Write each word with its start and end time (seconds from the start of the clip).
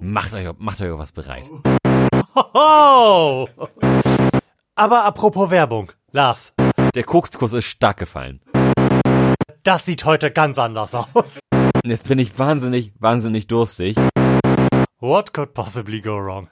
Macht 0.00 0.32
euch, 0.34 0.48
macht 0.58 0.80
euch 0.80 0.98
was 0.98 1.12
bereit. 1.12 1.48
Oh! 2.54 3.48
Aber 4.74 5.04
apropos 5.04 5.50
Werbung, 5.50 5.92
Lars, 6.12 6.52
Der 6.94 7.04
Kokskurs 7.04 7.52
ist 7.52 7.66
stark 7.66 7.98
gefallen. 7.98 8.40
das 9.62 9.84
sieht 9.84 10.04
heute 10.04 10.30
ganz 10.30 10.58
anders 10.58 10.94
aus. 10.94 11.38
Jetzt 11.84 12.08
bin 12.08 12.18
ich 12.18 12.38
wahnsinnig, 12.38 12.92
wahnsinnig 12.98 13.46
durstig. 13.46 13.96
What 15.00 15.32
could 15.32 15.54
possibly 15.54 16.00
go 16.00 16.16
wrong? 16.18 16.48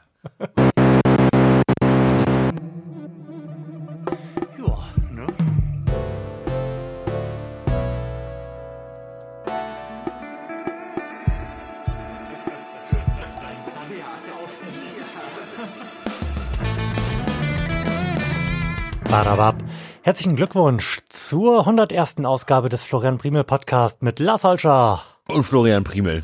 Badabab. 19.28 19.62
Herzlichen 20.00 20.36
Glückwunsch 20.36 21.02
zur 21.10 21.58
101. 21.58 22.24
Ausgabe 22.24 22.70
des 22.70 22.82
Florian 22.82 23.18
Primel 23.18 23.44
Podcast 23.44 24.02
mit 24.02 24.20
Lars 24.20 24.42
Holscher. 24.42 25.02
Und 25.28 25.44
Florian 25.44 25.84
Primel. 25.84 26.22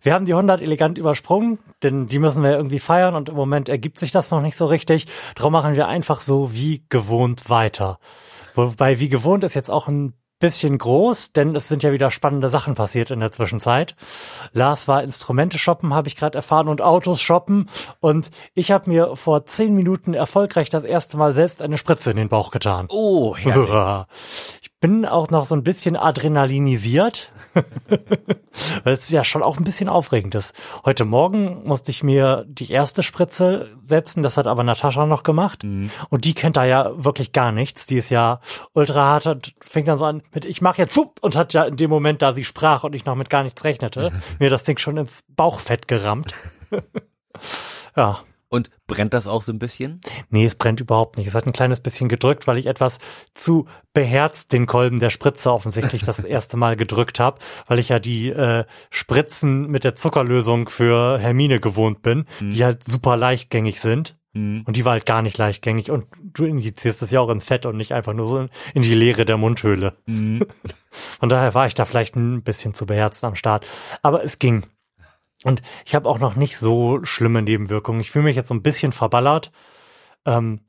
Wir 0.00 0.14
haben 0.14 0.24
die 0.24 0.32
100 0.32 0.62
elegant 0.62 0.96
übersprungen, 0.96 1.58
denn 1.82 2.06
die 2.06 2.20
müssen 2.20 2.44
wir 2.44 2.52
irgendwie 2.52 2.78
feiern 2.78 3.16
und 3.16 3.30
im 3.30 3.34
Moment 3.34 3.68
ergibt 3.68 3.98
sich 3.98 4.12
das 4.12 4.30
noch 4.30 4.42
nicht 4.42 4.56
so 4.56 4.66
richtig. 4.66 5.08
Darum 5.34 5.52
machen 5.52 5.74
wir 5.74 5.88
einfach 5.88 6.20
so 6.20 6.54
wie 6.54 6.84
gewohnt 6.88 7.50
weiter. 7.50 7.98
Wobei 8.54 9.00
wie 9.00 9.08
gewohnt 9.08 9.42
ist 9.42 9.54
jetzt 9.54 9.70
auch 9.70 9.88
ein 9.88 10.12
bisschen 10.38 10.78
groß, 10.78 11.32
denn 11.32 11.56
es 11.56 11.68
sind 11.68 11.82
ja 11.82 11.92
wieder 11.92 12.10
spannende 12.10 12.48
Sachen 12.48 12.74
passiert 12.74 13.10
in 13.10 13.20
der 13.20 13.32
Zwischenzeit. 13.32 13.94
Lars 14.52 14.88
war 14.88 15.02
Instrumente 15.02 15.58
shoppen, 15.58 15.94
habe 15.94 16.08
ich 16.08 16.16
gerade 16.16 16.36
erfahren, 16.36 16.68
und 16.68 16.80
Autos 16.80 17.20
shoppen. 17.20 17.68
Und 18.00 18.30
ich 18.54 18.70
habe 18.70 18.88
mir 18.90 19.16
vor 19.16 19.46
zehn 19.46 19.74
Minuten 19.74 20.14
erfolgreich 20.14 20.70
das 20.70 20.84
erste 20.84 21.16
Mal 21.16 21.32
selbst 21.32 21.62
eine 21.62 21.78
Spritze 21.78 22.10
in 22.10 22.16
den 22.16 22.28
Bauch 22.28 22.50
getan. 22.50 22.86
Oh, 22.88 23.36
herrlich. 23.36 24.06
Bin 24.80 25.04
auch 25.06 25.30
noch 25.30 25.44
so 25.44 25.56
ein 25.56 25.64
bisschen 25.64 25.96
adrenalinisiert, 25.96 27.32
weil 28.84 28.94
es 28.94 29.10
ja 29.10 29.24
schon 29.24 29.42
auch 29.42 29.58
ein 29.58 29.64
bisschen 29.64 29.88
aufregend 29.88 30.36
ist. 30.36 30.54
Heute 30.84 31.04
Morgen 31.04 31.64
musste 31.64 31.90
ich 31.90 32.04
mir 32.04 32.44
die 32.46 32.70
erste 32.70 33.02
Spritze 33.02 33.70
setzen, 33.82 34.22
das 34.22 34.36
hat 34.36 34.46
aber 34.46 34.62
Natascha 34.62 35.04
noch 35.04 35.24
gemacht. 35.24 35.64
Und 35.64 36.24
die 36.24 36.34
kennt 36.34 36.56
da 36.56 36.64
ja 36.64 36.92
wirklich 36.94 37.32
gar 37.32 37.50
nichts. 37.50 37.86
Die 37.86 37.96
ist 37.96 38.10
ja 38.10 38.40
ultra 38.72 39.02
hart 39.02 39.26
und 39.26 39.54
fängt 39.60 39.88
dann 39.88 39.98
so 39.98 40.04
an 40.04 40.22
mit, 40.32 40.44
ich 40.44 40.62
mach 40.62 40.78
jetzt 40.78 40.94
fupp, 40.94 41.18
und 41.22 41.34
hat 41.34 41.54
ja 41.54 41.64
in 41.64 41.76
dem 41.76 41.90
Moment, 41.90 42.22
da 42.22 42.32
sie 42.32 42.44
sprach 42.44 42.84
und 42.84 42.94
ich 42.94 43.04
noch 43.04 43.16
mit 43.16 43.30
gar 43.30 43.42
nichts 43.42 43.64
rechnete, 43.64 44.12
mir 44.38 44.48
das 44.48 44.62
Ding 44.62 44.78
schon 44.78 44.96
ins 44.96 45.24
Bauchfett 45.34 45.88
gerammt. 45.88 46.34
ja. 47.96 48.20
Und 48.50 48.70
brennt 48.86 49.12
das 49.12 49.26
auch 49.26 49.42
so 49.42 49.52
ein 49.52 49.58
bisschen? 49.58 50.00
Nee, 50.30 50.46
es 50.46 50.54
brennt 50.54 50.80
überhaupt 50.80 51.18
nicht. 51.18 51.26
Es 51.26 51.34
hat 51.34 51.46
ein 51.46 51.52
kleines 51.52 51.80
bisschen 51.80 52.08
gedrückt, 52.08 52.46
weil 52.46 52.56
ich 52.56 52.64
etwas 52.66 52.96
zu 53.34 53.66
beherzt 53.92 54.52
den 54.54 54.66
Kolben 54.66 55.00
der 55.00 55.10
Spritze 55.10 55.52
offensichtlich 55.52 56.02
das 56.04 56.18
erste 56.24 56.56
Mal 56.56 56.76
gedrückt 56.76 57.20
habe, 57.20 57.38
weil 57.66 57.78
ich 57.78 57.90
ja 57.90 57.98
die 57.98 58.30
äh, 58.30 58.64
Spritzen 58.90 59.66
mit 59.68 59.84
der 59.84 59.94
Zuckerlösung 59.94 60.68
für 60.68 61.18
Hermine 61.18 61.60
gewohnt 61.60 62.00
bin, 62.02 62.24
die 62.40 62.64
halt 62.64 62.82
super 62.84 63.16
leichtgängig 63.18 63.80
sind. 63.80 64.16
Und 64.34 64.76
die 64.76 64.84
war 64.84 64.92
halt 64.92 65.04
gar 65.06 65.20
nicht 65.20 65.36
leichtgängig. 65.36 65.90
Und 65.90 66.06
du 66.22 66.44
injizierst 66.44 67.02
das 67.02 67.10
ja 67.10 67.20
auch 67.20 67.28
ins 67.30 67.44
Fett 67.44 67.66
und 67.66 67.76
nicht 67.76 67.92
einfach 67.92 68.12
nur 68.14 68.28
so 68.28 68.38
in- 68.72 68.82
die 68.82 68.94
Leere 68.94 69.24
der 69.24 69.36
Mundhöhle. 69.36 69.94
Von 70.06 71.28
daher 71.28 71.54
war 71.54 71.66
ich 71.66 71.74
da 71.74 71.84
vielleicht 71.84 72.14
ein 72.16 72.42
bisschen 72.42 72.72
zu 72.74 72.86
beherzt 72.86 73.24
am 73.24 73.34
Start. 73.34 73.66
Aber 74.02 74.22
es 74.22 74.38
ging. 74.38 74.64
Und 75.44 75.62
ich 75.86 75.94
habe 75.94 76.08
auch 76.08 76.18
noch 76.18 76.36
nicht 76.36 76.58
so 76.58 77.00
schlimme 77.04 77.42
Nebenwirkungen. 77.42 78.00
Ich 78.00 78.10
fühle 78.10 78.24
mich 78.24 78.36
jetzt 78.36 78.48
so 78.48 78.54
ein 78.54 78.62
bisschen 78.62 78.92
verballert. 78.92 79.52
Ähm, 80.26 80.60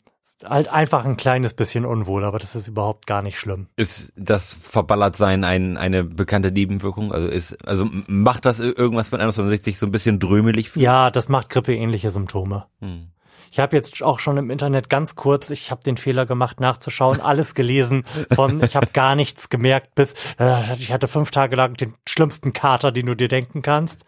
halt 0.45 0.69
einfach 0.69 1.03
ein 1.05 1.17
kleines 1.17 1.53
bisschen 1.53 1.85
unwohl, 1.85 2.23
aber 2.23 2.39
das 2.39 2.55
ist 2.55 2.67
überhaupt 2.67 3.07
gar 3.07 3.21
nicht 3.21 3.37
schlimm. 3.37 3.67
Ist 3.75 4.13
das 4.15 4.53
Verballertsein 4.61 5.43
ein, 5.43 5.75
eine 5.75 6.03
bekannte 6.03 6.51
Nebenwirkung? 6.51 7.11
Also 7.11 7.27
ist, 7.27 7.67
also 7.67 7.89
macht 8.07 8.45
das 8.45 8.61
ir- 8.61 8.77
irgendwas 8.77 9.11
mit 9.11 9.19
einem, 9.19 9.29
dass 9.29 9.37
man 9.37 9.49
sich 9.57 9.77
so 9.79 9.85
ein 9.85 9.91
bisschen 9.91 10.19
drömelig 10.19 10.69
fühlt? 10.69 10.83
Ja, 10.85 11.11
das 11.11 11.27
macht 11.27 11.49
grippeähnliche 11.49 12.09
Symptome. 12.11 12.67
Hm. 12.79 13.09
Ich 13.51 13.59
habe 13.59 13.75
jetzt 13.75 14.01
auch 14.03 14.19
schon 14.19 14.37
im 14.37 14.49
Internet 14.49 14.89
ganz 14.89 15.15
kurz, 15.15 15.49
ich 15.49 15.71
habe 15.71 15.83
den 15.83 15.97
Fehler 15.97 16.25
gemacht, 16.25 16.59
nachzuschauen, 16.59 17.21
alles 17.21 17.55
gelesen 17.55 18.03
von, 18.33 18.63
ich 18.63 18.75
habe 18.75 18.87
gar 18.93 19.15
nichts 19.15 19.49
gemerkt, 19.49 19.95
bis 19.95 20.13
äh, 20.39 20.73
ich 20.75 20.91
hatte 20.91 21.07
fünf 21.07 21.31
Tage 21.31 21.55
lang 21.55 21.73
den 21.73 21.93
schlimmsten 22.07 22.53
Kater, 22.53 22.91
den 22.91 23.07
du 23.07 23.15
dir 23.15 23.27
denken 23.27 23.61
kannst. 23.61 24.05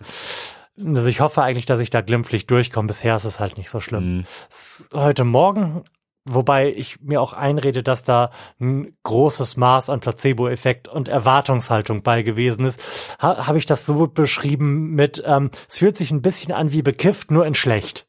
Also 0.77 1.07
ich 1.07 1.19
hoffe 1.19 1.43
eigentlich, 1.43 1.65
dass 1.65 1.79
ich 1.79 1.89
da 1.89 2.01
glimpflich 2.01 2.47
durchkomme. 2.47 2.87
Bisher 2.87 3.15
ist 3.15 3.25
es 3.25 3.39
halt 3.39 3.57
nicht 3.57 3.69
so 3.69 3.79
schlimm. 3.79 4.25
Ist 4.49 4.89
heute 4.93 5.25
Morgen, 5.25 5.83
wobei 6.25 6.71
ich 6.71 7.01
mir 7.01 7.21
auch 7.21 7.33
einrede, 7.33 7.83
dass 7.83 8.03
da 8.03 8.31
ein 8.59 8.95
großes 9.03 9.57
Maß 9.57 9.89
an 9.89 9.99
Placebo-Effekt 9.99 10.87
und 10.87 11.07
Erwartungshaltung 11.07 12.03
bei 12.03 12.23
gewesen 12.23 12.65
ist, 12.65 12.81
ha, 13.21 13.47
habe 13.47 13.57
ich 13.57 13.65
das 13.65 13.85
so 13.85 14.07
beschrieben 14.07 14.91
mit, 14.91 15.21
ähm, 15.25 15.51
es 15.67 15.77
fühlt 15.77 15.97
sich 15.97 16.11
ein 16.11 16.21
bisschen 16.21 16.53
an 16.53 16.71
wie 16.71 16.81
bekifft, 16.81 17.31
nur 17.31 17.45
in 17.45 17.55
schlecht. 17.55 18.07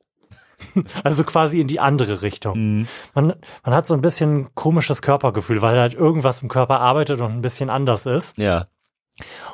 Also 1.04 1.24
quasi 1.24 1.60
in 1.60 1.68
die 1.68 1.80
andere 1.80 2.22
Richtung. 2.22 2.86
Man, 3.14 3.34
man 3.64 3.74
hat 3.74 3.86
so 3.86 3.94
ein 3.94 4.02
bisschen 4.02 4.54
komisches 4.54 5.02
Körpergefühl, 5.02 5.62
weil 5.62 5.78
halt 5.78 5.94
irgendwas 5.94 6.42
im 6.42 6.48
Körper 6.48 6.80
arbeitet 6.80 7.20
und 7.20 7.32
ein 7.32 7.42
bisschen 7.42 7.70
anders 7.70 8.06
ist. 8.06 8.36
Ja. 8.38 8.66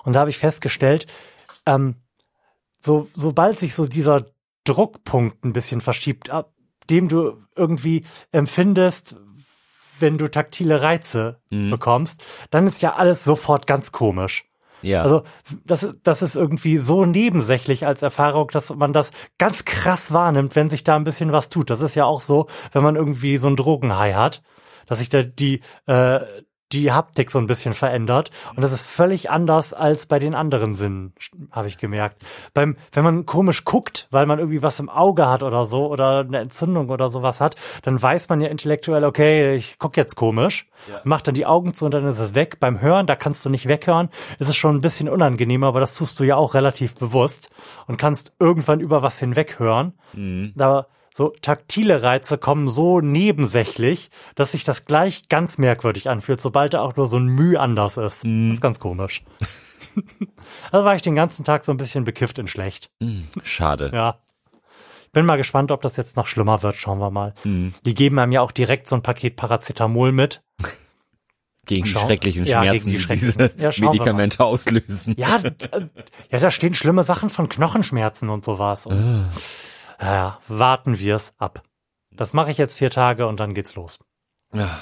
Und 0.05 0.15
da 0.15 0.21
habe 0.21 0.31
ich 0.31 0.39
festgestellt, 0.39 1.07
ähm, 1.67 1.97
so, 2.81 3.09
sobald 3.13 3.61
sich 3.61 3.75
so 3.75 3.87
dieser 3.87 4.27
Druckpunkt 4.65 5.45
ein 5.45 5.53
bisschen 5.53 5.81
verschiebt, 5.81 6.31
ab 6.31 6.53
dem 6.91 7.09
du 7.09 7.43
irgendwie 7.57 8.05
empfindest, 8.33 9.17
wenn 9.99 10.17
du 10.17 10.31
taktile 10.31 10.81
Reize 10.81 11.41
bekommst, 11.51 12.25
dann 12.51 12.67
ist 12.67 12.83
ja 12.83 12.95
alles 12.95 13.25
sofort 13.25 13.67
ganz 13.67 13.93
komisch. 13.93 14.48
Ja. 14.83 15.03
Also 15.03 15.23
das 15.65 15.83
ist, 15.83 15.99
das 16.03 16.23
ist 16.23 16.37
irgendwie 16.37 16.79
so 16.79 17.05
nebensächlich 17.05 17.87
als 17.87 18.03
Erfahrung, 18.03 18.49
dass 18.53 18.75
man 18.75 18.93
das 18.93 19.11
ganz 19.39 19.65
krass 19.65 20.13
wahrnimmt, 20.13 20.57
wenn 20.57 20.69
sich 20.69 20.85
da 20.85 20.97
ein 20.97 21.05
bisschen 21.05 21.33
was 21.33 21.49
tut. 21.49 21.71
Das 21.71 21.81
ist 21.81 21.95
ja 21.95 22.05
auch 22.05 22.21
so, 22.21 22.47
wenn 22.73 22.83
man 22.83 22.97
irgendwie 22.97 23.39
so 23.39 23.49
ein 23.49 23.57
Drogenhai 23.57 24.15
hat, 24.15 24.43
dass 24.87 24.99
sich 24.99 25.09
da 25.09 25.23
die 25.23 25.61
äh, 25.87 26.21
die 26.73 26.93
Haptik 26.93 27.31
so 27.31 27.39
ein 27.39 27.47
bisschen 27.47 27.75
verändert 27.75 28.31
und 28.55 28.63
das 28.63 28.73
ist 28.73 28.87
völlig 28.87 29.31
anders 29.31 29.73
als 29.73 30.07
bei 30.07 30.19
den 30.19 30.35
anderen 30.35 30.75
Sinnen, 30.75 31.15
habe 31.51 31.69
ich 31.69 31.79
gemerkt. 31.79 32.23
Beim 32.55 32.77
wenn 32.93 33.05
man 33.05 33.27
komisch 33.27 33.65
guckt, 33.65 34.09
weil 34.11 34.27
man 34.27 34.39
irgendwie 34.39 34.63
was 34.63 34.81
im 34.81 34.89
Auge 34.89 35.29
hat 35.29 35.43
oder 35.43 35.67
so 35.67 35.87
oder 35.87 36.21
eine 36.21 36.39
Entzündung 36.39 36.91
oder 36.91 37.09
sowas 37.09 37.41
hat, 37.41 37.57
dann 37.83 38.01
weiß 38.01 38.29
man 38.29 38.41
ja 38.41 38.49
intellektuell, 38.49 39.05
okay, 39.05 39.57
ich 39.57 39.79
guck 39.79 39.97
jetzt 39.97 40.15
komisch, 40.15 40.69
macht 41.05 41.27
dann 41.27 41.35
die 41.35 41.47
Augen 41.47 41.75
zu 41.75 41.85
und 41.85 41.95
dann 41.95 42.07
ist 42.07 42.19
es 42.19 42.35
weg. 42.35 42.61
Beim 42.61 42.81
Hören, 42.81 43.07
da 43.07 43.17
kannst 43.17 43.45
du 43.45 43.51
nicht 43.51 43.69
weghören, 43.69 44.09
ist 44.39 44.49
es 44.49 44.57
schon 44.57 44.77
ein 44.77 44.81
bisschen 44.81 45.09
unangenehmer, 45.09 45.69
aber 45.69 45.81
das 45.81 45.97
tust 45.97 46.19
du 46.21 46.25
ja 46.25 46.37
auch 46.37 46.55
relativ 46.55 46.95
bewusst 46.95 47.51
und 47.87 47.99
kannst 47.99 48.33
irgendwann 48.39 48.81
über 48.81 49.03
was 49.03 49.19
hinweg 49.19 49.59
hören. 49.59 49.95
Aber 50.59 50.89
so 51.19 51.35
taktile 51.43 52.03
Reize 52.05 52.39
kommen 52.39 52.69
so 52.69 53.01
nebensächlich, 53.01 54.09
dass 54.37 54.53
sich 54.53 54.63
das 54.63 54.85
gleich 54.85 55.29
ganz 55.29 55.59
merkwürdig 55.59 56.09
anfühlt, 56.09 56.41
sobald 56.41 56.75
da 56.75 56.81
auch 56.81 56.95
nur 56.95 57.09
so 57.09 57.19
ein 57.19 57.27
Mühe 57.27 57.59
anders 57.59 57.97
ist. 57.97 58.23
Das 58.25 58.53
ist 58.55 58.61
ganz 58.61 58.79
komisch. 58.79 59.25
also 60.71 60.85
war 60.87 60.95
ich 60.95 61.03
den 61.03 61.17
ganzen 61.17 61.45
Tag 61.45 61.65
so 61.65 61.73
ein 61.73 61.77
bisschen 61.77 62.05
bekifft 62.05 62.39
in 62.39 62.47
schlecht. 62.47 62.91
Schade. 63.43 63.91
Ja. 63.93 64.21
Ich 65.03 65.11
bin 65.13 65.27
mal 65.27 65.37
gespannt, 65.37 65.73
ob 65.73 65.83
das 65.83 65.97
jetzt 65.97 66.17
noch 66.17 66.29
schlimmer 66.29 66.63
wird. 66.63 66.77
Schauen 66.77 67.01
wir 67.01 67.11
mal. 67.11 67.35
Die 67.45 67.95
geben 67.95 68.19
einem 68.21 68.31
ja 68.31 68.41
auch 68.41 68.53
direkt 68.53 68.89
so 68.89 68.95
ein 68.95 69.03
Paket 69.03 69.35
Paracetamol 69.35 70.13
mit. 70.13 70.41
Gegen 71.67 71.85
die 71.85 71.91
Ja, 71.91 71.99
Schmerzen, 72.01 72.21
gegen 72.21 72.45
die 72.45 72.93
die 72.93 73.01
schrecklichen- 73.01 73.39
diese 73.57 73.63
Ja, 73.63 73.73
schauen 73.73 73.83
wir 73.83 73.91
Medikamente 73.91 74.45
auslösen. 74.45 75.15
Ja, 75.19 75.37
äh, 75.43 75.53
ja, 76.31 76.39
da 76.39 76.51
stehen 76.53 76.77
schlimme 76.77 77.03
Sachen 77.03 77.29
von 77.29 77.49
Knochenschmerzen 77.49 78.29
und 78.29 78.45
sowas. 78.45 78.87
Und, 78.87 79.27
ja, 80.01 80.39
warten 80.49 80.99
wir 80.99 81.17
es 81.17 81.35
ab. 81.39 81.63
Das 82.11 82.33
mache 82.33 82.51
ich 82.51 82.59
jetzt 82.59 82.77
vier 82.77 82.91
Tage 82.91 83.27
und 83.27 83.41
dann 83.41 83.55
geht's 83.55 83.75
los. 83.75 83.99
Ja, 84.53 84.79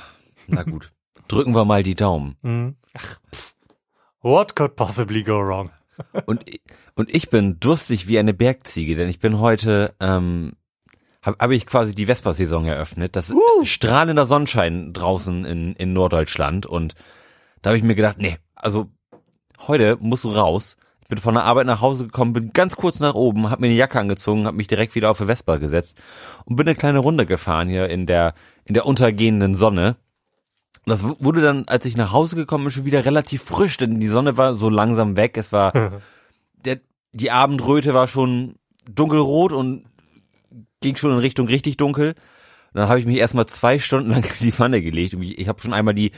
na 0.46 0.62
gut. 0.62 0.92
Drücken 1.28 1.54
wir 1.54 1.64
mal 1.64 1.82
die 1.82 1.94
Daumen. 1.94 2.36
Hm. 2.42 2.76
Ach, 2.94 3.20
pff. 3.34 3.54
What 4.22 4.56
could 4.56 4.76
possibly 4.76 5.22
go 5.22 5.38
wrong? 5.40 5.70
Und, 6.26 6.44
und 6.94 7.14
ich 7.14 7.30
bin 7.30 7.60
durstig 7.60 8.08
wie 8.08 8.18
eine 8.18 8.34
Bergziege, 8.34 8.96
denn 8.96 9.08
ich 9.08 9.20
bin 9.20 9.38
heute, 9.38 9.94
ähm, 10.00 10.52
habe 11.22 11.36
hab 11.38 11.50
ich 11.50 11.66
quasi 11.66 11.94
die 11.94 12.06
Vespa-Saison 12.06 12.66
eröffnet. 12.66 13.16
Das 13.16 13.30
ist 13.30 13.38
strahlender 13.68 14.26
Sonnenschein 14.26 14.92
draußen 14.92 15.44
in, 15.44 15.74
in 15.74 15.92
Norddeutschland 15.92 16.66
und 16.66 16.94
da 17.62 17.70
habe 17.70 17.78
ich 17.78 17.84
mir 17.84 17.94
gedacht, 17.94 18.18
nee, 18.18 18.36
also 18.54 18.90
heute 19.66 19.96
musst 20.00 20.24
du 20.24 20.30
raus. 20.30 20.76
Ich 21.06 21.10
bin 21.10 21.18
von 21.18 21.34
der 21.34 21.44
Arbeit 21.44 21.66
nach 21.66 21.80
Hause 21.82 22.06
gekommen, 22.06 22.32
bin 22.32 22.52
ganz 22.52 22.74
kurz 22.74 22.98
nach 22.98 23.14
oben, 23.14 23.48
habe 23.48 23.60
mir 23.60 23.68
eine 23.68 23.76
Jacke 23.76 24.00
angezogen, 24.00 24.44
habe 24.44 24.56
mich 24.56 24.66
direkt 24.66 24.96
wieder 24.96 25.08
auf 25.08 25.18
die 25.18 25.26
Vespa 25.26 25.56
gesetzt 25.58 25.96
und 26.46 26.56
bin 26.56 26.66
eine 26.66 26.74
kleine 26.74 26.98
Runde 26.98 27.26
gefahren 27.26 27.68
hier 27.68 27.88
in 27.88 28.06
der 28.06 28.34
in 28.64 28.74
der 28.74 28.86
untergehenden 28.86 29.54
Sonne. 29.54 29.94
Und 30.84 30.90
das 30.90 31.04
wurde 31.04 31.42
dann, 31.42 31.68
als 31.68 31.86
ich 31.86 31.96
nach 31.96 32.10
Hause 32.10 32.34
gekommen 32.34 32.64
bin, 32.64 32.72
schon 32.72 32.86
wieder 32.86 33.04
relativ 33.04 33.44
frisch, 33.44 33.76
denn 33.76 34.00
die 34.00 34.08
Sonne 34.08 34.36
war 34.36 34.56
so 34.56 34.68
langsam 34.68 35.16
weg. 35.16 35.36
Es 35.36 35.52
war 35.52 35.70
der 36.64 36.80
die 37.12 37.30
Abendröte 37.30 37.94
war 37.94 38.08
schon 38.08 38.56
dunkelrot 38.90 39.52
und 39.52 39.84
ging 40.80 40.96
schon 40.96 41.12
in 41.12 41.18
Richtung 41.18 41.46
richtig 41.46 41.76
dunkel. 41.76 42.16
dann 42.74 42.88
habe 42.88 42.98
ich 42.98 43.06
mich 43.06 43.18
erstmal 43.18 43.46
zwei 43.46 43.78
Stunden 43.78 44.10
lang 44.10 44.24
in 44.24 44.30
die 44.40 44.58
Wanne 44.58 44.82
gelegt. 44.82 45.14
Und 45.14 45.22
ich, 45.22 45.38
ich 45.38 45.46
habe 45.46 45.62
schon 45.62 45.72
einmal 45.72 45.94
die 45.94 46.10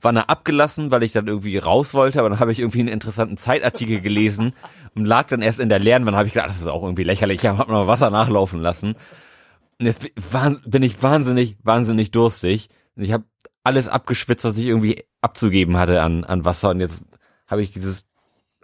Wanne 0.00 0.28
abgelassen, 0.28 0.90
weil 0.90 1.02
ich 1.02 1.12
dann 1.12 1.26
irgendwie 1.26 1.58
raus 1.58 1.94
wollte, 1.94 2.18
aber 2.20 2.28
dann 2.28 2.40
habe 2.40 2.52
ich 2.52 2.60
irgendwie 2.60 2.80
einen 2.80 2.88
interessanten 2.88 3.36
Zeitartikel 3.36 4.00
gelesen 4.00 4.52
und 4.94 5.04
lag 5.06 5.26
dann 5.28 5.42
erst 5.42 5.60
in 5.60 5.68
der 5.68 5.78
leeren 5.78 6.06
Wanne, 6.06 6.16
habe 6.16 6.28
ich 6.28 6.34
gedacht, 6.34 6.50
das 6.50 6.60
ist 6.60 6.66
auch 6.66 6.82
irgendwie 6.82 7.04
lächerlich, 7.04 7.42
ich 7.42 7.46
habe 7.46 7.70
mal 7.70 7.86
Wasser 7.86 8.10
nachlaufen 8.10 8.60
lassen. 8.60 8.94
Und 9.78 9.86
jetzt 9.86 10.06
bin 10.64 10.82
ich 10.82 11.02
wahnsinnig, 11.02 11.56
wahnsinnig 11.62 12.10
durstig. 12.10 12.68
Ich 12.96 13.12
habe 13.12 13.24
alles 13.62 13.88
abgeschwitzt, 13.88 14.44
was 14.44 14.56
ich 14.56 14.66
irgendwie 14.66 15.04
abzugeben 15.20 15.76
hatte 15.76 16.02
an, 16.02 16.24
an 16.24 16.44
Wasser 16.44 16.70
und 16.70 16.80
jetzt 16.80 17.04
habe 17.46 17.62
ich 17.62 17.72
dieses 17.72 18.04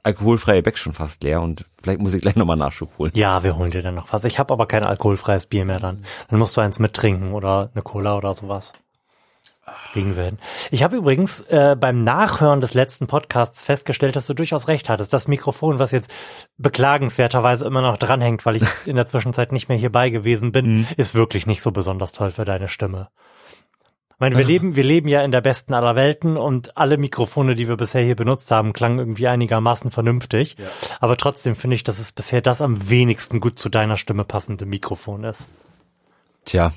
alkoholfreie 0.03 0.63
Beck 0.63 0.79
schon 0.79 0.93
fast 0.93 1.23
leer 1.23 1.43
und 1.43 1.65
vielleicht 1.83 2.01
muss 2.01 2.15
ich 2.15 2.23
gleich 2.23 2.37
nochmal 2.37 2.57
Nachschub 2.57 2.99
holen. 2.99 3.13
Ja, 3.15 3.43
wir 3.45 3.57
holen 3.57 3.71
dir 3.71 3.83
dann 3.83 3.95
noch 3.95 4.13
was. 4.13 4.25
Ich 4.25 4.39
habe 4.39 4.53
aber 4.53 4.67
kein 4.67 4.85
alkoholfreies 4.85 5.47
Bier 5.47 5.65
mehr 5.65 5.79
dann. 5.79 6.05
Dann 6.29 6.39
musst 6.39 6.57
du 6.57 6.61
eins 6.61 6.79
mittrinken 6.79 7.33
oder 7.33 7.71
eine 7.73 7.83
Cola 7.83 8.17
oder 8.17 8.35
sowas. 8.35 8.73
Kriegen 9.93 10.17
wir 10.17 10.25
hin. 10.25 10.39
Ich 10.73 10.83
habe 10.83 10.97
übrigens 10.97 11.41
äh, 11.43 11.77
beim 11.79 12.03
Nachhören 12.03 12.61
des 12.61 12.75
letzten 12.75 13.07
Podcasts 13.07 13.63
festgestellt, 13.63 14.17
dass 14.17 14.27
du 14.27 14.35
durchaus 14.35 14.67
recht 14.67 14.89
hattest. 14.89 15.13
Das 15.13 15.29
Mikrofon, 15.29 15.79
was 15.79 15.93
jetzt 15.93 16.11
beklagenswerterweise 16.59 17.65
immer 17.65 17.81
noch 17.81 17.97
dranhängt, 17.97 18.45
weil 18.45 18.57
ich 18.57 18.65
in 18.87 18.97
der 18.97 19.07
Zwischenzeit 19.07 19.53
nicht 19.53 19.69
mehr 19.69 19.79
hierbei 19.79 20.11
gewesen 20.11 20.51
bin, 20.51 20.79
mhm. 20.79 20.87
ist 20.97 21.15
wirklich 21.15 21.47
nicht 21.47 21.63
so 21.63 21.71
besonders 21.71 22.13
toll 22.13 22.33
für 22.33 22.45
deine 22.45 22.67
Stimme. 22.67 23.09
Ich 24.11 24.19
meine, 24.19 24.37
wir 24.37 24.45
leben, 24.45 24.77
wir 24.77 24.85
leben 24.85 25.09
ja 25.09 25.23
in 25.23 25.33
der 25.33 25.41
besten 25.41 25.75
aller 25.75 25.97
Welten 25.97 26.37
und 26.37 26.77
alle 26.77 26.97
Mikrofone, 26.97 27.55
die 27.55 27.67
wir 27.67 27.77
bisher 27.77 28.03
hier 28.03 28.15
benutzt 28.15 28.51
haben, 28.51 28.73
klangen 28.73 29.01
irgendwie 29.01 29.27
einigermaßen 29.27 29.91
vernünftig. 29.91 30.57
Ja. 30.59 30.67
Aber 31.01 31.17
trotzdem 31.17 31.57
finde 31.57 31.75
ich, 31.75 31.83
dass 31.83 31.99
es 31.99 32.13
bisher 32.13 32.41
das 32.41 32.61
am 32.61 32.89
wenigsten 32.89 33.41
gut 33.41 33.59
zu 33.59 33.69
deiner 33.69 33.97
Stimme 33.97 34.25
passende 34.25 34.65
Mikrofon 34.65 35.25
ist. 35.25 35.49
Tja, 36.45 36.73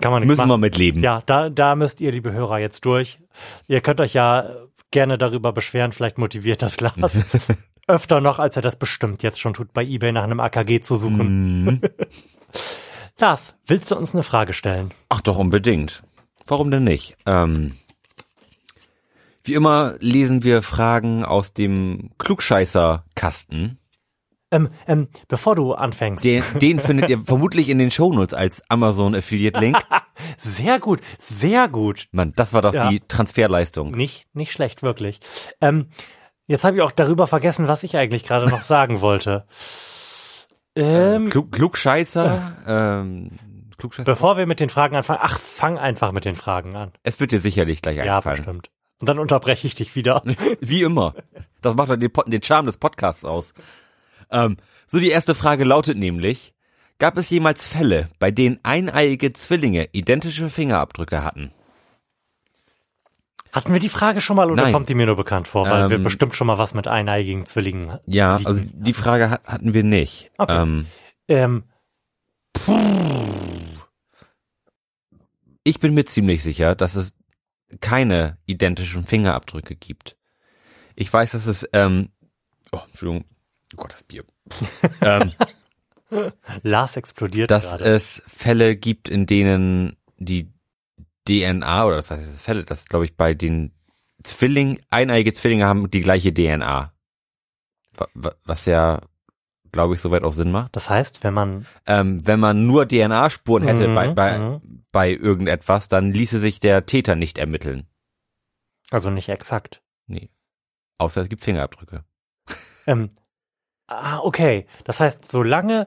kann 0.00 0.12
man 0.12 0.22
nicht 0.22 0.28
Müssen 0.28 0.38
machen. 0.38 0.50
wir 0.50 0.58
mitleben. 0.58 1.02
Ja, 1.02 1.22
da, 1.26 1.48
da 1.50 1.74
müsst 1.74 2.00
ihr, 2.00 2.12
liebe 2.12 2.32
Hörer, 2.32 2.58
jetzt 2.58 2.84
durch. 2.84 3.18
Ihr 3.66 3.80
könnt 3.80 4.00
euch 4.00 4.14
ja 4.14 4.50
gerne 4.90 5.18
darüber 5.18 5.52
beschweren, 5.52 5.92
vielleicht 5.92 6.18
motiviert 6.18 6.62
das 6.62 6.76
Glas. 6.76 6.94
Öfter 7.88 8.20
noch, 8.20 8.38
als 8.38 8.56
er 8.56 8.62
das 8.62 8.76
bestimmt 8.76 9.22
jetzt 9.22 9.38
schon 9.38 9.54
tut, 9.54 9.72
bei 9.72 9.84
eBay 9.84 10.12
nach 10.12 10.24
einem 10.24 10.40
AKG 10.40 10.80
zu 10.80 10.96
suchen. 10.96 11.64
Mm. 11.64 11.80
Lars, 13.18 13.54
willst 13.66 13.90
du 13.90 13.96
uns 13.96 14.12
eine 14.12 14.24
Frage 14.24 14.52
stellen? 14.52 14.92
Ach 15.08 15.20
doch, 15.20 15.38
unbedingt. 15.38 16.02
Warum 16.46 16.70
denn 16.70 16.84
nicht? 16.84 17.16
Ähm, 17.26 17.74
wie 19.44 19.54
immer 19.54 19.94
lesen 20.00 20.42
wir 20.42 20.62
Fragen 20.62 21.24
aus 21.24 21.52
dem 21.52 22.10
Klugscheißer-Kasten. 22.18 23.78
Ähm, 24.52 24.68
ähm, 24.86 25.08
bevor 25.26 25.56
du 25.56 25.74
anfängst. 25.74 26.24
Den, 26.24 26.44
den 26.60 26.78
findet 26.78 27.08
ihr 27.08 27.18
vermutlich 27.24 27.68
in 27.68 27.78
den 27.78 27.90
Shownotes 27.90 28.32
als 28.32 28.62
Amazon 28.70 29.14
Affiliate 29.14 29.58
Link. 29.58 29.76
sehr 30.38 30.78
gut, 30.78 31.00
sehr 31.18 31.68
gut. 31.68 32.06
Mann, 32.12 32.32
das 32.36 32.52
war 32.52 32.62
doch 32.62 32.72
ja. 32.72 32.88
die 32.88 33.00
Transferleistung. 33.00 33.90
Nicht, 33.90 34.26
nicht 34.34 34.52
schlecht, 34.52 34.82
wirklich. 34.82 35.18
Ähm, 35.60 35.88
jetzt 36.46 36.64
habe 36.64 36.76
ich 36.76 36.82
auch 36.82 36.92
darüber 36.92 37.26
vergessen, 37.26 37.66
was 37.66 37.82
ich 37.82 37.96
eigentlich 37.96 38.22
gerade 38.22 38.46
noch 38.46 38.62
sagen 38.62 39.00
wollte. 39.00 39.46
Ähm, 40.78 41.30
Klug, 41.30 41.52
Klugscheißer, 41.52 42.54
ja. 42.66 43.00
ähm, 43.00 43.30
Klugscheißer. 43.78 44.04
Bevor 44.04 44.36
wir 44.36 44.44
mit 44.44 44.60
den 44.60 44.68
Fragen 44.68 44.94
anfangen, 44.94 45.20
ach, 45.22 45.38
fang 45.38 45.78
einfach 45.78 46.12
mit 46.12 46.26
den 46.26 46.36
Fragen 46.36 46.76
an. 46.76 46.92
Es 47.02 47.18
wird 47.18 47.32
dir 47.32 47.40
sicherlich 47.40 47.80
gleich 47.80 47.98
einfallen. 47.98 48.36
Ja, 48.36 48.42
bestimmt. 48.42 48.70
Und 49.00 49.08
dann 49.08 49.18
unterbreche 49.18 49.66
ich 49.66 49.74
dich 49.74 49.96
wieder. 49.96 50.22
Wie 50.60 50.82
immer. 50.82 51.14
Das 51.62 51.74
macht 51.76 51.90
den, 51.90 52.12
den 52.26 52.42
Charme 52.42 52.66
des 52.66 52.76
Podcasts 52.76 53.24
aus. 53.24 53.54
Ähm, 54.30 54.56
so 54.86 54.98
die 54.98 55.10
erste 55.10 55.34
Frage 55.34 55.64
lautet 55.64 55.96
nämlich, 55.98 56.54
gab 56.98 57.16
es 57.18 57.30
jemals 57.30 57.66
Fälle, 57.66 58.08
bei 58.18 58.30
denen 58.30 58.58
eineiige 58.62 59.32
Zwillinge 59.32 59.88
identische 59.92 60.48
Fingerabdrücke 60.48 61.24
hatten? 61.24 61.52
Hatten 63.52 63.72
wir 63.72 63.80
die 63.80 63.88
Frage 63.88 64.20
schon 64.20 64.36
mal 64.36 64.50
oder 64.50 64.64
Nein. 64.64 64.72
kommt 64.74 64.88
die 64.90 64.94
mir 64.94 65.06
nur 65.06 65.16
bekannt 65.16 65.48
vor? 65.48 65.68
Weil 65.68 65.84
ähm, 65.84 65.90
wir 65.90 65.98
bestimmt 65.98 66.34
schon 66.34 66.46
mal 66.46 66.58
was 66.58 66.74
mit 66.74 66.86
eineigigen 66.88 67.46
Zwillingen. 67.46 67.98
Ja, 68.06 68.36
liegen. 68.36 68.48
also 68.48 68.62
die 68.62 68.92
Frage 68.92 69.30
hatten 69.30 69.72
wir 69.72 69.82
nicht. 69.82 70.30
Okay. 70.36 70.62
Ähm, 70.62 70.86
ähm, 71.28 71.64
ich 75.64 75.80
bin 75.80 75.94
mir 75.94 76.04
ziemlich 76.04 76.42
sicher, 76.42 76.74
dass 76.74 76.96
es 76.96 77.14
keine 77.80 78.38
identischen 78.46 79.04
Fingerabdrücke 79.04 79.74
gibt. 79.74 80.16
Ich 80.94 81.12
weiß, 81.12 81.32
dass 81.32 81.46
es, 81.46 81.68
ähm, 81.72 82.10
oh, 82.72 82.80
Entschuldigung, 82.86 83.24
Oh 83.76 83.82
Gott, 83.82 83.92
das 83.92 84.04
Bier. 84.04 84.24
ähm, 85.02 85.32
Lars 86.62 86.96
explodiert 86.96 87.50
Dass 87.50 87.70
gerade. 87.70 87.84
es 87.84 88.22
Fälle 88.26 88.76
gibt, 88.76 89.08
in 89.08 89.26
denen 89.26 89.96
die 90.16 90.50
DNA 91.28 91.84
oder 91.84 91.98
was 91.98 92.10
heißt 92.10 92.26
das 92.26 92.42
Fälle, 92.42 92.64
das 92.64 92.86
glaube 92.86 93.04
ich 93.04 93.16
bei 93.16 93.34
den 93.34 93.72
Zwilling, 94.22 94.80
eineige 94.90 95.32
Zwillinge 95.32 95.66
haben 95.66 95.90
die 95.90 96.00
gleiche 96.00 96.32
DNA. 96.32 96.92
Was 98.44 98.66
ja, 98.66 99.00
glaube 99.72 99.94
ich, 99.94 100.00
soweit 100.00 100.22
auch 100.24 100.32
Sinn 100.32 100.50
macht. 100.50 100.74
Das 100.74 100.88
heißt, 100.88 101.22
wenn 101.22 101.34
man 101.34 101.66
ähm, 101.86 102.26
wenn 102.26 102.40
man 102.40 102.66
nur 102.66 102.88
DNA-Spuren 102.88 103.64
hätte 103.64 103.88
mhm, 103.88 103.94
bei, 103.94 104.08
bei, 104.08 104.38
mhm. 104.38 104.84
bei 104.90 105.10
irgendetwas, 105.10 105.88
dann 105.88 106.12
ließe 106.12 106.40
sich 106.40 106.60
der 106.60 106.86
Täter 106.86 107.14
nicht 107.14 107.38
ermitteln. 107.38 107.86
Also 108.90 109.10
nicht 109.10 109.28
exakt. 109.28 109.82
Nee. 110.06 110.30
Außer 110.98 111.20
es 111.20 111.28
gibt 111.28 111.42
Fingerabdrücke. 111.42 112.04
Ähm, 112.86 113.10
Ah, 113.86 114.20
okay. 114.20 114.66
Das 114.84 115.00
heißt, 115.00 115.30
solange 115.30 115.86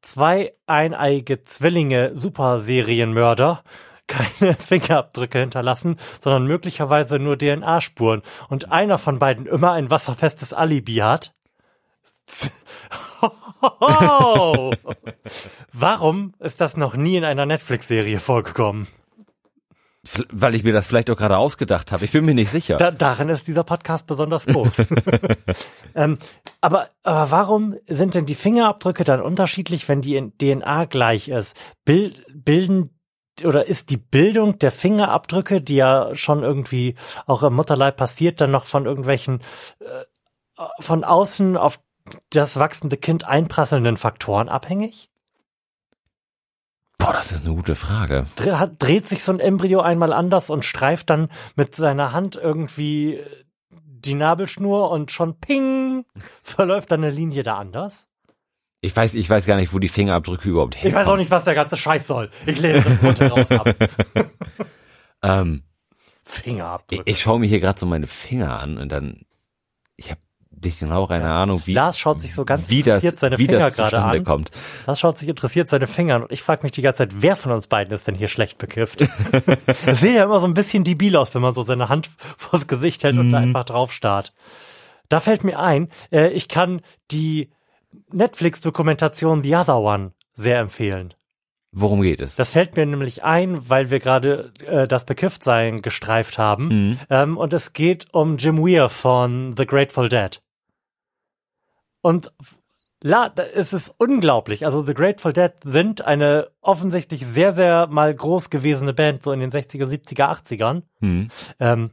zwei 0.00 0.54
eineige 0.66 1.44
Zwillinge 1.44 2.16
Superserienmörder 2.16 3.62
keine 4.06 4.54
Fingerabdrücke 4.54 5.40
hinterlassen, 5.40 5.96
sondern 6.22 6.46
möglicherweise 6.46 7.18
nur 7.18 7.36
DNA-Spuren 7.36 8.22
und 8.48 8.70
einer 8.70 8.98
von 8.98 9.18
beiden 9.18 9.46
immer 9.46 9.72
ein 9.72 9.90
wasserfestes 9.90 10.52
Alibi 10.52 10.96
hat. 10.96 11.34
Warum 15.72 16.34
ist 16.38 16.60
das 16.60 16.76
noch 16.76 16.96
nie 16.96 17.16
in 17.16 17.24
einer 17.24 17.46
Netflix-Serie 17.46 18.18
vorgekommen? 18.18 18.88
Weil 20.30 20.54
ich 20.54 20.64
mir 20.64 20.72
das 20.72 20.86
vielleicht 20.86 21.10
auch 21.10 21.16
gerade 21.16 21.36
ausgedacht 21.38 21.92
habe. 21.92 22.04
Ich 22.04 22.12
bin 22.12 22.24
mir 22.24 22.34
nicht 22.34 22.50
sicher. 22.50 22.76
Da, 22.76 22.90
darin 22.90 23.28
ist 23.28 23.48
dieser 23.48 23.64
Podcast 23.64 24.06
besonders 24.06 24.46
groß. 24.46 24.78
ähm, 25.94 26.18
aber, 26.60 26.88
aber 27.02 27.30
warum 27.30 27.76
sind 27.86 28.14
denn 28.14 28.26
die 28.26 28.34
Fingerabdrücke 28.34 29.04
dann 29.04 29.20
unterschiedlich, 29.20 29.88
wenn 29.88 30.00
die 30.00 30.32
DNA 30.40 30.84
gleich 30.86 31.28
ist? 31.28 31.56
Bild, 31.84 32.24
bilden 32.32 32.90
oder 33.44 33.66
ist 33.66 33.90
die 33.90 33.98
Bildung 33.98 34.58
der 34.58 34.70
Fingerabdrücke, 34.70 35.60
die 35.60 35.76
ja 35.76 36.14
schon 36.14 36.42
irgendwie 36.42 36.94
auch 37.26 37.42
im 37.42 37.54
Mutterleib 37.54 37.96
passiert, 37.96 38.40
dann 38.40 38.50
noch 38.50 38.66
von 38.66 38.86
irgendwelchen 38.86 39.40
äh, 39.80 40.62
von 40.80 41.04
außen 41.04 41.56
auf 41.56 41.80
das 42.30 42.58
wachsende 42.58 42.96
Kind 42.96 43.26
einprasselnden 43.26 43.96
Faktoren 43.96 44.48
abhängig? 44.48 45.10
Boah, 46.98 47.12
das 47.12 47.32
ist 47.32 47.44
eine 47.44 47.54
gute 47.54 47.74
Frage. 47.74 48.26
Dreht 48.78 49.06
sich 49.06 49.22
so 49.22 49.32
ein 49.32 49.40
Embryo 49.40 49.80
einmal 49.80 50.12
anders 50.12 50.50
und 50.50 50.64
streift 50.64 51.10
dann 51.10 51.28
mit 51.54 51.74
seiner 51.74 52.12
Hand 52.12 52.36
irgendwie 52.36 53.20
die 53.70 54.14
Nabelschnur 54.14 54.90
und 54.90 55.10
schon 55.12 55.38
ping 55.38 56.04
verläuft 56.42 56.90
dann 56.90 57.04
eine 57.04 57.12
Linie 57.12 57.42
da 57.42 57.58
anders? 57.58 58.08
Ich 58.80 58.94
weiß, 58.94 59.14
ich 59.14 59.28
weiß 59.28 59.46
gar 59.46 59.56
nicht, 59.56 59.72
wo 59.74 59.78
die 59.78 59.88
Fingerabdrücke 59.88 60.48
überhaupt 60.48 60.76
herkommen. 60.76 60.90
Ich 60.90 60.94
weiß 60.94 61.08
auch 61.08 61.16
nicht, 61.16 61.30
was 61.30 61.44
der 61.44 61.54
ganze 61.54 61.76
Scheiß 61.76 62.06
soll. 62.06 62.30
Ich 62.46 62.60
lehne 62.60 62.82
das 62.82 63.02
runter 63.02 63.28
raus 63.32 63.50
ab. 63.50 63.74
ähm, 65.22 65.62
Fingerabdrücke. 66.22 67.02
Ich, 67.06 67.16
ich 67.16 67.22
schaue 67.22 67.40
mir 67.40 67.46
hier 67.46 67.60
gerade 67.60 67.78
so 67.78 67.86
meine 67.86 68.06
Finger 68.06 68.60
an 68.60 68.78
und 68.78 68.92
dann, 68.92 69.22
ich 69.96 70.10
habe 70.10 70.20
dich 70.66 70.78
genau 70.78 71.06
keine 71.06 71.24
ja. 71.24 71.42
Ahnung, 71.42 71.62
wie 71.64 71.72
Lars 71.72 71.98
schaut 71.98 72.20
sich 72.20 72.34
so 72.34 72.44
ganz 72.44 72.70
interessiert 72.70 73.14
das, 73.14 73.20
seine 73.20 73.36
Finger 73.36 73.70
gerade 73.70 74.02
an. 74.02 74.24
Kommt. 74.24 74.50
Lars 74.86 75.00
schaut 75.00 75.18
sich 75.18 75.28
interessiert 75.28 75.68
seine 75.68 75.86
Finger 75.86 76.16
an 76.16 76.22
und 76.24 76.32
ich 76.32 76.42
frage 76.42 76.62
mich 76.62 76.72
die 76.72 76.82
ganze 76.82 76.98
Zeit, 76.98 77.14
wer 77.20 77.36
von 77.36 77.52
uns 77.52 77.66
beiden 77.66 77.92
ist 77.94 78.06
denn 78.06 78.14
hier 78.14 78.28
schlecht 78.28 78.58
bekifft? 78.58 79.04
Es 79.86 80.00
sieht 80.00 80.14
ja 80.14 80.24
immer 80.24 80.40
so 80.40 80.46
ein 80.46 80.54
bisschen 80.54 80.84
debil 80.84 81.16
aus, 81.16 81.34
wenn 81.34 81.42
man 81.42 81.54
so 81.54 81.62
seine 81.62 81.88
Hand 81.88 82.10
vors 82.38 82.66
Gesicht 82.66 83.04
hält 83.04 83.16
und 83.18 83.30
mm. 83.30 83.32
da 83.32 83.40
mhm. 83.40 83.46
einfach 83.48 83.64
drauf 83.64 83.92
starrt. 83.92 84.32
Da 85.08 85.20
fällt 85.20 85.44
mir 85.44 85.58
ein, 85.58 85.88
äh, 86.10 86.28
ich 86.30 86.48
kann 86.48 86.80
die 87.10 87.50
Netflix-Dokumentation 88.12 89.42
The 89.42 89.56
Other 89.56 89.78
One 89.78 90.12
sehr 90.34 90.58
empfehlen. 90.58 91.14
Worum 91.78 92.00
geht 92.00 92.20
es? 92.20 92.36
Das 92.36 92.50
fällt 92.50 92.76
mir 92.76 92.86
nämlich 92.86 93.22
ein, 93.22 93.68
weil 93.68 93.90
wir 93.90 93.98
gerade 93.98 94.50
äh, 94.66 94.88
das 94.88 95.04
Bekifftsein 95.04 95.82
gestreift 95.82 96.38
haben. 96.38 96.68
Mhm. 96.68 96.98
Ähm, 97.10 97.36
und 97.36 97.52
es 97.52 97.74
geht 97.74 98.06
um 98.12 98.38
Jim 98.38 98.58
Weir 98.58 98.88
von 98.88 99.54
The 99.56 99.66
Grateful 99.66 100.08
Dead. 100.08 100.40
Und 102.06 102.30
la, 103.02 103.32
es 103.56 103.72
ist 103.72 103.92
unglaublich. 103.98 104.64
Also 104.64 104.86
The 104.86 104.94
Grateful 104.94 105.32
Dead 105.32 105.50
sind 105.64 106.02
eine 106.02 106.52
offensichtlich 106.60 107.26
sehr, 107.26 107.52
sehr 107.52 107.88
mal 107.88 108.14
groß 108.14 108.48
gewesene 108.48 108.94
Band, 108.94 109.24
so 109.24 109.32
in 109.32 109.40
den 109.40 109.50
60er, 109.50 109.86
70er, 109.86 110.30
80ern. 110.30 110.82
Mhm. 111.00 111.30
Ähm, 111.58 111.90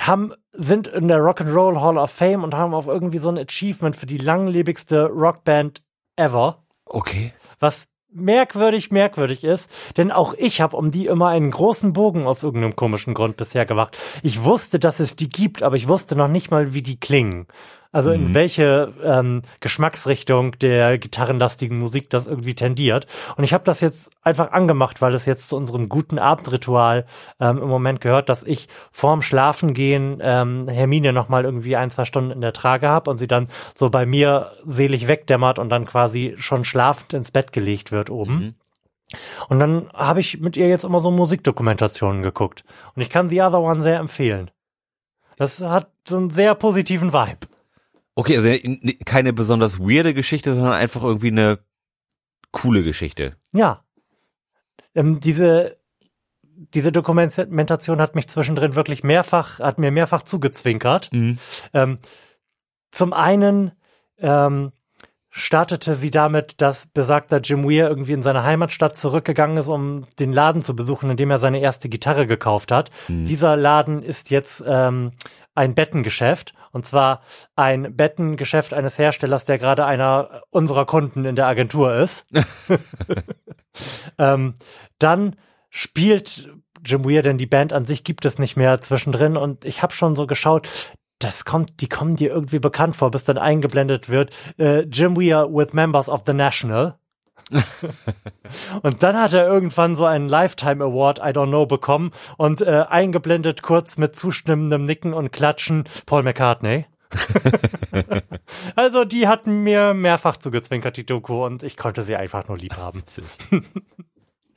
haben, 0.00 0.32
sind 0.50 0.88
in 0.88 1.06
der 1.06 1.18
Rock'n'Roll 1.18 1.80
Hall 1.80 1.96
of 1.96 2.10
Fame 2.10 2.42
und 2.42 2.54
haben 2.54 2.74
auch 2.74 2.88
irgendwie 2.88 3.18
so 3.18 3.28
ein 3.28 3.38
Achievement 3.38 3.94
für 3.94 4.06
die 4.06 4.18
langlebigste 4.18 5.06
Rockband 5.06 5.84
ever. 6.16 6.64
Okay. 6.84 7.32
Was 7.60 7.86
merkwürdig, 8.16 8.90
merkwürdig 8.90 9.44
ist, 9.44 9.70
denn 9.96 10.10
auch 10.10 10.34
ich 10.34 10.60
habe 10.60 10.76
um 10.76 10.90
die 10.90 11.06
immer 11.06 11.28
einen 11.28 11.52
großen 11.52 11.92
Bogen 11.92 12.26
aus 12.26 12.42
irgendeinem 12.42 12.74
komischen 12.74 13.14
Grund 13.14 13.36
bisher 13.36 13.64
gemacht. 13.64 13.96
Ich 14.22 14.42
wusste, 14.42 14.80
dass 14.80 14.98
es 14.98 15.14
die 15.14 15.28
gibt, 15.28 15.62
aber 15.62 15.76
ich 15.76 15.86
wusste 15.86 16.16
noch 16.16 16.28
nicht 16.28 16.50
mal, 16.50 16.74
wie 16.74 16.82
die 16.82 16.98
klingen. 16.98 17.46
Also 17.96 18.10
in 18.10 18.34
welche 18.34 18.92
ähm, 19.02 19.40
Geschmacksrichtung 19.60 20.58
der 20.58 20.98
gitarrenlastigen 20.98 21.78
Musik 21.78 22.10
das 22.10 22.26
irgendwie 22.26 22.54
tendiert. 22.54 23.06
Und 23.38 23.44
ich 23.44 23.54
habe 23.54 23.64
das 23.64 23.80
jetzt 23.80 24.10
einfach 24.20 24.52
angemacht, 24.52 25.00
weil 25.00 25.14
es 25.14 25.24
jetzt 25.24 25.48
zu 25.48 25.56
unserem 25.56 25.88
guten 25.88 26.18
Abendritual 26.18 27.06
ähm, 27.40 27.56
im 27.56 27.68
Moment 27.68 28.02
gehört, 28.02 28.28
dass 28.28 28.42
ich 28.42 28.68
vorm 28.92 29.22
Schlafengehen 29.22 30.18
ähm, 30.20 30.68
Hermine 30.68 31.14
noch 31.14 31.30
mal 31.30 31.46
irgendwie 31.46 31.74
ein, 31.74 31.90
zwei 31.90 32.04
Stunden 32.04 32.32
in 32.32 32.42
der 32.42 32.52
Trage 32.52 32.86
habe 32.86 33.10
und 33.10 33.16
sie 33.16 33.28
dann 33.28 33.48
so 33.74 33.88
bei 33.88 34.04
mir 34.04 34.52
selig 34.62 35.08
wegdämmert 35.08 35.58
und 35.58 35.70
dann 35.70 35.86
quasi 35.86 36.34
schon 36.36 36.66
schlafend 36.66 37.14
ins 37.14 37.30
Bett 37.30 37.50
gelegt 37.50 37.92
wird 37.92 38.10
oben. 38.10 38.56
Und 39.48 39.58
dann 39.58 39.88
habe 39.94 40.20
ich 40.20 40.38
mit 40.38 40.58
ihr 40.58 40.68
jetzt 40.68 40.84
immer 40.84 41.00
so 41.00 41.10
Musikdokumentationen 41.10 42.20
geguckt. 42.20 42.62
Und 42.94 43.00
ich 43.00 43.08
kann 43.08 43.30
The 43.30 43.40
Other 43.40 43.62
One 43.62 43.80
sehr 43.80 44.00
empfehlen. 44.00 44.50
Das 45.38 45.62
hat 45.62 45.88
so 46.06 46.18
einen 46.18 46.28
sehr 46.28 46.54
positiven 46.54 47.14
Vibe. 47.14 47.46
Okay, 48.16 48.38
also 48.38 48.50
keine 49.04 49.32
besonders 49.34 49.78
weirde 49.78 50.14
Geschichte, 50.14 50.54
sondern 50.54 50.72
einfach 50.72 51.02
irgendwie 51.02 51.28
eine 51.28 51.58
coole 52.50 52.82
Geschichte. 52.82 53.36
Ja. 53.52 53.84
Ähm, 54.94 55.20
diese, 55.20 55.76
diese 56.42 56.92
Dokumentation 56.92 58.00
hat 58.00 58.14
mich 58.14 58.28
zwischendrin 58.28 58.74
wirklich 58.74 59.04
mehrfach, 59.04 59.60
hat 59.60 59.78
mir 59.78 59.90
mehrfach 59.90 60.22
zugezwinkert. 60.22 61.10
Ähm, 61.74 61.96
zum 62.90 63.12
einen 63.12 63.72
ähm, 64.16 64.72
startete 65.28 65.94
sie 65.94 66.10
damit, 66.10 66.62
dass 66.62 66.86
besagter 66.86 67.40
Jim 67.40 67.64
Weir 67.68 67.90
irgendwie 67.90 68.12
in 68.12 68.22
seine 68.22 68.44
Heimatstadt 68.44 68.96
zurückgegangen 68.96 69.58
ist, 69.58 69.68
um 69.68 70.06
den 70.18 70.32
Laden 70.32 70.62
zu 70.62 70.74
besuchen, 70.74 71.10
in 71.10 71.18
dem 71.18 71.30
er 71.30 71.38
seine 71.38 71.60
erste 71.60 71.90
Gitarre 71.90 72.26
gekauft 72.26 72.72
hat. 72.72 72.90
Dieser 73.08 73.54
Laden 73.56 74.02
ist 74.02 74.30
jetzt 74.30 74.64
ähm, 74.66 75.12
ein 75.54 75.74
Bettengeschäft. 75.74 76.54
Und 76.76 76.84
zwar 76.84 77.22
ein 77.54 77.96
Bettengeschäft 77.96 78.74
eines 78.74 78.98
Herstellers, 78.98 79.46
der 79.46 79.56
gerade 79.56 79.86
einer 79.86 80.42
unserer 80.50 80.84
Kunden 80.84 81.24
in 81.24 81.34
der 81.34 81.46
Agentur 81.46 81.94
ist. 81.94 82.26
ähm, 84.18 84.56
dann 84.98 85.36
spielt 85.70 86.50
Jim 86.84 87.06
Weir, 87.06 87.22
denn 87.22 87.38
die 87.38 87.46
Band 87.46 87.72
an 87.72 87.86
sich 87.86 88.04
gibt 88.04 88.26
es 88.26 88.38
nicht 88.38 88.58
mehr 88.58 88.82
zwischendrin. 88.82 89.38
Und 89.38 89.64
ich 89.64 89.82
habe 89.82 89.94
schon 89.94 90.16
so 90.16 90.26
geschaut, 90.26 90.68
das 91.18 91.46
kommt, 91.46 91.80
die 91.80 91.88
kommen 91.88 92.14
dir 92.14 92.28
irgendwie 92.28 92.58
bekannt 92.58 92.94
vor, 92.94 93.10
bis 93.10 93.24
dann 93.24 93.38
eingeblendet 93.38 94.10
wird. 94.10 94.34
Äh, 94.58 94.80
Jim 94.82 95.16
Weir 95.16 95.48
with 95.50 95.72
members 95.72 96.10
of 96.10 96.24
the 96.26 96.34
National. 96.34 96.98
und 98.82 99.02
dann 99.02 99.16
hat 99.16 99.32
er 99.32 99.46
irgendwann 99.46 99.94
so 99.94 100.04
einen 100.04 100.28
Lifetime 100.28 100.82
Award, 100.82 101.18
I 101.18 101.30
don't 101.30 101.48
know, 101.48 101.66
bekommen 101.66 102.10
und 102.36 102.60
äh, 102.60 102.84
eingeblendet 102.88 103.62
kurz 103.62 103.98
mit 103.98 104.16
zustimmendem 104.16 104.84
Nicken 104.84 105.14
und 105.14 105.32
Klatschen 105.32 105.84
Paul 106.06 106.22
McCartney. 106.22 106.86
also 108.76 109.04
die 109.04 109.28
hatten 109.28 109.62
mir 109.62 109.94
mehrfach 109.94 110.36
zugezwinkert, 110.36 110.96
die 110.96 111.06
Doku, 111.06 111.44
und 111.44 111.62
ich 111.62 111.76
konnte 111.76 112.02
sie 112.02 112.16
einfach 112.16 112.48
nur 112.48 112.58
lieb 112.58 112.76
haben. 112.76 113.02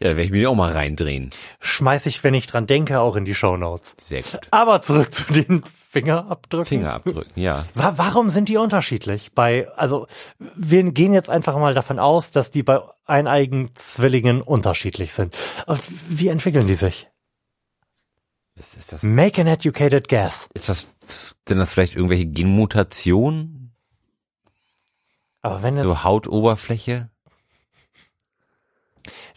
Ja, 0.01 0.09
werde 0.09 0.23
ich 0.23 0.31
mir 0.31 0.49
auch 0.49 0.55
mal 0.55 0.71
reindrehen. 0.71 1.29
Schmeiß 1.59 2.05
ich, 2.05 2.23
wenn 2.23 2.33
ich 2.33 2.47
dran 2.47 2.67
denke, 2.67 3.01
auch 3.01 3.17
in 3.17 3.25
die 3.25 3.35
Shownotes. 3.35 3.95
Sehr 4.01 4.21
gut. 4.21 4.47
Aber 4.49 4.81
zurück 4.81 5.13
zu 5.13 5.33
den 5.33 5.61
Fingerabdrücken. 5.63 6.65
Finger 6.65 6.93
abdrücken, 6.93 7.33
ja. 7.35 7.65
Wa 7.73 7.93
warum 7.97 8.29
sind 8.29 8.47
die 8.47 8.55
unterschiedlich? 8.55 9.33
Bei, 9.33 9.67
also, 9.75 10.07
wir 10.55 10.83
gehen 10.91 11.13
jetzt 11.13 11.29
einfach 11.29 11.57
mal 11.57 11.73
davon 11.73 11.99
aus, 11.99 12.31
dass 12.31 12.49
die 12.49 12.63
bei 12.63 12.79
eineigen 13.05 13.71
Zwillingen 13.75 14.41
unterschiedlich 14.41 15.11
sind. 15.11 15.35
Wie 16.07 16.29
entwickeln 16.29 16.67
die 16.67 16.75
sich? 16.75 17.09
Ist, 18.55 18.77
ist, 18.77 18.93
das, 18.93 19.03
Make 19.03 19.41
an 19.41 19.47
educated 19.47 20.07
guess. 20.07 20.47
ist 20.53 20.69
das, 20.69 20.87
sind 21.47 21.57
das 21.57 21.73
vielleicht 21.73 21.95
irgendwelche 21.95 22.25
Genmutationen? 22.25 23.73
Aber 25.41 25.63
wenn 25.63 25.73
So 25.73 26.03
Hautoberfläche? 26.03 27.09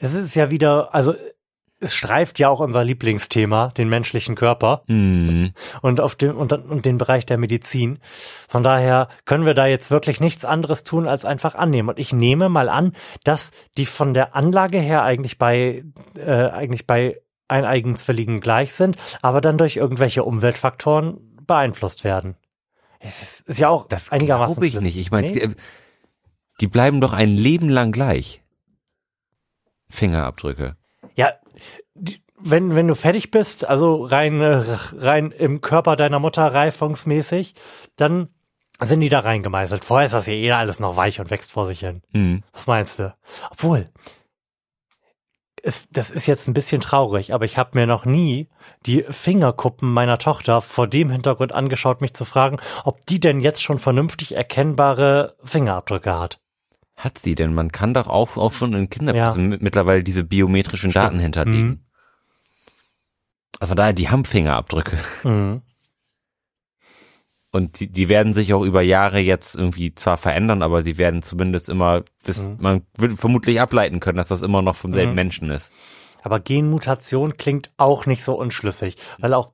Das 0.03 0.13
ist 0.15 0.35
ja 0.35 0.51
wieder, 0.51 0.95
also 0.95 1.15
es 1.81 1.95
streift 1.95 2.39
ja 2.39 2.49
auch 2.49 2.61
unser 2.61 2.85
Lieblingsthema, 2.85 3.69
den 3.69 3.89
menschlichen 3.89 4.35
Körper 4.37 4.83
Hm. 4.87 5.53
und 5.81 6.01
auf 6.01 6.15
dem 6.15 6.37
und, 6.37 6.53
und 6.53 6.85
den 6.87 6.97
Bereich 6.99 7.27
der 7.27 7.39
Medizin. 7.39 7.99
Von 8.03 8.63
daher 8.63 9.09
können 9.25 9.47
wir 9.47 9.55
da 9.55 9.67
jetzt 9.67 9.91
wirklich 9.91 10.21
nichts 10.21 10.45
anderes 10.45 10.85
tun 10.85 11.09
als 11.09 11.25
einfach 11.25 11.55
annehmen. 11.57 11.89
Und 11.89 11.99
ich 11.99 12.13
nehme 12.13 12.49
mal 12.49 12.69
an, 12.69 12.93
dass 13.25 13.51
die 13.77 13.87
von 13.87 14.15
der 14.15 14.37
Anlage 14.37 14.79
her 14.79 15.03
eigentlich 15.03 15.39
bei 15.39 15.83
äh, 16.17 16.31
eigentlich 16.51 16.87
bei 16.87 17.21
eineigen 17.49 17.97
Zwillingen 17.97 18.41
gleich 18.41 18.73
sind, 18.75 18.97
aber 19.21 19.41
dann 19.41 19.59
durch 19.59 19.77
irgendwelche 19.77 20.23
Umweltfaktoren 20.25 21.37
beeinflusst 21.47 22.05
werden. 22.05 22.37
Es 23.01 23.21
ist, 23.23 23.41
ist 23.49 23.59
ja 23.59 23.69
auch 23.69 23.89
Das 23.89 24.13
einigermaßen. 24.13 24.55
glaube 24.55 24.67
ich 24.69 24.81
nicht. 24.81 24.97
Ich 24.99 25.11
meine, 25.11 25.27
Nee? 25.33 25.49
die, 25.49 25.55
die 26.61 26.69
bleiben 26.69 27.01
doch 27.01 27.13
ein 27.13 27.31
Leben 27.31 27.69
lang 27.69 27.91
gleich. 27.91 28.42
Fingerabdrücke. 29.93 30.77
Ja, 31.15 31.33
die, 31.95 32.23
wenn, 32.39 32.75
wenn 32.75 32.89
du 32.89 32.95
fertig 32.95 33.31
bist, 33.31 33.69
also 33.69 34.05
rein, 34.05 34.41
äh, 34.41 34.63
rein 34.97 35.31
im 35.31 35.61
Körper 35.61 35.97
deiner 35.97 36.19
Mutter 36.19 36.43
reifungsmäßig, 36.43 37.55
dann 37.97 38.29
sind 38.81 39.01
die 39.01 39.09
da 39.09 39.21
reingemeißelt. 39.21 39.85
Vorher 39.85 40.07
ist 40.07 40.13
das 40.13 40.27
ja 40.27 40.33
eh 40.33 40.51
alles 40.53 40.81
noch 40.81 40.97
weich 40.97 41.21
und 41.21 41.31
wächst 41.31 41.53
vor 41.53 41.67
sich 41.67 41.81
hin. 41.81 42.03
Hm. 42.13 42.43
Was 42.53 42.67
meinst 42.67 42.99
du? 42.99 43.15
Obwohl, 43.51 43.91
es, 45.63 45.89
das 45.91 46.11
ist 46.11 46.27
jetzt 46.27 46.49
ein 46.49 46.55
bisschen 46.55 46.81
traurig, 46.81 47.33
aber 47.33 47.45
ich 47.45 47.59
habe 47.59 47.79
mir 47.79 47.87
noch 47.87 48.05
nie 48.05 48.49
die 48.87 49.05
Fingerkuppen 49.09 49.93
meiner 49.93 50.19
Tochter 50.19 50.61
vor 50.61 50.89
dem 50.89 51.11
Hintergrund 51.11 51.53
angeschaut, 51.53 52.01
mich 52.01 52.15
zu 52.15 52.25
fragen, 52.25 52.59
ob 52.85 53.07
die 53.07 53.21
denn 53.21 53.41
jetzt 53.41 53.63
schon 53.63 53.79
vernünftig 53.79 54.35
erkennbare 54.35 55.37
Fingerabdrücke 55.45 56.19
hat. 56.19 56.42
Hat 57.03 57.19
sie 57.19 57.35
denn? 57.35 57.53
Man 57.53 57.73
kann 57.73 57.95
doch 57.95 58.07
auch, 58.07 58.37
auch 58.37 58.53
schon 58.53 58.75
in 58.75 58.89
Kinderpässen 58.89 59.51
Ja. 59.53 59.59
mittlerweile 59.61 60.05
diese 60.05 60.23
biometrischen 60.23 60.93
Daten 60.93 61.19
hinterlegen. 61.19 61.67
Mhm. 61.67 61.81
Also 63.59 63.71
von 63.73 63.77
daher, 63.77 63.93
die 63.93 64.09
haben 64.09 64.25
Fingerabdrücke. 64.25 64.99
Mhm. 65.25 65.63
Und 67.51 67.81
die, 67.81 67.89
die 67.89 68.09
werden 68.09 68.33
sich 68.33 68.55
auch 68.55 68.63
über 68.63 68.83
Jahre 68.83 69.19
jetzt 69.19 69.57
irgendwie 69.57 69.95
zwar 69.95 70.17
verändern, 70.17 70.63
aber 70.63 70.83
sie 70.83 70.97
werden 70.97 71.23
zumindest 71.23 71.69
immer, 71.69 72.03
wissen, 72.25 72.57
man 72.61 72.83
wird 72.97 73.13
vermutlich 73.15 73.61
ableiten 73.61 74.01
können, 74.01 74.17
dass 74.17 74.29
das 74.29 74.43
immer 74.43 74.63
noch 74.63 74.77
vom 74.77 74.93
selben 74.93 75.11
Mhm. 75.11 75.17
Menschen 75.17 75.51
ist. 75.51 75.73
Aber 76.23 76.39
Genmutation 76.41 77.37
klingt 77.37 77.73
auch 77.79 78.07
nicht 78.07 78.23
so 78.25 78.35
unschlüssig, 78.35 78.97
weil 79.19 79.35
auch 79.35 79.53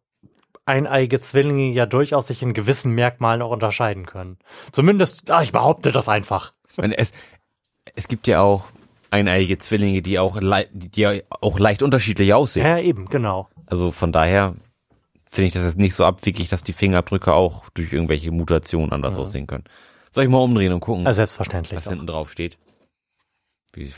eineige 0.66 1.18
Zwillinge 1.20 1.70
ja 1.72 1.86
durchaus 1.86 2.26
sich 2.26 2.42
in 2.42 2.52
gewissen 2.52 2.92
Merkmalen 2.92 3.40
auch 3.40 3.50
unterscheiden 3.50 4.04
können. 4.04 4.38
Zumindest, 4.70 5.30
ah, 5.30 5.42
ich 5.42 5.50
behaupte 5.52 5.92
das 5.92 6.08
einfach. 6.10 6.52
Es, 6.76 7.12
es 7.96 8.08
gibt 8.08 8.26
ja 8.26 8.40
auch 8.42 8.68
eineiige 9.10 9.58
Zwillinge, 9.58 10.02
die 10.02 10.18
auch, 10.18 10.38
die 10.72 11.00
ja 11.00 11.12
auch 11.40 11.58
leicht 11.58 11.82
unterschiedlich 11.82 12.34
aussehen. 12.34 12.66
Ja, 12.66 12.78
eben, 12.78 13.06
genau. 13.06 13.48
Also 13.66 13.90
von 13.92 14.12
daher 14.12 14.54
finde 15.30 15.48
ich 15.48 15.52
das 15.54 15.64
jetzt 15.64 15.78
nicht 15.78 15.94
so 15.94 16.04
abwegig, 16.04 16.48
dass 16.48 16.62
die 16.62 16.72
Fingerabdrücke 16.72 17.32
auch 17.32 17.68
durch 17.70 17.92
irgendwelche 17.92 18.30
Mutationen 18.30 18.92
anders 18.92 19.14
aussehen 19.14 19.46
können. 19.46 19.64
Soll 20.10 20.24
ich 20.24 20.30
mal 20.30 20.38
umdrehen 20.38 20.72
und 20.72 20.80
gucken, 20.80 21.06
Also 21.06 21.18
selbstverständlich. 21.18 21.76
was 21.76 21.84
Doch. 21.84 21.90
hinten 21.92 22.06
drauf 22.06 22.30
steht? 22.32 22.56
Wie 23.74 23.84
sie- 23.84 23.92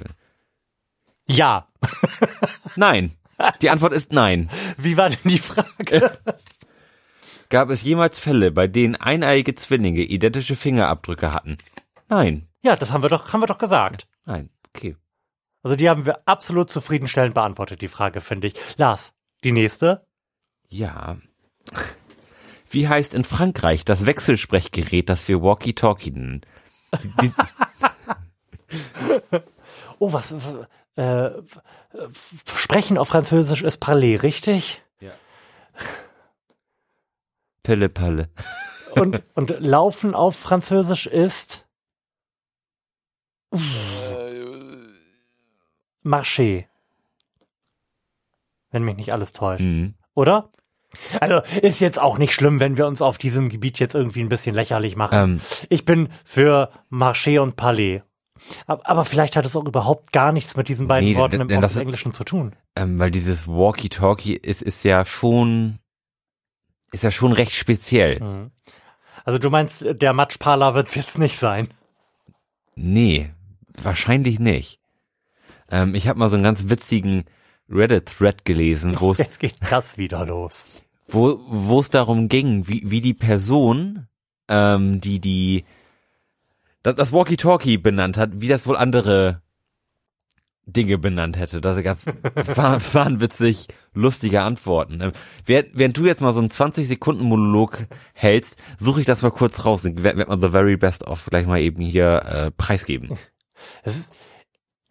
Ja. 1.28 1.68
Nein. 2.76 3.12
Die 3.62 3.70
Antwort 3.70 3.94
ist 3.94 4.12
nein. 4.12 4.50
Wie 4.76 4.99
war 4.99 5.09
denn 5.09 5.18
die 5.25 5.38
Frage? 5.38 6.12
Gab 7.49 7.70
es 7.70 7.82
jemals 7.82 8.18
Fälle, 8.18 8.50
bei 8.50 8.66
denen 8.66 8.97
eineige 8.97 9.54
Zwillinge 9.54 10.02
identische 10.02 10.54
Fingerabdrücke 10.56 11.32
hatten? 11.32 11.56
Nein. 12.09 12.49
Ja, 12.62 12.76
das 12.76 12.93
haben 12.93 13.02
wir 13.02 13.09
doch, 13.09 13.33
haben 13.33 13.40
wir 13.40 13.47
doch 13.47 13.59
gesagt. 13.59 14.07
Nein. 14.26 14.50
Okay. 14.69 14.97
Also 15.62 15.76
die 15.76 15.88
haben 15.88 16.07
wir 16.07 16.26
absolut 16.26 16.71
zufriedenstellend 16.71 17.35
beantwortet, 17.35 17.83
die 17.83 17.88
Frage, 17.88 18.21
finde 18.21 18.49
ich. 18.49 18.55
Lars, 18.79 19.12
die 19.45 19.52
nächste? 19.52 20.07
Ja. 20.69 21.19
Wie 22.71 22.88
heißt 22.88 23.14
in 23.14 23.25
Frankreich 23.25 23.85
das 23.85 24.07
Wechselsprechgerät, 24.07 25.09
das 25.09 25.26
wir 25.29 25.43
Walkie-Talkie 25.43 26.12
nennen? 26.12 26.40
Oh, 30.02 30.14
was, 30.14 30.33
was 30.33 30.67
äh, 30.97 31.43
Sprechen 32.47 32.97
auf 32.97 33.09
Französisch 33.09 33.61
ist 33.62 33.79
parler, 33.79 34.23
richtig? 34.23 34.83
Pille 37.62 37.88
Palle. 37.88 38.29
Und, 38.93 39.23
und 39.35 39.50
Laufen 39.61 40.14
auf 40.14 40.37
Französisch 40.37 41.07
ist 41.07 41.67
Marché. 46.02 46.66
Wenn 48.71 48.85
mich 48.85 48.97
nicht 48.97 49.12
alles 49.12 49.33
täuscht. 49.33 49.64
Mhm. 49.64 49.95
Oder? 50.14 50.50
Also 51.21 51.40
ist 51.62 51.80
jetzt 51.80 52.00
auch 52.00 52.19
nicht 52.19 52.33
schlimm, 52.33 52.59
wenn 52.61 52.76
wir 52.76 52.87
uns 52.87 53.00
auf 53.02 53.16
diesem 53.19 53.49
Gebiet 53.49 53.78
jetzt 53.78 53.95
irgendwie 53.95 54.23
ein 54.23 54.28
bisschen 54.28 54.54
lächerlich 54.54 54.97
machen. 54.97 55.16
Ähm, 55.19 55.40
ich 55.69 55.85
bin 55.85 56.09
für 56.25 56.71
Marché 56.90 57.38
und 57.40 57.57
Palais. 57.57 58.02
Aber, 58.66 59.04
vielleicht 59.04 59.37
hat 59.37 59.45
es 59.45 59.54
auch 59.54 59.66
überhaupt 59.66 60.12
gar 60.12 60.33
nichts 60.33 60.57
mit 60.57 60.69
diesen 60.69 60.88
beiden 60.88 61.11
Nee, 61.11 61.16
Worten 61.16 61.42
im 61.42 61.49
ist- 61.62 61.76
Englischen 61.76 62.11
zu 62.12 62.25
tun. 62.25 62.57
ähm, 62.75 62.99
weil 62.99 63.11
dieses 63.11 63.47
Walkie-Talkie 63.47 64.35
ist, 64.35 64.62
ist 64.62 64.83
ja 64.83 65.04
schon, 65.04 65.78
ist 66.90 67.04
ja 67.04 67.11
schon 67.11 67.33
recht 67.33 67.52
speziell. 67.52 68.19
Mhm. 68.21 68.50
Also 69.25 69.38
du 69.38 69.50
meinst, 69.50 69.85
der 69.87 70.12
Matschparler 70.14 70.75
wird 70.75 70.88
es 70.88 70.95
jetzt 70.95 71.19
nicht 71.19 71.38
sein. 71.38 71.69
Nee, 72.76 73.30
wahrscheinlich 73.83 74.39
nicht. 74.39 74.81
Ähm, 75.71 75.95
ich 75.95 76.09
habe 76.09 76.19
mal 76.19 76.29
so 76.29 76.37
einen 76.37 76.45
ganz 76.45 76.69
witzigen 76.69 77.25
Reddit-Thread 77.69 78.45
gelesen, 78.45 78.97
wo 78.99 79.12
es 79.12 79.19
Jetzt 79.19 79.39
geht 79.39 79.57
das 79.71 79.99
wieder 79.99 80.27
los. 80.27 80.83
wo 81.09 81.41
wo 81.49 81.81
es 81.81 81.91
darum 81.91 82.29
ging, 82.29 82.67
wie 82.67 82.83
wie 82.85 83.00
die 83.00 83.15
Person, 83.15 84.09
ähm, 84.49 85.00
die 85.00 85.21
die 85.21 85.65
das, 86.83 86.95
das 86.97 87.12
Walkie-Talkie 87.12 87.79
benannt 87.79 88.17
hat, 88.17 88.31
wie 88.35 88.49
das 88.49 88.67
wohl 88.67 88.77
andere 88.77 89.43
Dinge 90.67 90.99
benannt 90.99 91.39
hätte. 91.39 91.61
Das 91.61 91.83
gab 91.83 91.99
war, 92.57 92.81
waren 92.95 93.21
witzig 93.21 93.69
lustige 93.93 94.43
Antworten. 94.43 95.00
Ähm, 95.00 95.12
während, 95.45 95.69
während 95.75 95.97
du 95.97 96.07
jetzt 96.07 96.21
mal 96.21 96.33
so 96.33 96.41
einen 96.41 96.50
20 96.50 96.87
Sekunden 96.87 97.25
Monolog 97.25 97.87
hältst, 98.15 98.59
suche 98.79 99.00
ich 99.00 99.07
das 99.07 99.23
mal 99.23 99.31
kurz 99.31 99.65
raus 99.65 99.85
und 99.85 100.03
werde 100.03 100.19
werd 100.19 100.29
mal 100.29 100.41
the 100.41 100.50
very 100.50 100.77
best 100.77 101.07
of 101.07 101.25
gleich 101.27 101.47
mal 101.47 101.61
eben 101.61 101.83
hier 101.83 102.23
äh, 102.25 102.50
preisgeben. 102.50 103.11
Es 103.83 103.97
ist, 103.97 104.12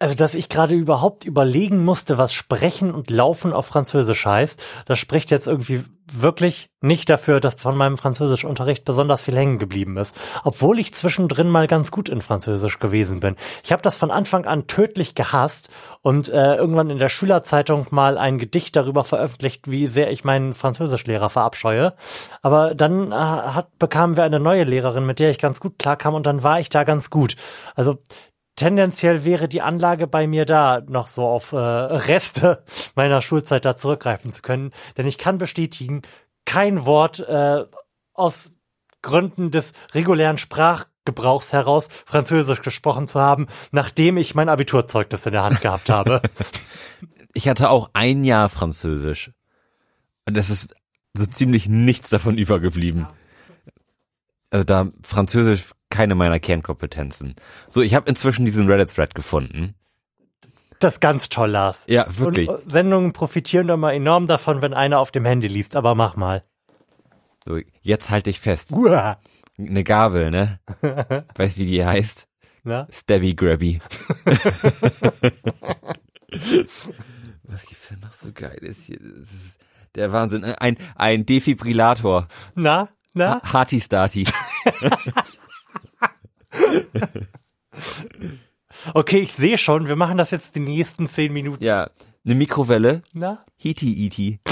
also, 0.02 0.14
dass 0.14 0.34
ich 0.34 0.48
gerade 0.48 0.74
überhaupt 0.74 1.26
überlegen 1.26 1.84
musste, 1.84 2.16
was 2.16 2.32
Sprechen 2.32 2.94
und 2.94 3.10
Laufen 3.10 3.52
auf 3.52 3.66
Französisch 3.66 4.24
heißt, 4.24 4.62
das 4.86 4.98
spricht 4.98 5.30
jetzt 5.30 5.46
irgendwie 5.46 5.84
wirklich 6.10 6.70
nicht 6.80 7.10
dafür, 7.10 7.38
dass 7.38 7.54
von 7.54 7.76
meinem 7.76 7.98
Französischunterricht 7.98 8.84
besonders 8.84 9.22
viel 9.22 9.36
hängen 9.36 9.58
geblieben 9.58 9.98
ist. 9.98 10.18
Obwohl 10.42 10.78
ich 10.78 10.94
zwischendrin 10.94 11.48
mal 11.48 11.66
ganz 11.66 11.90
gut 11.90 12.08
in 12.08 12.22
Französisch 12.22 12.78
gewesen 12.78 13.20
bin. 13.20 13.36
Ich 13.62 13.72
habe 13.72 13.82
das 13.82 13.96
von 13.96 14.10
Anfang 14.10 14.46
an 14.46 14.66
tödlich 14.66 15.14
gehasst 15.14 15.68
und 16.00 16.30
äh, 16.30 16.54
irgendwann 16.54 16.88
in 16.88 16.98
der 16.98 17.10
Schülerzeitung 17.10 17.86
mal 17.90 18.16
ein 18.16 18.38
Gedicht 18.38 18.76
darüber 18.76 19.04
veröffentlicht, 19.04 19.70
wie 19.70 19.86
sehr 19.86 20.10
ich 20.10 20.24
meinen 20.24 20.54
Französischlehrer 20.54 21.28
verabscheue. 21.28 21.92
Aber 22.40 22.74
dann 22.74 23.12
äh, 23.12 23.14
hat, 23.14 23.78
bekamen 23.78 24.16
wir 24.16 24.24
eine 24.24 24.40
neue 24.40 24.64
Lehrerin, 24.64 25.04
mit 25.04 25.18
der 25.18 25.30
ich 25.30 25.38
ganz 25.38 25.60
gut 25.60 25.78
klarkam 25.78 26.14
und 26.14 26.26
dann 26.26 26.42
war 26.42 26.58
ich 26.58 26.70
da 26.70 26.84
ganz 26.84 27.10
gut. 27.10 27.36
Also 27.74 27.98
tendenziell 28.60 29.24
wäre 29.24 29.48
die 29.48 29.62
Anlage 29.62 30.06
bei 30.06 30.26
mir 30.26 30.44
da, 30.44 30.82
noch 30.86 31.06
so 31.08 31.26
auf 31.26 31.52
äh, 31.52 31.56
Reste 31.56 32.62
meiner 32.94 33.22
Schulzeit 33.22 33.64
da 33.64 33.74
zurückgreifen 33.74 34.32
zu 34.32 34.42
können. 34.42 34.72
Denn 34.96 35.06
ich 35.06 35.16
kann 35.16 35.38
bestätigen, 35.38 36.02
kein 36.44 36.84
Wort 36.84 37.20
äh, 37.20 37.64
aus 38.12 38.52
Gründen 39.00 39.50
des 39.50 39.72
regulären 39.94 40.36
Sprachgebrauchs 40.36 41.54
heraus 41.54 41.88
Französisch 42.04 42.60
gesprochen 42.60 43.06
zu 43.06 43.18
haben, 43.18 43.46
nachdem 43.72 44.18
ich 44.18 44.34
mein 44.34 44.50
Abiturzeugnis 44.50 45.24
in 45.24 45.32
der 45.32 45.42
Hand 45.42 45.60
gehabt 45.60 45.88
habe. 45.88 46.20
Ich 47.32 47.48
hatte 47.48 47.70
auch 47.70 47.90
ein 47.92 48.24
Jahr 48.24 48.48
Französisch. 48.48 49.30
Und 50.26 50.36
es 50.36 50.50
ist 50.50 50.74
so 51.14 51.24
ziemlich 51.26 51.68
nichts 51.68 52.10
davon 52.10 52.36
übergeblieben. 52.36 53.06
Also 54.50 54.64
da 54.64 54.88
Französisch 55.02 55.72
keine 55.90 56.14
meiner 56.14 56.38
Kernkompetenzen. 56.38 57.34
So, 57.68 57.82
ich 57.82 57.94
habe 57.94 58.08
inzwischen 58.08 58.44
diesen 58.44 58.68
Reddit-Thread 58.68 59.14
gefunden. 59.14 59.74
Das 60.78 60.94
ist 60.94 61.00
ganz 61.00 61.28
toll, 61.28 61.50
Lars. 61.50 61.84
Ja, 61.88 62.06
wirklich. 62.18 62.48
Und 62.48 62.66
äh, 62.66 62.70
Sendungen 62.70 63.12
profitieren 63.12 63.68
immer 63.68 63.92
enorm 63.92 64.26
davon, 64.26 64.62
wenn 64.62 64.72
einer 64.72 64.98
auf 64.98 65.10
dem 65.10 65.26
Handy 65.26 65.46
liest, 65.46 65.76
aber 65.76 65.94
mach 65.94 66.16
mal. 66.16 66.42
So, 67.46 67.58
jetzt 67.82 68.10
halte 68.10 68.30
ich 68.30 68.40
fest. 68.40 68.72
Uah. 68.72 69.18
Eine 69.58 69.84
Gabel, 69.84 70.30
ne? 70.30 70.58
Weißt 71.36 71.58
wie 71.58 71.66
die 71.66 71.84
heißt? 71.84 72.28
Na? 72.64 72.88
Stabby 72.90 73.34
Grabby. 73.34 73.80
Was 77.42 77.66
gibt's 77.66 77.88
denn 77.88 78.00
noch 78.00 78.12
so 78.12 78.32
geiles 78.32 78.84
hier? 78.84 78.98
Das 79.00 79.32
ist 79.32 79.60
der 79.94 80.12
Wahnsinn. 80.12 80.44
Ein, 80.44 80.78
ein 80.94 81.26
Defibrillator. 81.26 82.28
Na? 82.54 82.88
Na? 83.14 83.40
Hearty 83.52 83.80
Starty. 83.80 84.24
Okay, 88.94 89.18
ich 89.20 89.32
sehe 89.32 89.58
schon, 89.58 89.88
wir 89.88 89.96
machen 89.96 90.16
das 90.16 90.30
jetzt 90.30 90.54
die 90.56 90.60
nächsten 90.60 91.06
zehn 91.06 91.32
Minuten. 91.32 91.62
Ja, 91.62 91.90
eine 92.24 92.34
Mikrowelle. 92.34 93.02
Na? 93.12 93.44
Hiti 93.56 94.06
Iti. 94.06 94.40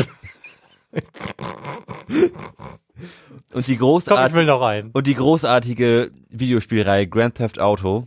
Und 3.53 3.67
die 3.67 3.77
Komm, 3.77 3.87
großartige 3.89 4.61
ein. 4.67 4.91
und 4.93 5.07
die 5.07 5.15
großartige 5.15 6.11
Videospielreihe 6.29 7.07
Grand 7.09 7.37
Theft 7.37 7.59
Auto 7.61 8.07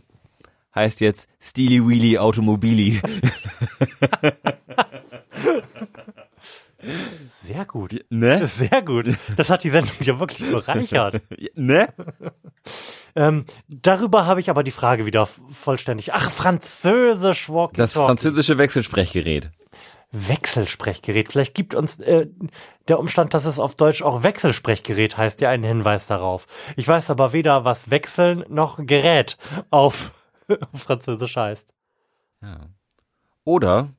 heißt 0.74 1.00
jetzt 1.00 1.28
Steely 1.40 1.86
Wheelie 1.86 2.18
Automobili. 2.20 3.00
Sehr 7.28 7.64
gut. 7.64 8.04
ne? 8.10 8.46
Sehr 8.46 8.82
gut. 8.82 9.08
Das 9.36 9.50
hat 9.50 9.64
die 9.64 9.70
Sendung 9.70 9.94
ja 10.00 10.18
wirklich 10.18 10.50
bereichert. 10.50 11.22
Ne? 11.54 11.88
ähm, 13.14 13.44
darüber 13.68 14.26
habe 14.26 14.40
ich 14.40 14.50
aber 14.50 14.62
die 14.62 14.70
Frage 14.70 15.06
wieder 15.06 15.26
vollständig. 15.26 16.12
Ach, 16.12 16.30
Französisch 16.30 17.48
Walkie 17.48 17.76
Das 17.76 17.92
französische 17.92 18.58
Wechselsprechgerät. 18.58 19.50
Wechselsprechgerät. 20.12 21.32
Vielleicht 21.32 21.54
gibt 21.54 21.74
uns 21.74 21.98
äh, 22.00 22.26
der 22.88 22.98
Umstand, 22.98 23.32
dass 23.32 23.46
es 23.46 23.58
auf 23.58 23.74
Deutsch 23.74 24.02
auch 24.02 24.22
Wechselsprechgerät 24.22 25.16
heißt, 25.16 25.40
ja 25.40 25.48
einen 25.48 25.64
Hinweis 25.64 26.06
darauf. 26.06 26.46
Ich 26.76 26.86
weiß 26.86 27.10
aber 27.10 27.32
weder, 27.32 27.64
was 27.64 27.90
Wechseln 27.90 28.44
noch 28.48 28.78
Gerät 28.84 29.38
auf, 29.70 30.12
auf 30.72 30.80
Französisch 30.82 31.36
heißt. 31.36 31.72
Ja. 32.42 32.60
Oder 33.44 33.90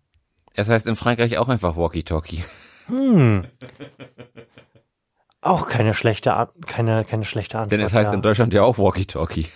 es 0.53 0.69
heißt 0.69 0.85
in 0.85 0.95
Frankreich 0.95 1.37
auch 1.39 1.49
einfach 1.49 1.75
Walkie-Talkie. 1.75 2.43
Hm. 2.87 3.45
Auch 5.41 5.67
keine 5.67 5.93
schlechte, 5.93 6.33
An 6.35 6.47
keine, 6.65 7.03
keine 7.03 7.25
schlechte 7.25 7.57
Antwort. 7.57 7.71
Denn 7.73 7.81
es 7.81 7.93
heißt 7.93 8.09
ja. 8.09 8.13
in 8.13 8.21
Deutschland 8.21 8.53
ja 8.53 8.63
auch 8.63 8.77
Walkie-Talkie. 8.77 9.47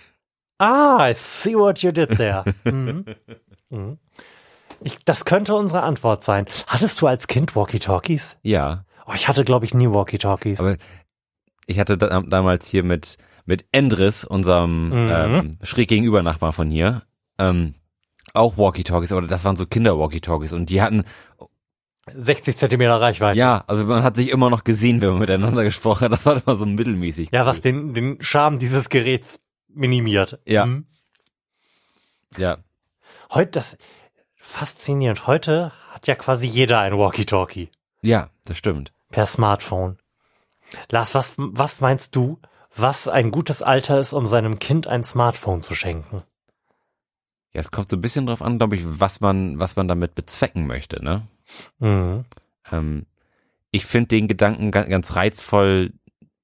Ah, 0.58 1.08
I 1.08 1.14
see 1.16 1.54
what 1.54 1.78
you 1.82 1.92
did 1.92 2.10
there. 2.18 2.44
mhm. 2.64 3.06
Mhm. 3.70 3.98
Ich, 4.80 4.98
das 5.04 5.24
könnte 5.24 5.54
unsere 5.54 5.82
Antwort 5.82 6.22
sein. 6.22 6.44
Hattest 6.66 7.00
du 7.00 7.06
als 7.06 7.26
Kind 7.26 7.56
Walkie-Talkies? 7.56 8.36
Ja. 8.42 8.84
Oh, 9.06 9.12
ich 9.14 9.28
hatte, 9.28 9.44
glaube 9.44 9.64
ich, 9.64 9.72
nie 9.72 9.88
Walkie-Talkies. 9.88 10.60
Aber 10.60 10.76
ich 11.66 11.78
hatte 11.80 11.96
da, 11.96 12.20
damals 12.20 12.68
hier 12.68 12.82
mit, 12.82 13.16
mit 13.46 13.64
Endris, 13.72 14.24
unserem 14.24 14.88
Mhm. 14.90 15.10
ähm, 15.10 15.50
schräg 15.62 15.88
gegenüber 15.88 16.22
Nachbar 16.22 16.52
von 16.52 16.68
hier, 16.68 17.02
ähm, 17.38 17.74
auch 18.34 18.58
Walkie-Talkies, 18.58 19.12
aber 19.12 19.22
das 19.22 19.44
waren 19.46 19.56
so 19.56 19.64
Kinder-Walkie-Talkies 19.64 20.52
und 20.52 20.66
die 20.66 20.82
hatten, 20.82 21.04
60 22.14 22.56
Zentimeter 22.56 23.00
Reichweite. 23.00 23.38
ja, 23.38 23.64
also 23.66 23.84
man 23.84 24.02
hat 24.02 24.16
sich 24.16 24.28
immer 24.30 24.50
noch 24.50 24.64
gesehen, 24.64 25.00
wenn 25.00 25.10
man 25.10 25.18
miteinander 25.18 25.64
gesprochen 25.64 26.04
hat, 26.06 26.12
das 26.12 26.26
war 26.26 26.40
immer 26.44 26.56
so 26.56 26.66
mittelmäßig. 26.66 27.30
Ja, 27.32 27.46
was 27.46 27.60
den, 27.60 27.94
den 27.94 28.20
Charme 28.20 28.58
dieses 28.58 28.88
Geräts 28.88 29.40
minimiert. 29.68 30.40
Ja. 30.46 30.66
Mhm. 30.66 30.86
Ja, 32.36 32.58
Heute, 33.30 33.50
das, 33.52 33.76
faszinierend. 34.36 35.26
Heute 35.26 35.72
hat 35.90 36.06
ja 36.06 36.14
quasi 36.14 36.46
jeder 36.46 36.80
ein 36.80 36.96
Walkie-Talkie. 36.96 37.68
ja, 38.02 38.30
das 38.44 38.56
stimmt. 38.58 38.92
Per 39.10 39.26
Smartphone. 39.26 39.98
Lars, 40.90 41.14
was, 41.14 41.34
was 41.36 41.80
meinst 41.80 42.14
du, 42.16 42.38
was 42.74 43.08
ein 43.08 43.30
gutes 43.30 43.62
Alter 43.62 43.98
ist, 44.00 44.12
um 44.12 44.26
seinem 44.26 44.58
Kind 44.58 44.86
ein 44.86 45.04
Smartphone 45.04 45.62
zu 45.62 45.74
schenken? 45.74 46.22
Ja, 47.52 47.60
es 47.60 47.70
kommt 47.70 47.88
so 47.88 47.96
ein 47.96 48.00
bisschen 48.02 48.26
drauf 48.26 48.42
an, 48.42 48.58
glaube 48.58 48.76
ich, 48.76 48.82
was 48.84 49.20
man, 49.20 49.58
was 49.58 49.76
man 49.76 49.88
damit 49.88 50.14
bezwecken 50.14 50.66
möchte, 50.66 51.02
ne? 51.02 51.26
Mhm. 51.78 52.24
Ähm, 52.70 53.06
ich 53.70 53.84
finde 53.86 54.08
den 54.08 54.28
Gedanken 54.28 54.70
ganz, 54.70 54.88
ganz 54.88 55.16
reizvoll, 55.16 55.92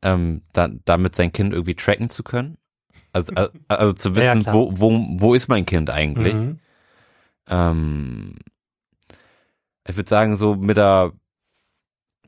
ähm, 0.03 0.43
da, 0.53 0.69
damit 0.85 1.15
sein 1.15 1.33
Kind 1.33 1.53
irgendwie 1.53 1.75
tracken 1.75 2.09
zu 2.11 2.23
können. 2.23 2.59
Also, 3.13 3.33
also, 3.35 3.51
also 3.69 3.93
zu 3.95 4.09
Ja, 4.11 4.35
wissen, 4.35 4.43
klar. 4.43 4.55
wo, 4.55 4.73
wo, 4.75 5.07
wo 5.21 5.35
ist 5.35 5.49
mein 5.49 5.65
Kind 5.67 5.89
eigentlich? 5.91 6.35
Mhm. 6.35 6.59
Ähm, 7.49 8.35
ich 9.89 9.97
würde 9.97 10.09
sagen, 10.09 10.37
so 10.37 10.55
mit 10.55 10.77
der, 10.77 11.13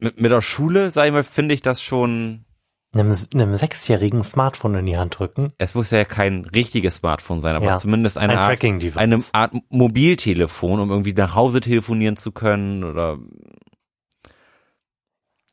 mit, 0.00 0.20
mit 0.20 0.30
der 0.30 0.42
Schule, 0.42 0.90
sag 0.92 1.06
ich 1.06 1.12
mal, 1.12 1.24
finde 1.24 1.54
ich 1.54 1.62
das 1.62 1.82
schon, 1.82 2.45
einem, 2.92 3.14
einem 3.34 3.54
Sechsjährigen 3.54 4.24
Smartphone 4.24 4.76
in 4.76 4.86
die 4.86 4.96
Hand 4.96 5.18
drücken. 5.18 5.52
es 5.58 5.74
muss 5.74 5.90
ja 5.90 6.04
kein 6.04 6.44
richtiges 6.44 6.96
Smartphone 6.96 7.40
sein, 7.40 7.56
aber 7.56 7.66
Ja, 7.66 7.76
zumindest 7.76 8.18
eine 8.18 8.34
ein 8.34 8.38
Art, 8.38 8.96
eine 8.96 9.22
Art 9.32 9.52
Mobiltelefon, 9.68 10.80
um 10.80 10.90
irgendwie 10.90 11.12
nach 11.12 11.34
Hause 11.34 11.60
telefonieren 11.60 12.16
zu 12.16 12.32
können 12.32 12.84
oder 12.84 13.18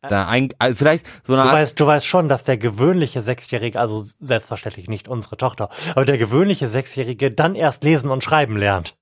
da 0.09 0.27
ein, 0.27 0.49
also 0.59 0.75
vielleicht 0.75 1.05
so 1.25 1.33
eine 1.33 1.43
Du 1.43 1.49
Art, 1.49 1.57
weißt, 1.57 1.79
du 1.79 1.85
weißt 1.85 2.05
schon, 2.05 2.27
dass 2.27 2.43
der 2.43 2.57
gewöhnliche 2.57 3.21
Sechsjährige, 3.21 3.79
also 3.79 4.01
selbstverständlich 4.01 4.89
nicht 4.89 5.07
unsere 5.07 5.37
Tochter, 5.37 5.69
aber 5.91 6.05
der 6.05 6.17
gewöhnliche 6.17 6.67
Sechsjährige 6.67 7.31
dann 7.31 7.55
erst 7.55 7.83
lesen 7.83 8.11
und 8.11 8.23
schreiben 8.23 8.57
lernt. 8.57 8.97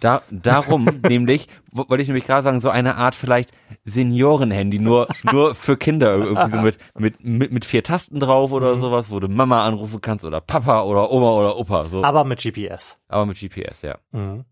Da, 0.00 0.22
darum 0.30 0.84
nämlich, 1.08 1.48
wo- 1.70 1.84
wollte 1.88 2.02
ich 2.02 2.08
nämlich 2.08 2.24
gerade 2.26 2.42
sagen, 2.42 2.60
so 2.60 2.70
eine 2.70 2.96
Art 2.96 3.14
vielleicht 3.14 3.50
Seniorenhandy, 3.84 4.78
nur, 4.80 5.08
nur 5.30 5.54
für 5.54 5.76
Kinder, 5.76 6.14
irgendwie 6.14 6.48
so 6.48 6.58
mit, 6.58 6.78
mit, 6.98 7.24
mit, 7.24 7.52
mit 7.52 7.64
vier 7.64 7.82
Tasten 7.84 8.18
drauf 8.20 8.50
Mhm. 8.50 8.56
oder 8.56 8.76
sowas, 8.76 9.10
wo 9.10 9.20
du 9.20 9.28
Mama 9.28 9.64
anrufen 9.64 10.00
kannst 10.00 10.24
oder 10.24 10.40
Papa 10.40 10.82
oder 10.82 11.10
Oma 11.10 11.30
oder 11.32 11.56
Opa, 11.56 11.84
so. 11.84 12.02
Aber 12.02 12.24
mit 12.24 12.40
GPS. 12.42 12.98
Aber 13.08 13.26
mit 13.26 13.38
GPS, 13.38 13.82
ja. 13.82 13.96
Mhm. 14.12 14.44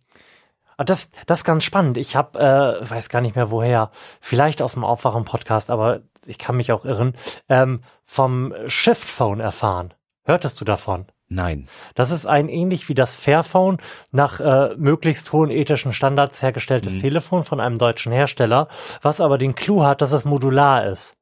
Ah, 0.77 0.85
Das, 0.85 1.11
das 1.27 1.41
ist 1.41 1.45
ganz 1.45 1.65
spannend. 1.65 1.97
Ich 1.99 2.17
habe, 2.17 2.39
äh, 2.39 2.91
weiß 2.91 3.09
gar 3.09 3.21
nicht 3.21 3.37
mehr 3.37 3.51
woher, 3.51 3.91
vielleicht 4.21 4.63
aus 4.63 4.73
dem 4.75 4.85
Aufwachen-Podcast, 4.85 5.71
aber 5.71 6.01
ich 6.25 6.39
kann 6.39 6.57
mich 6.57 6.73
auch 6.73 6.85
irren, 6.85 7.15
ähm, 7.49 7.81
vom 8.05 8.55
Shift-Phone 8.67 9.41
erfahren. 9.41 9.93
Hörtest 10.25 10.61
du 10.61 10.65
davon? 10.65 11.07
Nein. 11.35 11.67
Das 11.95 12.11
ist 12.11 12.27
ein 12.27 12.49
ähnlich 12.49 12.89
wie 12.89 12.95
das 12.95 13.17
Fairphone 13.17 13.79
nach 14.11 14.41
äh, 14.41 14.75
möglichst 14.77 15.33
hohen 15.33 15.51
ethischen 15.51 15.93
Standards 15.93 16.43
hergestelltes 16.43 16.99
Telefon 16.99 17.43
von 17.43 17.59
einem 17.59 17.79
deutschen 17.79 18.13
Hersteller, 18.13 18.69
was 19.01 19.21
aber 19.21 19.39
den 19.39 19.55
Clou 19.55 19.83
hat, 19.83 20.03
dass 20.03 20.13
es 20.13 20.25
modular 20.25 20.85
ist. 20.85 21.17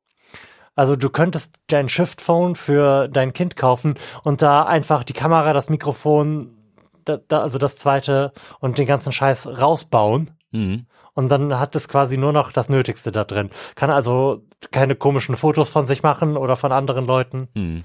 Also 0.74 0.96
du 0.96 1.10
könntest 1.10 1.60
dein 1.68 1.88
Shift-Phone 1.88 2.54
für 2.54 3.08
dein 3.08 3.32
Kind 3.32 3.56
kaufen 3.56 3.94
und 4.24 4.42
da 4.42 4.64
einfach 4.64 5.04
die 5.04 5.12
Kamera, 5.12 5.52
das 5.52 5.68
Mikrofon, 5.68 6.56
da, 7.04 7.18
da, 7.18 7.42
also 7.42 7.58
das 7.58 7.76
zweite 7.76 8.32
und 8.60 8.78
den 8.78 8.86
ganzen 8.86 9.12
Scheiß 9.12 9.60
rausbauen. 9.60 10.30
Mhm. 10.50 10.86
Und 11.14 11.28
dann 11.28 11.58
hat 11.58 11.76
es 11.76 11.88
quasi 11.88 12.16
nur 12.16 12.32
noch 12.32 12.50
das 12.50 12.68
Nötigste 12.68 13.12
da 13.12 13.24
drin. 13.24 13.50
Kann 13.74 13.90
also 13.90 14.42
keine 14.70 14.94
komischen 14.94 15.36
Fotos 15.36 15.68
von 15.68 15.86
sich 15.86 16.02
machen 16.02 16.36
oder 16.36 16.56
von 16.56 16.72
anderen 16.72 17.04
Leuten. 17.04 17.48
Mhm. 17.54 17.84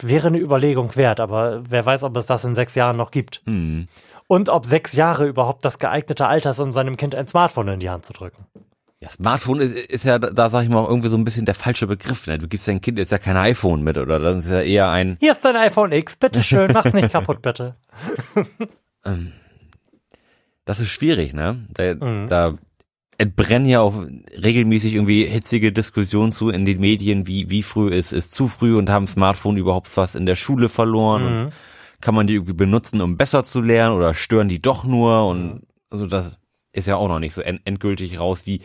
Wäre 0.00 0.28
eine 0.28 0.38
Überlegung 0.38 0.94
wert, 0.96 1.20
aber 1.20 1.62
wer 1.68 1.84
weiß, 1.84 2.04
ob 2.04 2.16
es 2.16 2.26
das 2.26 2.44
in 2.44 2.54
sechs 2.54 2.74
Jahren 2.74 2.96
noch 2.96 3.10
gibt. 3.10 3.42
Mhm. 3.46 3.88
Und 4.26 4.48
ob 4.48 4.64
sechs 4.64 4.92
Jahre 4.92 5.26
überhaupt 5.26 5.64
das 5.64 5.78
geeignete 5.78 6.26
Alter 6.26 6.50
ist, 6.52 6.60
um 6.60 6.72
seinem 6.72 6.96
Kind 6.96 7.14
ein 7.14 7.26
Smartphone 7.26 7.68
in 7.68 7.80
die 7.80 7.90
Hand 7.90 8.04
zu 8.06 8.12
drücken. 8.12 8.46
Ja, 9.00 9.08
Smartphone 9.08 9.60
ist, 9.60 9.74
ist 9.90 10.04
ja, 10.04 10.18
da 10.18 10.50
sag 10.50 10.62
ich 10.62 10.68
mal, 10.68 10.84
irgendwie 10.86 11.08
so 11.08 11.16
ein 11.16 11.24
bisschen 11.24 11.46
der 11.46 11.54
falsche 11.54 11.86
Begriff. 11.86 12.26
Ne? 12.26 12.38
Du 12.38 12.46
gibst 12.48 12.68
dein 12.68 12.80
Kind 12.80 12.98
jetzt 12.98 13.10
ja 13.12 13.18
kein 13.18 13.36
iPhone 13.36 13.82
mit, 13.82 13.96
oder? 13.98 14.18
Das 14.18 14.44
ist 14.44 14.50
ja 14.50 14.60
eher 14.60 14.90
ein, 14.90 15.16
Hier 15.20 15.32
ist 15.32 15.44
dein 15.44 15.56
iPhone 15.56 15.90
X, 15.92 16.16
bitteschön, 16.16 16.70
mach's 16.74 16.92
nicht 16.92 17.10
kaputt, 17.10 17.42
bitte. 17.42 17.76
das 20.64 20.80
ist 20.80 20.90
schwierig, 20.90 21.32
ne? 21.34 21.66
Da, 21.72 21.94
Mhm. 21.94 22.26
da 22.26 22.54
entbrennen 23.20 23.68
ja 23.68 23.80
auch 23.80 23.94
regelmäßig 24.42 24.94
irgendwie 24.94 25.26
hitzige 25.26 25.72
Diskussionen 25.72 26.32
zu 26.32 26.48
in 26.48 26.64
den 26.64 26.80
Medien, 26.80 27.26
wie, 27.26 27.50
wie 27.50 27.62
früh 27.62 27.90
ist, 27.90 28.12
ist 28.12 28.32
zu 28.32 28.48
früh 28.48 28.74
und 28.76 28.88
haben 28.88 29.06
Smartphone 29.06 29.58
überhaupt 29.58 29.94
was 29.96 30.14
in 30.14 30.24
der 30.24 30.36
Schule 30.36 30.68
verloren 30.70 31.44
Mhm. 31.44 31.50
kann 32.00 32.14
man 32.14 32.26
die 32.26 32.34
irgendwie 32.34 32.54
benutzen, 32.54 33.02
um 33.02 33.18
besser 33.18 33.44
zu 33.44 33.60
lernen 33.60 33.94
oder 33.94 34.14
stören 34.14 34.48
die 34.48 34.62
doch 34.62 34.84
nur 34.84 35.26
und 35.26 35.62
also 35.90 36.06
das 36.06 36.38
ist 36.72 36.86
ja 36.86 36.96
auch 36.96 37.08
noch 37.08 37.18
nicht 37.18 37.34
so 37.34 37.42
end 37.42 37.60
endgültig 37.66 38.18
raus, 38.18 38.46
wie, 38.46 38.62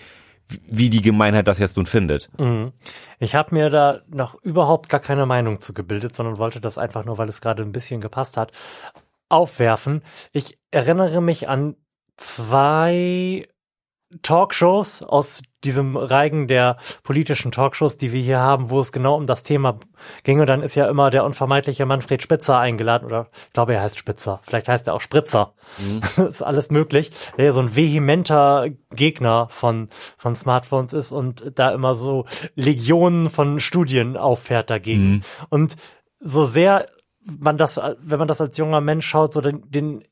wie 0.69 0.89
die 0.89 1.01
Gemeinheit 1.01 1.47
das 1.47 1.59
jetzt 1.59 1.75
nun 1.75 1.85
findet. 1.87 2.29
Mhm. 2.39 2.71
Ich 3.19 3.35
habe 3.35 3.53
mir 3.53 3.69
da 3.69 4.01
noch 4.07 4.35
überhaupt 4.41 4.87
gar 4.87 5.01
keine 5.01 5.25
Meinung 5.25 5.59
zu 5.59 5.73
gebildet, 5.73 6.15
sondern 6.15 6.37
wollte 6.37 6.61
das 6.61 6.77
einfach 6.77 7.03
nur, 7.03 7.17
weil 7.17 7.27
es 7.27 7.41
gerade 7.41 7.61
ein 7.63 7.73
bisschen 7.73 7.99
gepasst 7.99 8.37
hat, 8.37 8.53
aufwerfen. 9.27 10.01
Ich 10.31 10.57
erinnere 10.71 11.19
mich 11.21 11.49
an 11.49 11.75
zwei 12.15 13.47
Talkshows 14.21 15.01
aus 15.01 15.41
diesem 15.63 15.97
Reigen 15.97 16.47
der 16.47 16.77
politischen 17.03 17.51
Talkshows, 17.51 17.97
die 17.97 18.11
wir 18.11 18.21
hier 18.21 18.39
haben, 18.39 18.69
wo 18.69 18.79
es 18.79 18.91
genau 18.91 19.15
um 19.15 19.25
das 19.25 19.43
Thema 19.43 19.79
ging. 20.23 20.39
Und 20.39 20.47
dann 20.47 20.61
ist 20.61 20.75
ja 20.75 20.87
immer 20.87 21.09
der 21.09 21.25
unvermeidliche 21.25 21.85
Manfred 21.85 22.21
Spitzer 22.21 22.59
eingeladen, 22.59 23.05
oder 23.05 23.27
ich 23.47 23.53
glaube, 23.53 23.73
er 23.73 23.81
heißt 23.81 23.97
Spitzer. 23.97 24.39
Vielleicht 24.43 24.67
heißt 24.67 24.87
er 24.87 24.93
auch 24.93 25.01
Spritzer. 25.01 25.53
ist 26.17 26.43
alles 26.43 26.69
möglich. 26.69 27.11
Der 27.37 27.45
ja 27.45 27.51
so 27.51 27.61
ein 27.61 27.75
vehementer 27.75 28.69
Gegner 28.91 29.47
von, 29.49 29.89
von 30.17 30.35
Smartphones 30.35 30.93
ist 30.93 31.11
und 31.11 31.53
da 31.55 31.71
immer 31.71 31.95
so 31.95 32.25
Legionen 32.55 33.29
von 33.29 33.59
Studien 33.59 34.17
auffährt 34.17 34.69
dagegen. 34.69 35.23
Und 35.49 35.75
so 36.19 36.43
sehr 36.45 36.85
man 37.25 37.57
das, 37.57 37.81
wenn 37.99 38.19
man 38.19 38.27
das 38.27 38.39
als 38.39 38.57
junger 38.57 38.81
Mensch 38.81 39.07
schaut, 39.07 39.33
so 39.33 39.41
den, 39.41 39.69
den 39.69 40.03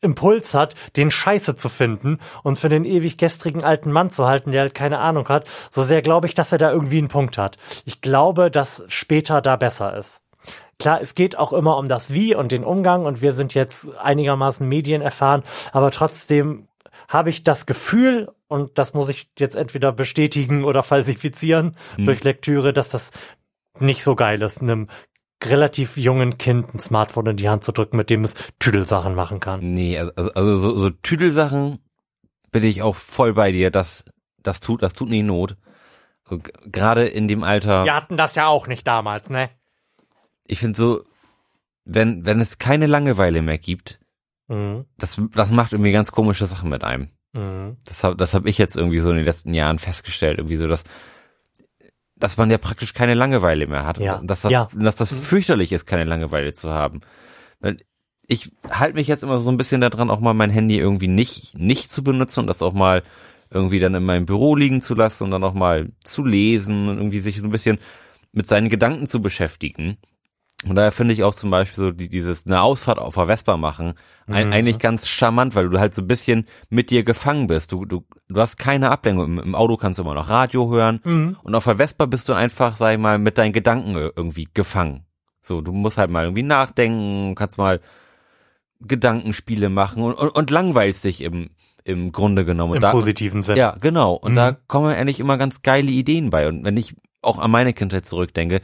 Impuls 0.00 0.54
hat, 0.54 0.74
den 0.96 1.10
Scheiße 1.10 1.56
zu 1.56 1.68
finden 1.68 2.18
und 2.42 2.58
für 2.58 2.68
den 2.68 2.84
ewig 2.84 3.18
gestrigen 3.18 3.64
alten 3.64 3.90
Mann 3.90 4.10
zu 4.10 4.26
halten, 4.26 4.52
der 4.52 4.62
halt 4.62 4.74
keine 4.74 4.98
Ahnung 4.98 5.28
hat, 5.28 5.48
so 5.70 5.82
sehr 5.82 6.02
glaube 6.02 6.26
ich, 6.26 6.34
dass 6.34 6.52
er 6.52 6.58
da 6.58 6.70
irgendwie 6.70 6.98
einen 6.98 7.08
Punkt 7.08 7.38
hat. 7.38 7.56
Ich 7.84 8.00
glaube, 8.00 8.50
dass 8.50 8.84
später 8.88 9.40
da 9.40 9.56
besser 9.56 9.96
ist. 9.96 10.20
Klar, 10.78 11.00
es 11.02 11.16
geht 11.16 11.36
auch 11.36 11.52
immer 11.52 11.76
um 11.76 11.88
das 11.88 12.12
Wie 12.12 12.36
und 12.36 12.52
den 12.52 12.62
Umgang 12.62 13.04
und 13.04 13.20
wir 13.20 13.32
sind 13.32 13.54
jetzt 13.54 13.96
einigermaßen 13.98 14.66
Medien 14.68 15.02
erfahren, 15.02 15.42
aber 15.72 15.90
trotzdem 15.90 16.68
habe 17.08 17.30
ich 17.30 17.42
das 17.42 17.66
Gefühl, 17.66 18.30
und 18.46 18.78
das 18.78 18.94
muss 18.94 19.08
ich 19.08 19.30
jetzt 19.38 19.56
entweder 19.56 19.92
bestätigen 19.92 20.64
oder 20.64 20.82
falsifizieren 20.82 21.76
durch 21.96 22.22
Lektüre, 22.22 22.72
dass 22.72 22.90
das 22.90 23.10
nicht 23.80 24.02
so 24.04 24.14
geil 24.14 24.42
ist, 24.42 24.62
einem 24.62 24.88
relativ 25.44 25.96
jungen 25.96 26.38
Kind 26.38 26.74
ein 26.74 26.80
Smartphone 26.80 27.26
in 27.28 27.36
die 27.36 27.48
Hand 27.48 27.64
zu 27.64 27.72
drücken, 27.72 27.96
mit 27.96 28.10
dem 28.10 28.24
es 28.24 28.34
Tüdelsachen 28.58 29.14
machen 29.14 29.40
kann. 29.40 29.60
Nee, 29.74 29.98
also, 29.98 30.12
also- 30.16 30.32
also 30.34 30.58
so, 30.58 30.78
so 30.78 30.90
Tüdelsachen 30.90 31.78
bin 32.50 32.64
ich 32.64 32.82
auch 32.82 32.96
voll 32.96 33.34
bei 33.34 33.52
dir. 33.52 33.70
Das, 33.70 34.04
das 34.42 34.60
tut, 34.60 34.82
das 34.82 34.94
tut 34.94 35.08
nie 35.10 35.22
Not. 35.22 35.56
So, 36.28 36.40
Gerade 36.66 37.06
in 37.06 37.28
dem 37.28 37.42
Alter. 37.44 37.84
Wir 37.84 37.94
hatten 37.94 38.16
das 38.16 38.34
ja 38.34 38.46
auch 38.48 38.66
nicht 38.66 38.86
damals, 38.86 39.30
ne? 39.30 39.50
Ich 40.44 40.58
finde 40.58 40.76
so, 40.76 41.04
wenn, 41.84 42.24
wenn 42.26 42.40
es 42.40 42.58
keine 42.58 42.86
Langeweile 42.86 43.42
mehr 43.42 43.58
gibt, 43.58 44.00
Mhm. 44.50 44.86
das, 44.96 45.20
das 45.34 45.50
macht 45.50 45.74
irgendwie 45.74 45.92
ganz 45.92 46.10
komische 46.10 46.46
Sachen 46.46 46.70
mit 46.70 46.82
einem. 46.82 47.10
Mhm. 47.34 47.76
Das 47.84 48.02
habe 48.02 48.16
das 48.16 48.32
hab 48.32 48.46
ich 48.46 48.56
jetzt 48.56 48.76
irgendwie 48.78 48.98
so 49.00 49.10
in 49.10 49.16
den 49.16 49.24
letzten 49.26 49.52
Jahren 49.52 49.78
festgestellt. 49.78 50.38
Irgendwie 50.38 50.56
so, 50.56 50.66
dass, 50.66 50.84
dass 52.18 52.36
man 52.36 52.50
ja 52.50 52.58
praktisch 52.58 52.94
keine 52.94 53.14
Langeweile 53.14 53.66
mehr 53.66 53.86
hat. 53.86 53.98
Ja. 53.98 54.16
Und 54.16 54.28
dass 54.28 54.42
das, 54.42 54.52
Ja. 54.52 54.68
dass 54.74 54.96
das 54.96 55.12
fürchterlich 55.12 55.72
ist, 55.72 55.86
keine 55.86 56.04
Langeweile 56.04 56.52
zu 56.52 56.70
haben. 56.70 57.00
Ich 58.26 58.50
halte 58.70 58.96
mich 58.96 59.06
jetzt 59.08 59.22
immer 59.22 59.38
so 59.38 59.50
ein 59.50 59.56
bisschen 59.56 59.80
daran, 59.80 60.10
auch 60.10 60.20
mal 60.20 60.34
mein 60.34 60.50
Handy 60.50 60.78
irgendwie 60.78 61.08
nicht, 61.08 61.56
nicht 61.58 61.90
zu 61.90 62.02
benutzen 62.04 62.40
und 62.40 62.46
das 62.46 62.62
auch 62.62 62.74
mal 62.74 63.02
irgendwie 63.50 63.80
dann 63.80 63.94
in 63.94 64.04
meinem 64.04 64.26
Büro 64.26 64.54
liegen 64.56 64.82
zu 64.82 64.94
lassen 64.94 65.24
und 65.24 65.30
dann 65.30 65.44
auch 65.44 65.54
mal 65.54 65.90
zu 66.04 66.24
lesen 66.24 66.88
und 66.88 66.98
irgendwie 66.98 67.20
sich 67.20 67.38
so 67.38 67.44
ein 67.46 67.50
bisschen 67.50 67.78
mit 68.32 68.46
seinen 68.46 68.68
Gedanken 68.68 69.06
zu 69.06 69.22
beschäftigen. 69.22 69.96
Und 70.66 70.74
daher 70.74 70.90
finde 70.90 71.14
ich 71.14 71.22
auch 71.22 71.34
zum 71.34 71.50
Beispiel 71.50 71.84
so 71.84 71.90
die, 71.92 72.08
dieses 72.08 72.44
eine 72.44 72.60
Ausfahrt 72.62 72.98
auf 72.98 73.14
der 73.14 73.26
Vespa 73.26 73.56
machen 73.56 73.94
ein, 74.26 74.48
Mhm. 74.48 74.52
eigentlich 74.52 74.78
ganz 74.80 75.06
charmant, 75.06 75.54
weil 75.54 75.68
du 75.68 75.78
halt 75.78 75.94
so 75.94 76.02
ein 76.02 76.08
bisschen 76.08 76.46
mit 76.68 76.90
dir 76.90 77.04
gefangen 77.04 77.46
bist. 77.46 77.70
Du, 77.70 77.84
du, 77.84 78.04
du 78.28 78.40
hast 78.40 78.56
keine 78.58 78.90
Ablenkung. 78.90 79.24
Im, 79.26 79.38
Im 79.38 79.54
Auto 79.54 79.76
kannst 79.76 79.98
du 79.98 80.02
immer 80.02 80.14
noch 80.14 80.28
Radio 80.28 80.68
hören 80.70 81.00
Mhm. 81.04 81.36
und 81.44 81.54
auf 81.54 81.62
der 81.64 81.76
Vespa 81.76 82.06
bist 82.06 82.28
du 82.28 82.32
einfach, 82.32 82.76
sag 82.76 82.92
ich 82.94 82.98
mal, 82.98 83.18
mit 83.18 83.38
deinen 83.38 83.52
Gedanken 83.52 83.94
ir- 83.96 84.12
irgendwie 84.16 84.48
gefangen. 84.52 85.04
So, 85.42 85.60
du 85.60 85.70
musst 85.72 85.96
halt 85.96 86.10
mal 86.10 86.24
irgendwie 86.24 86.42
nachdenken, 86.42 87.36
kannst 87.36 87.56
mal 87.56 87.78
Gedankenspiele 88.80 89.68
machen 89.70 90.02
und, 90.02 90.14
und, 90.14 90.28
und 90.30 90.50
langweilst 90.50 91.04
dich 91.04 91.20
im, 91.22 91.50
im 91.84 92.12
Grunde 92.12 92.44
genommen. 92.44 92.74
Im 92.74 92.80
da, 92.80 92.90
positiven 92.92 93.42
Sinne. 93.42 93.58
ja, 93.58 93.76
genau. 93.80 94.14
Und 94.14 94.32
Mhm. 94.32 94.36
da 94.36 94.52
kommen 94.52 94.90
eigentlich 94.94 95.20
immer 95.20 95.36
ganz 95.38 95.62
geile 95.62 95.90
Ideen 95.90 96.30
bei. 96.30 96.46
Und 96.48 96.64
wenn 96.64 96.76
ich 96.76 96.94
auch 97.22 97.38
an 97.38 97.50
meine 97.50 97.72
Kindheit 97.72 98.06
zurückdenke, 98.06 98.60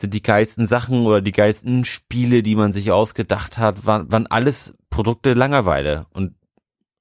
sind 0.00 0.14
die 0.14 0.22
geilsten 0.22 0.66
Sachen 0.66 1.06
oder 1.06 1.20
die 1.20 1.32
geilsten 1.32 1.84
Spiele, 1.84 2.42
die 2.42 2.56
man 2.56 2.72
sich 2.72 2.90
ausgedacht 2.90 3.58
hat, 3.58 3.86
waren, 3.86 4.10
waren 4.10 4.26
alles 4.26 4.74
Produkte 4.90 5.34
Langeweile. 5.34 6.06
Und 6.10 6.34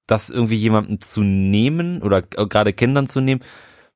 das 0.07 0.29
irgendwie 0.29 0.55
jemandem 0.55 1.01
zu 1.01 1.21
nehmen 1.21 2.01
oder 2.01 2.21
gerade 2.21 2.73
Kindern 2.73 3.07
zu 3.07 3.21
nehmen, 3.21 3.41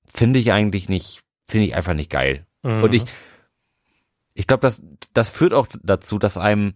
finde 0.08 0.40
ich 0.40 0.52
eigentlich 0.52 0.90
nicht, 0.90 1.22
finde 1.48 1.68
ich 1.68 1.76
einfach 1.76 1.94
nicht 1.94 2.10
geil. 2.10 2.46
Mhm. 2.64 2.84
Und 2.84 2.94
ich, 2.94 3.04
ich 4.34 4.48
glaube, 4.48 4.62
das, 4.62 4.82
das 5.14 5.30
führt 5.30 5.54
auch 5.54 5.68
dazu, 5.84 6.18
dass 6.18 6.38
einem 6.38 6.76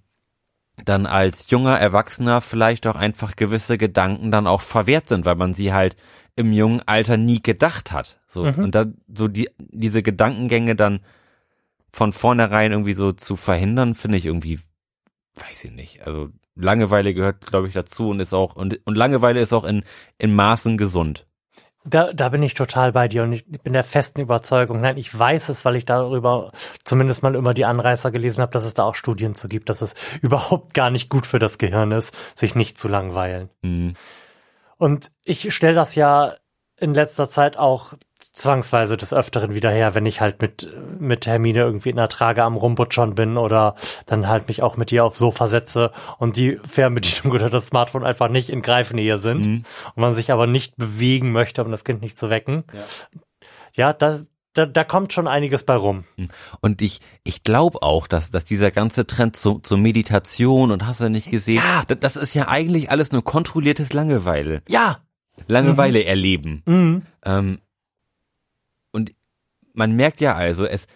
dann 0.86 1.06
als 1.06 1.50
junger 1.50 1.78
Erwachsener 1.78 2.42
vielleicht 2.42 2.88
auch 2.88 2.96
einfach 2.96 3.36
gewisse 3.36 3.78
Gedanken 3.78 4.32
dann 4.32 4.48
auch 4.48 4.62
verwehrt 4.62 5.10
sind, 5.10 5.26
weil 5.26 5.36
man 5.36 5.54
sie 5.54 5.74
halt 5.74 5.96
im 6.36 6.54
jungen 6.54 6.82
Alter 6.86 7.18
nie 7.18 7.42
gedacht 7.42 7.92
hat. 7.92 8.20
So, 8.28 8.46
Mhm. 8.46 8.64
und 8.64 8.76
da 8.76 8.86
so 9.14 9.28
die, 9.28 9.50
diese 9.60 10.02
Gedankengänge 10.02 10.76
dann 10.76 11.02
von 11.92 12.14
vornherein 12.14 12.72
irgendwie 12.72 12.94
so 12.94 13.12
zu 13.12 13.36
verhindern, 13.36 13.96
finde 13.96 14.18
ich 14.18 14.26
irgendwie, 14.26 14.60
weiß 15.36 15.66
ich 15.66 15.72
nicht. 15.72 16.06
Also 16.08 16.30
Langeweile 16.56 17.14
gehört, 17.14 17.46
glaube 17.46 17.68
ich, 17.68 17.74
dazu 17.74 18.10
und 18.10 18.20
ist 18.20 18.34
auch, 18.34 18.56
und, 18.56 18.80
und 18.86 18.96
Langeweile 18.96 19.42
ist 19.42 19.54
auch 19.54 19.64
in, 19.64 19.84
in 20.18 20.34
Maßen 20.34 20.78
gesund. 20.78 21.28
Da, 21.84 22.14
da 22.14 22.30
bin 22.30 22.44
ich 22.44 22.54
total 22.54 22.92
bei 22.92 23.08
dir 23.08 23.24
und 23.24 23.34
ich 23.34 23.48
bin 23.48 23.74
der 23.74 23.84
festen 23.84 24.22
Überzeugung. 24.22 24.82
Nein, 24.82 24.98
ich 24.98 25.18
weiß 25.18 25.50
es, 25.50 25.66
weil 25.66 25.76
ich 25.76 25.86
darüber 25.86 26.52
zumindest 26.84 27.24
mal 27.24 27.34
immer 27.34 27.56
die 27.56 27.66
Anreißer 27.66 28.12
gelesen 28.12 28.42
habe, 28.42 28.52
dass 28.52 28.66
es 28.66 28.76
da 28.76 28.84
auch 28.84 28.94
Studien 28.94 29.34
zu 29.34 29.48
gibt, 29.48 29.68
dass 29.68 29.82
es 29.82 29.96
überhaupt 30.22 30.76
gar 30.76 30.92
nicht 30.92 31.10
gut 31.10 31.26
für 31.26 31.40
das 31.40 31.58
Gehirn 31.58 31.92
ist, 31.92 32.14
sich 32.36 32.54
nicht 32.54 32.78
zu 32.78 32.88
langweilen. 32.88 33.50
Mhm. 33.64 33.96
Und 34.78 35.12
ich 35.26 35.54
stelle 35.54 35.76
das 35.76 35.96
ja 35.96 36.36
in 36.78 36.94
letzter 36.94 37.30
Zeit 37.30 37.58
auch 37.58 37.94
zwangsweise 38.34 38.96
des 38.98 39.13
Öfteren 39.13 39.54
wieder 39.54 39.72
her, 39.72 39.94
wenn 39.94 40.06
ich 40.06 40.22
halt 40.22 40.41
mit, 40.41 40.70
mit 41.00 41.28
Hermine 41.28 41.60
irgendwie 41.60 41.89
in 41.89 41.98
der 41.98 42.08
Trage 42.08 42.44
am 42.44 42.56
Rumbutschern 42.56 43.13
bin 43.15 43.36
oder 43.38 43.76
dann 44.06 44.28
halt 44.30 44.48
mich 44.48 44.63
auch 44.63 44.78
mit 44.78 44.91
ihr 44.91 45.04
aufs 45.04 45.20
Sofa 45.20 45.48
setze 45.48 45.91
und 46.17 46.38
die 46.38 46.58
Fernbedienung 46.67 47.32
oder 47.36 47.50
das 47.50 47.67
Smartphone 47.67 48.06
einfach 48.06 48.30
nicht 48.30 48.50
in 48.50 48.62
Greifnähe 48.62 49.17
sind 49.17 49.46
Mhm. 49.46 49.65
und 49.96 50.02
man 50.02 50.13
sich 50.15 50.32
aber 50.32 50.48
nicht 50.48 50.78
bewegen 50.78 51.32
möchte, 51.32 51.63
um 51.63 51.72
das 51.72 51.84
Kind 51.84 52.02
nicht 52.02 52.17
zu 52.17 52.30
wecken. 52.30 52.63
Ja, 53.74 53.94
das, 53.94 54.30
da, 54.54 54.65
da 54.65 54.84
kommt 54.84 55.13
schon 55.13 55.28
einiges 55.28 55.63
bei 55.63 55.76
rum. 55.76 56.04
Und 56.62 56.82
ich, 56.82 57.00
ich 57.24 57.44
glaube 57.44 57.82
auch, 57.82 58.08
dass, 58.08 58.32
dass 58.32 58.44
dieser 58.46 58.72
ganze 58.72 59.08
Trend 59.08 59.36
zu, 59.36 59.60
zur 59.60 59.78
Meditation 59.78 60.72
und 60.72 60.86
hast 60.88 61.02
du 61.02 61.10
nicht 61.10 61.32
gesehen, 61.32 61.63
Ja. 61.63 61.84
das, 61.88 62.00
das 62.00 62.15
ist 62.17 62.34
ja 62.34 62.48
eigentlich 62.48 62.91
alles 62.91 63.12
nur 63.12 63.24
kontrolliertes 63.24 63.94
Langeweile. 63.94 64.62
Ja, 64.70 65.00
Langeweile 65.48 66.04
erleben. 66.06 66.62
mhm. 66.65 67.02
Ähm, 67.26 67.60
man 69.74 69.94
merkt 69.96 70.22
ja 70.22 70.36
also, 70.36 70.66
es, 70.66 70.88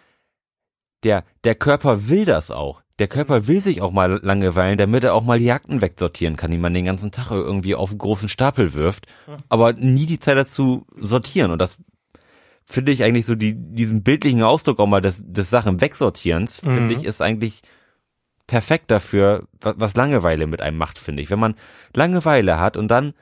der, 1.04 1.24
der 1.44 1.56
Körper 1.56 2.10
will 2.10 2.26
das 2.26 2.52
auch. 2.52 2.82
Der 3.00 3.08
Körper 3.08 3.48
will 3.48 3.60
sich 3.60 3.82
auch 3.82 3.92
mal 3.92 4.20
langeweilen, 4.24 4.78
damit 4.78 5.04
er 5.04 5.14
auch 5.14 5.24
mal 5.24 5.38
die 5.40 5.52
Akten 5.52 5.82
wegsortieren 5.82 6.38
kann, 6.38 6.52
die 6.52 6.58
man 6.58 6.74
den 6.74 6.86
ganzen 6.86 7.12
Tag 7.12 7.30
irgendwie 7.32 7.76
auf 7.76 7.90
einen 7.90 8.00
großen 8.00 8.30
Stapel 8.30 8.74
wirft, 8.74 9.06
aber 9.50 9.74
nie 9.74 10.06
die 10.06 10.20
Zeit 10.20 10.38
dazu 10.38 10.86
sortieren. 10.96 11.52
Und 11.52 11.60
das 11.60 11.78
finde 12.64 12.94
ich 12.94 13.04
eigentlich 13.04 13.26
so 13.26 13.36
die, 13.36 13.54
diesen 13.54 14.02
bildlichen 14.02 14.42
Ausdruck 14.44 14.80
auch 14.80 14.88
mal 14.88 15.02
des, 15.02 15.22
des 15.26 15.50
Sachen 15.50 15.82
wegsortierens, 15.82 16.62
finde 16.62 16.94
ich, 16.96 17.04
ist 17.04 17.22
eigentlich 17.22 17.62
perfekt 18.48 18.90
dafür, 18.92 19.48
wa- 19.60 19.74
was 19.78 19.96
Langeweile 19.96 20.48
mit 20.48 20.62
einem 20.62 20.78
macht, 20.78 20.98
finde 20.98 21.22
ich. 21.22 21.30
Wenn 21.30 21.40
man 21.40 21.56
Langeweile 21.94 22.60
hat 22.60 22.78
und 22.78 22.88
dann 22.88 23.14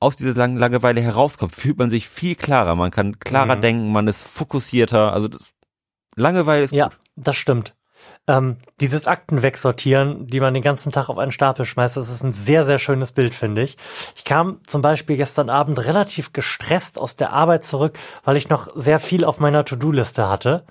aus 0.00 0.16
dieser 0.16 0.34
Lang 0.34 0.56
Langeweile 0.56 1.00
herauskommt, 1.00 1.54
fühlt 1.54 1.78
man 1.78 1.90
sich 1.90 2.08
viel 2.08 2.34
klarer. 2.36 2.74
Man 2.74 2.90
kann 2.90 3.18
klarer 3.18 3.56
Mhm. 3.56 3.60
denken, 3.60 3.92
man 3.92 4.06
ist 4.08 4.26
fokussierter. 4.26 5.12
Also 5.12 5.28
das, 5.28 5.52
Langeweile 6.16 6.64
ist 6.64 6.72
Ja, 6.72 6.86
gut. 6.88 6.98
das 7.16 7.36
stimmt. 7.36 7.74
Ähm, 8.28 8.56
dieses 8.80 9.06
Akten 9.08 9.42
wegsortieren, 9.42 10.28
die 10.28 10.38
man 10.38 10.54
den 10.54 10.62
ganzen 10.62 10.92
Tag 10.92 11.08
auf 11.08 11.18
einen 11.18 11.32
Stapel 11.32 11.64
schmeißt, 11.64 11.96
das 11.96 12.08
ist 12.10 12.22
ein 12.22 12.30
sehr, 12.32 12.64
sehr 12.64 12.78
schönes 12.78 13.10
Bild, 13.10 13.34
finde 13.34 13.62
ich. 13.62 13.76
Ich 14.14 14.24
kam 14.24 14.60
zum 14.66 14.82
Beispiel 14.82 15.16
gestern 15.16 15.50
Abend 15.50 15.84
relativ 15.84 16.32
gestresst 16.32 16.98
aus 16.98 17.16
der 17.16 17.32
Arbeit 17.32 17.64
zurück, 17.64 17.98
weil 18.24 18.36
ich 18.36 18.48
noch 18.48 18.68
sehr 18.76 19.00
viel 19.00 19.24
auf 19.24 19.40
meiner 19.40 19.64
To-Do-Liste 19.64 20.28
hatte. 20.28 20.64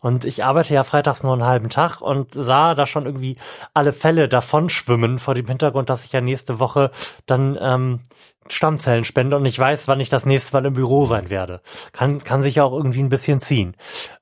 Und 0.00 0.24
ich 0.26 0.44
arbeite 0.44 0.74
ja 0.74 0.84
freitags 0.84 1.22
nur 1.22 1.32
einen 1.32 1.46
halben 1.46 1.70
Tag 1.70 2.00
und 2.02 2.34
sah 2.34 2.74
da 2.74 2.84
schon 2.86 3.06
irgendwie 3.06 3.38
alle 3.72 3.94
Fälle 3.94 4.28
davon 4.28 4.68
schwimmen 4.68 5.18
vor 5.18 5.34
dem 5.34 5.46
Hintergrund, 5.46 5.88
dass 5.88 6.04
ich 6.04 6.12
ja 6.12 6.20
nächste 6.20 6.58
Woche 6.58 6.90
dann 7.24 7.56
ähm, 7.60 8.00
Stammzellen 8.48 9.04
spende 9.04 9.36
und 9.36 9.46
ich 9.46 9.58
weiß, 9.58 9.88
wann 9.88 10.00
ich 10.00 10.08
das 10.08 10.26
nächste 10.26 10.52
Mal 10.54 10.66
im 10.66 10.74
Büro 10.74 11.06
sein 11.06 11.30
werde. 11.30 11.60
Kann, 11.92 12.18
kann 12.18 12.42
sich 12.42 12.56
ja 12.56 12.64
auch 12.64 12.72
irgendwie 12.72 13.02
ein 13.02 13.08
bisschen 13.08 13.40
ziehen. 13.40 13.76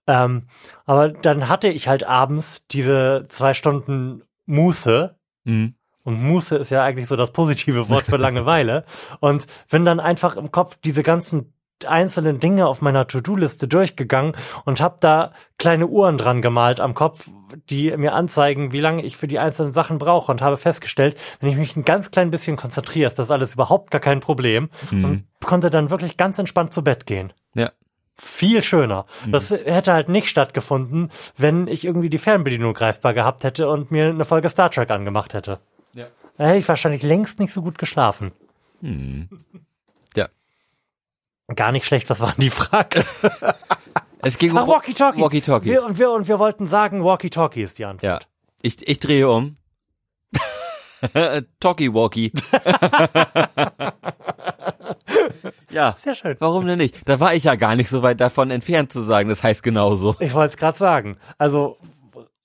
Ähm, 0.06 0.46
aber 0.84 1.08
dann 1.08 1.48
hatte 1.48 1.68
ich 1.68 1.88
halt 1.88 2.04
abends 2.04 2.66
diese 2.70 3.26
zwei 3.28 3.54
Stunden 3.54 4.22
Muße. 4.46 5.16
Mhm. 5.44 5.74
Und 6.04 6.22
Muße 6.22 6.56
ist 6.56 6.70
ja 6.70 6.82
eigentlich 6.82 7.06
so 7.06 7.16
das 7.16 7.32
positive 7.32 7.88
Wort 7.88 8.04
für 8.04 8.16
Langeweile. 8.18 8.84
Und 9.20 9.46
bin 9.70 9.84
dann 9.84 10.00
einfach 10.00 10.36
im 10.36 10.50
Kopf 10.50 10.76
diese 10.84 11.02
ganzen 11.02 11.52
einzelnen 11.88 12.40
Dinge 12.40 12.66
auf 12.66 12.80
meiner 12.80 13.06
To-Do-Liste 13.06 13.68
durchgegangen 13.68 14.34
und 14.64 14.80
habe 14.80 14.96
da 15.00 15.32
kleine 15.58 15.86
Uhren 15.86 16.18
dran 16.18 16.42
gemalt 16.42 16.80
am 16.80 16.94
Kopf, 16.94 17.28
die 17.70 17.94
mir 17.96 18.14
anzeigen, 18.14 18.72
wie 18.72 18.80
lange 18.80 19.02
ich 19.02 19.16
für 19.16 19.28
die 19.28 19.38
einzelnen 19.38 19.72
Sachen 19.72 19.98
brauche 19.98 20.32
und 20.32 20.40
habe 20.40 20.56
festgestellt, 20.56 21.16
wenn 21.40 21.50
ich 21.50 21.56
mich 21.56 21.76
ein 21.76 21.84
ganz 21.84 22.10
klein 22.10 22.30
bisschen 22.30 22.56
konzentriere, 22.56 23.08
ist 23.08 23.18
das 23.18 23.30
alles 23.30 23.54
überhaupt 23.54 23.90
gar 23.90 24.00
kein 24.00 24.20
Problem 24.20 24.70
und 24.90 25.24
konnte 25.44 25.70
dann 25.70 25.90
wirklich 25.90 26.16
ganz 26.16 26.38
entspannt 26.38 26.72
zu 26.72 26.82
Bett 26.82 27.06
gehen 27.06 27.32
Ja. 27.54 27.70
viel 28.16 28.62
schöner. 28.62 29.04
Das 29.26 29.50
hätte 29.50 29.92
halt 29.92 30.08
nicht 30.08 30.28
stattgefunden, 30.28 31.10
wenn 31.36 31.66
ich 31.66 31.84
irgendwie 31.84 32.08
die 32.10 32.18
Fernbedienung 32.18 32.72
greifbar 32.74 33.14
gehabt 33.14 33.44
hätte 33.44 33.68
und 33.68 33.90
mir 33.90 34.08
eine 34.08 34.24
Folge 34.24 34.48
Star 34.48 34.70
Trek 34.70 34.90
angemacht 34.90 35.34
hätte. 35.34 35.58
Ja. 35.94 36.06
Da 36.38 36.44
hätte 36.44 36.58
ich 36.58 36.68
wahrscheinlich 36.68 37.02
längst 37.02 37.38
nicht 37.40 37.52
so 37.52 37.60
gut 37.62 37.78
geschlafen. 37.78 38.32
Ja. 38.80 38.90
Gar 41.56 41.72
nicht 41.72 41.86
schlecht, 41.86 42.10
was 42.10 42.20
war 42.20 42.32
denn 42.32 42.42
die 42.42 42.50
Frage? 42.50 43.02
Es 44.24 44.38
ging 44.38 44.56
um 44.56 44.68
Walkie-Talkie. 44.68 45.20
Walkie-Talkie. 45.20 45.68
Wir, 45.70 45.84
und, 45.84 45.98
wir, 45.98 46.12
und 46.12 46.28
wir 46.28 46.38
wollten 46.38 46.68
sagen, 46.68 47.02
Walkie-Talkie 47.02 47.60
ist 47.62 47.80
die 47.80 47.84
Antwort. 47.86 48.22
Ja. 48.22 48.28
Ich, 48.62 48.86
ich 48.86 49.00
drehe 49.00 49.28
um. 49.28 49.56
Talkie 51.58 51.92
Walkie. 51.92 52.30
ja. 55.70 55.94
Sehr 55.96 56.14
schön. 56.14 56.36
Warum 56.38 56.66
denn 56.66 56.78
nicht? 56.78 57.00
Da 57.08 57.18
war 57.20 57.34
ich 57.34 57.42
ja 57.44 57.56
gar 57.56 57.74
nicht 57.74 57.88
so 57.88 58.02
weit 58.04 58.20
davon 58.20 58.50
entfernt 58.52 58.92
zu 58.92 59.00
sagen, 59.02 59.28
das 59.28 59.42
heißt 59.42 59.62
genauso. 59.64 60.14
Ich 60.20 60.34
wollte 60.34 60.52
es 60.52 60.56
gerade 60.56 60.78
sagen. 60.78 61.16
Also, 61.38 61.78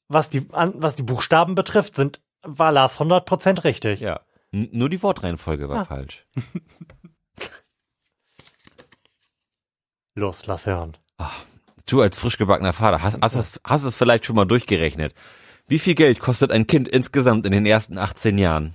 was 0.08 0.30
die, 0.30 0.48
an, 0.54 0.74
was 0.78 0.96
die 0.96 1.04
Buchstaben 1.04 1.54
betrifft, 1.56 1.96
sind, 1.96 2.22
war 2.42 2.72
Lars 2.72 3.00
100% 3.00 3.64
richtig. 3.64 4.00
Ja. 4.00 4.22
N 4.52 4.70
nur 4.72 4.90
die 4.90 5.04
Wortreihenfolge 5.04 5.70
war 5.70 5.82
Ah. 5.82 5.86
falsch. 5.86 6.26
Los, 10.18 10.48
lass 10.48 10.66
hören. 10.66 10.98
Du 11.88 12.02
als 12.02 12.18
frisch 12.18 12.38
gebackener 12.38 12.74
Vater, 12.74 13.02
hast, 13.04 13.20
hast, 13.22 13.36
es- 13.36 13.62
hast 13.64 13.84
es 13.84 13.96
vielleicht 13.96 14.26
schon 14.26 14.36
mal 14.36 14.46
durchgerechnet. 14.46 15.14
Wie 15.68 15.80
viel 15.80 15.96
Geld 15.96 16.20
kostet 16.20 16.52
ein 16.52 16.66
Kind 16.66 16.88
insgesamt 16.88 17.46
in 17.46 17.52
den 17.52 17.66
ersten 17.66 17.98
18 17.98 18.38
Jahren? 18.38 18.74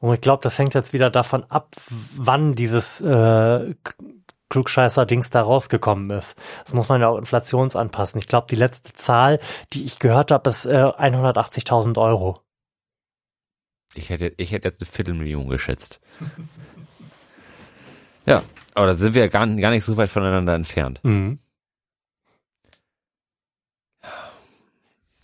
Und 0.00 0.12
ich 0.14 0.20
glaube, 0.20 0.42
das 0.42 0.58
hängt 0.58 0.74
jetzt 0.74 0.92
wieder 0.92 1.08
davon 1.10 1.44
ab, 1.44 1.74
wann 2.16 2.54
dieses 2.54 3.00
äh, 3.00 3.74
Klugscheißer-Dings 4.50 5.30
da 5.30 5.42
rausgekommen 5.42 6.10
ist. 6.10 6.36
Das 6.64 6.74
muss 6.74 6.88
man 6.88 7.00
ja 7.00 7.08
auch 7.08 7.16
inflationsanpassen. 7.16 8.18
Ich 8.20 8.26
glaube, 8.28 8.48
die 8.50 8.56
letzte 8.56 8.92
Zahl, 8.92 9.38
die 9.72 9.84
ich 9.84 9.98
gehört 9.98 10.30
habe, 10.30 10.50
ist 10.50 10.66
äh, 10.66 10.74
180.000 10.76 11.98
Euro. 12.02 12.36
Ich 13.94 14.10
hätte, 14.10 14.32
ich 14.36 14.52
hätte 14.52 14.68
jetzt 14.68 14.80
eine 14.82 14.90
Viertelmillion 14.90 15.48
geschätzt. 15.48 16.00
ja, 18.26 18.42
aber 18.74 18.86
da 18.86 18.94
sind 18.94 19.14
wir 19.14 19.22
ja 19.22 19.28
gar, 19.28 19.46
gar 19.46 19.70
nicht 19.70 19.84
so 19.84 19.96
weit 19.96 20.10
voneinander 20.10 20.54
entfernt. 20.54 21.00
Mhm. 21.02 21.38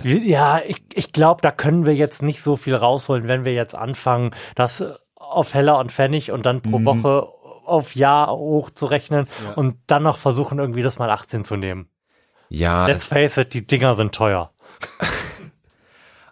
Ja, 0.02 0.60
ich, 0.64 0.82
ich 0.94 1.12
glaube, 1.12 1.42
da 1.42 1.50
können 1.50 1.84
wir 1.84 1.94
jetzt 1.94 2.22
nicht 2.22 2.40
so 2.40 2.56
viel 2.56 2.74
rausholen, 2.74 3.26
wenn 3.26 3.44
wir 3.44 3.52
jetzt 3.52 3.74
anfangen, 3.74 4.30
das 4.54 4.84
auf 5.16 5.54
Heller 5.54 5.78
und 5.78 5.90
Pfennig 5.90 6.30
und 6.30 6.46
dann 6.46 6.62
pro 6.62 6.84
Woche 6.84 7.28
auf 7.66 7.94
Jahr 7.94 8.30
hochzurechnen 8.30 9.26
und 9.56 9.76
dann 9.88 10.04
noch 10.04 10.18
versuchen, 10.18 10.58
irgendwie 10.58 10.82
das 10.82 10.98
mal 10.98 11.10
18 11.10 11.42
zu 11.42 11.56
nehmen. 11.56 11.88
Ja, 12.48 12.86
Let's 12.86 13.06
face 13.06 13.36
it, 13.36 13.52
die 13.54 13.66
Dinger 13.66 13.94
sind 13.94 14.14
teuer. 14.14 14.52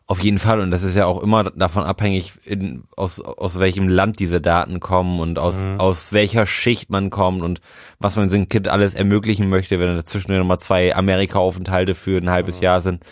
Auf 0.08 0.20
jeden 0.20 0.38
Fall, 0.38 0.60
und 0.60 0.70
das 0.70 0.84
ist 0.84 0.96
ja 0.96 1.06
auch 1.06 1.20
immer 1.20 1.42
davon 1.44 1.82
abhängig, 1.82 2.34
in, 2.44 2.84
aus, 2.96 3.20
aus 3.20 3.58
welchem 3.58 3.88
Land 3.88 4.20
diese 4.20 4.40
Daten 4.40 4.78
kommen 4.78 5.18
und 5.18 5.36
aus, 5.38 5.56
aus 5.78 6.12
welcher 6.12 6.46
Schicht 6.46 6.90
man 6.90 7.10
kommt 7.10 7.42
und 7.42 7.60
was 7.98 8.14
man 8.14 8.30
so 8.30 8.36
ein 8.36 8.48
Kind 8.48 8.68
alles 8.68 8.94
ermöglichen 8.94 9.48
möchte, 9.48 9.80
wenn 9.80 9.96
dazwischen 9.96 10.36
nochmal 10.36 10.60
zwei 10.60 10.94
Amerika-Aufenthalte 10.94 11.96
für 11.96 12.18
ein 12.18 12.30
halbes 12.30 12.60
Jahr 12.60 12.80
sind. 12.80 13.02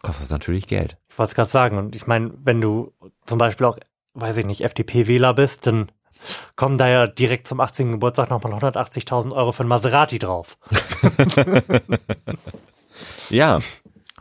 Kostet 0.00 0.24
das 0.24 0.30
natürlich 0.30 0.66
Geld. 0.66 0.96
Ich 1.10 1.18
wollte 1.18 1.30
es 1.30 1.36
gerade 1.36 1.50
sagen. 1.50 1.76
Und 1.76 1.94
ich 1.94 2.06
meine, 2.06 2.32
wenn 2.42 2.62
du 2.62 2.94
zum 3.26 3.36
Beispiel 3.36 3.66
auch, 3.66 3.78
weiß 4.14 4.38
ich 4.38 4.46
nicht, 4.46 4.64
FDP-Wähler 4.64 5.34
bist, 5.34 5.66
dann 5.66 5.92
kommen 6.56 6.78
da 6.78 6.88
ja 6.88 7.06
direkt 7.06 7.46
zum 7.46 7.60
18. 7.60 7.92
Geburtstag 7.92 8.30
nochmal 8.30 8.54
180.000 8.54 9.34
Euro 9.34 9.52
für 9.52 9.64
ein 9.64 9.68
Maserati 9.68 10.18
drauf. 10.18 10.56
Ja. 13.30 13.60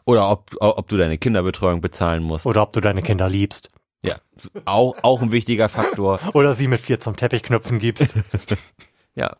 Oder 0.07 0.29
ob, 0.29 0.55
ob 0.61 0.87
du 0.87 0.95
deine 0.95 1.17
Kinderbetreuung 1.17 1.81
bezahlen 1.81 2.23
musst. 2.23 2.45
Oder 2.45 2.61
ob 2.61 2.71
du 2.71 2.79
deine 2.79 3.01
Kinder 3.01 3.27
liebst. 3.27 3.69
Ja. 4.01 4.15
Auch, 4.63 4.95
auch 5.01 5.21
ein 5.21 5.33
wichtiger 5.33 5.67
Faktor. 5.67 6.21
Oder 6.33 6.55
sie 6.55 6.69
mit 6.69 6.79
vier 6.79 7.01
zum 7.01 7.15
Teppichknüpfen 7.15 7.77
gibst. 7.77 8.15
Ja. 9.15 9.35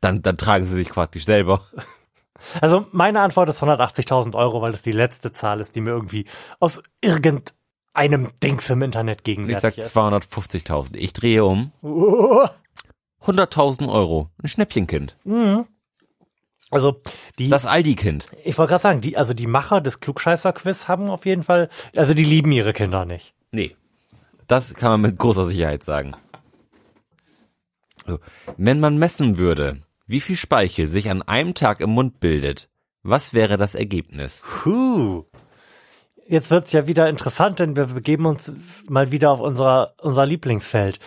Dann, 0.00 0.22
dann 0.22 0.36
tragen 0.36 0.66
sie 0.66 0.76
sich 0.76 0.90
praktisch 0.90 1.24
selber. 1.24 1.60
Also 2.60 2.84
meine 2.92 3.22
Antwort 3.22 3.48
ist 3.48 3.62
180.000 3.62 4.34
Euro, 4.34 4.60
weil 4.60 4.70
das 4.70 4.82
die 4.82 4.92
letzte 4.92 5.32
Zahl 5.32 5.58
ist, 5.58 5.74
die 5.74 5.80
mir 5.80 5.92
irgendwie 5.92 6.26
aus 6.60 6.82
irgendeinem 7.00 8.30
Dings 8.42 8.68
im 8.68 8.82
Internet 8.82 9.20
Ich 9.20 9.22
sag 9.22 9.24
gegenwärtig 9.24 9.78
ist. 9.78 9.96
250.000. 9.96 10.96
Ich 10.96 11.14
drehe 11.14 11.46
um. 11.46 11.72
Uh, 11.82 12.46
100.000 13.24 13.90
Euro. 13.90 14.28
Ein 14.42 14.48
Schnäppchenkind. 14.48 15.16
Also 16.76 17.00
die, 17.38 17.48
Das 17.48 17.64
Aldi-Kind. 17.64 18.26
ich 18.44 18.58
wollte 18.58 18.72
gerade 18.72 18.82
sagen, 18.82 19.00
die, 19.00 19.16
also 19.16 19.32
die 19.32 19.46
Macher 19.46 19.80
des 19.80 20.00
Klugscheißer-Quiz 20.00 20.88
haben 20.88 21.08
auf 21.08 21.24
jeden 21.24 21.42
Fall, 21.42 21.70
also 21.94 22.12
die 22.12 22.22
lieben 22.22 22.52
ihre 22.52 22.74
Kinder 22.74 23.06
nicht. 23.06 23.32
Nee. 23.50 23.74
Das 24.46 24.74
kann 24.74 24.90
man 24.90 25.00
mit 25.00 25.18
großer 25.18 25.46
Sicherheit 25.46 25.82
sagen. 25.82 26.12
So. 28.06 28.18
Wenn 28.58 28.78
man 28.78 28.98
messen 28.98 29.38
würde, 29.38 29.80
wie 30.06 30.20
viel 30.20 30.36
Speichel 30.36 30.86
sich 30.86 31.10
an 31.10 31.22
einem 31.22 31.54
Tag 31.54 31.80
im 31.80 31.88
Mund 31.88 32.20
bildet, 32.20 32.68
was 33.02 33.32
wäre 33.32 33.56
das 33.56 33.74
Ergebnis? 33.74 34.42
Puh. 34.62 35.24
Jetzt 36.28 36.50
wird's 36.50 36.72
ja 36.72 36.86
wieder 36.86 37.08
interessant, 37.08 37.58
denn 37.58 37.74
wir 37.74 37.86
begeben 37.86 38.26
uns 38.26 38.52
mal 38.86 39.12
wieder 39.12 39.30
auf 39.30 39.40
unser, 39.40 39.94
unser 40.02 40.26
Lieblingsfeld. 40.26 40.98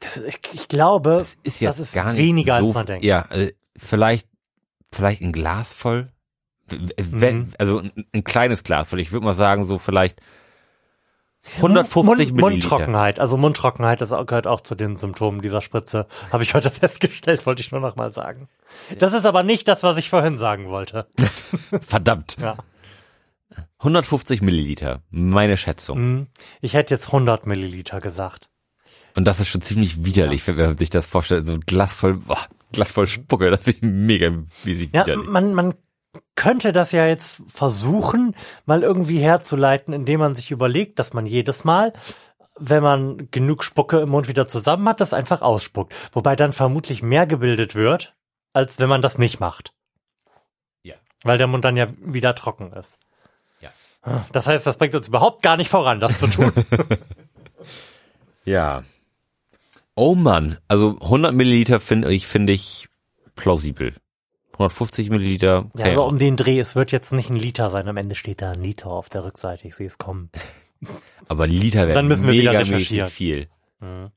Das, 0.00 0.16
ich, 0.18 0.38
ich 0.52 0.68
glaube, 0.68 1.20
Es 1.20 1.36
ist 1.42 1.60
ja 1.60 1.70
das 1.70 1.80
ist 1.80 1.92
gar 1.94 2.12
nicht 2.12 2.22
weniger, 2.22 2.58
so, 2.60 2.66
als 2.66 2.74
man 2.74 2.86
denkt. 2.86 3.04
Ja, 3.04 3.26
äh, 3.30 3.52
vielleicht, 3.76 4.28
vielleicht 4.92 5.20
ein 5.22 5.32
Glas 5.32 5.72
voll. 5.72 6.10
Wenn- 6.68 7.38
Mhm. 7.38 7.52
Also 7.58 7.78
ein, 7.80 7.92
ein 8.12 8.24
kleines 8.24 8.64
Glas 8.64 8.90
voll. 8.90 9.00
Ich 9.00 9.12
würde 9.12 9.24
mal 9.24 9.34
sagen, 9.34 9.64
so 9.64 9.78
vielleicht 9.78 10.20
150 11.58 12.04
Mund, 12.04 12.18
Milliliter. 12.18 12.40
Mundtrockenheit, 12.70 13.20
also 13.20 13.36
Mundtrockenheit, 13.36 14.00
das 14.00 14.10
gehört 14.10 14.48
auch 14.48 14.60
zu 14.62 14.74
den 14.74 14.96
Symptomen 14.96 15.42
dieser 15.42 15.60
Spritze. 15.60 16.06
Habe 16.32 16.42
ich 16.42 16.54
heute 16.54 16.70
festgestellt, 16.72 17.46
wollte 17.46 17.60
ich 17.60 17.70
nur 17.70 17.80
noch 17.80 17.94
mal 17.94 18.10
sagen. 18.10 18.48
Das 18.98 19.12
ist 19.12 19.24
aber 19.26 19.42
nicht 19.44 19.68
das, 19.68 19.82
was 19.84 19.96
ich 19.96 20.10
vorhin 20.10 20.38
sagen 20.38 20.68
wollte. 20.68 21.06
Verdammt. 21.86 22.36
Ja. 22.40 22.56
150 23.78 24.42
Milliliter, 24.42 25.02
meine 25.10 25.56
Schätzung. 25.56 25.98
Hm. 25.98 26.26
Ich 26.60 26.74
hätte 26.74 26.94
jetzt 26.94 27.06
100 27.08 27.46
Milliliter 27.46 28.00
gesagt. 28.00 28.48
Und 29.16 29.24
das 29.24 29.40
ist 29.40 29.48
schon 29.48 29.62
ziemlich 29.62 30.04
widerlich, 30.04 30.46
wenn 30.46 30.56
man 30.56 30.76
sich 30.76 30.90
das 30.90 31.06
vorstellt. 31.06 31.46
So 31.46 31.54
ein 31.54 31.60
Glas 31.60 31.94
voll, 31.94 32.14
boah, 32.14 32.38
Glas 32.72 32.92
voll 32.92 33.06
Spucke, 33.06 33.50
das 33.50 33.66
ist 33.66 33.82
mega 33.82 34.30
wie 34.62 34.90
Ja, 34.92 35.06
widerlich. 35.06 35.28
man, 35.28 35.54
man 35.54 35.74
könnte 36.34 36.72
das 36.72 36.92
ja 36.92 37.06
jetzt 37.06 37.42
versuchen, 37.48 38.34
mal 38.66 38.82
irgendwie 38.82 39.18
herzuleiten, 39.18 39.94
indem 39.94 40.20
man 40.20 40.34
sich 40.34 40.50
überlegt, 40.50 40.98
dass 40.98 41.14
man 41.14 41.24
jedes 41.26 41.64
Mal, 41.64 41.92
wenn 42.58 42.82
man 42.82 43.30
genug 43.30 43.64
Spucke 43.64 44.00
im 44.00 44.10
Mund 44.10 44.28
wieder 44.28 44.48
zusammen 44.48 44.88
hat, 44.88 45.00
das 45.00 45.12
einfach 45.14 45.42
ausspuckt. 45.42 45.94
Wobei 46.12 46.36
dann 46.36 46.52
vermutlich 46.52 47.02
mehr 47.02 47.26
gebildet 47.26 47.74
wird, 47.74 48.14
als 48.52 48.78
wenn 48.78 48.88
man 48.88 49.02
das 49.02 49.18
nicht 49.18 49.40
macht. 49.40 49.72
Ja. 50.82 50.94
Weil 51.22 51.38
der 51.38 51.46
Mund 51.46 51.64
dann 51.64 51.76
ja 51.76 51.86
wieder 52.00 52.34
trocken 52.34 52.72
ist. 52.72 52.98
Ja. 53.60 53.70
Das 54.32 54.46
heißt, 54.46 54.66
das 54.66 54.76
bringt 54.76 54.94
uns 54.94 55.08
überhaupt 55.08 55.42
gar 55.42 55.56
nicht 55.56 55.70
voran, 55.70 56.00
das 56.00 56.18
zu 56.18 56.26
tun. 56.28 56.52
Ja. 58.44 58.84
Oh 59.96 60.14
Mann, 60.14 60.58
also 60.68 60.98
100 61.00 61.34
Milliliter 61.34 61.80
finde 61.80 62.12
ich, 62.12 62.26
finde 62.26 62.52
ich 62.52 62.88
plausibel. 63.34 63.94
150 64.52 65.10
Milliliter, 65.10 65.70
ja, 65.76 65.86
also 65.86 66.04
um 66.04 66.18
den 66.18 66.36
Dreh, 66.36 66.58
es 66.58 66.76
wird 66.76 66.92
jetzt 66.92 67.12
nicht 67.12 67.28
ein 67.28 67.36
Liter 67.36 67.70
sein, 67.70 67.88
am 67.88 67.96
Ende 67.96 68.14
steht 68.14 68.40
da 68.40 68.52
ein 68.52 68.62
Liter 68.62 68.88
auf 68.88 69.08
der 69.08 69.24
Rückseite, 69.24 69.66
ich 69.66 69.74
sehe 69.74 69.86
es 69.86 69.98
kommen. 69.98 70.30
aber 71.28 71.46
Liter 71.46 71.86
wäre 71.86 71.94
Dann 71.94 72.06
müssen 72.06 72.26
wir 72.26 72.32
wieder 72.32 73.08
viel. 73.10 73.48
Mhm. 73.80 74.10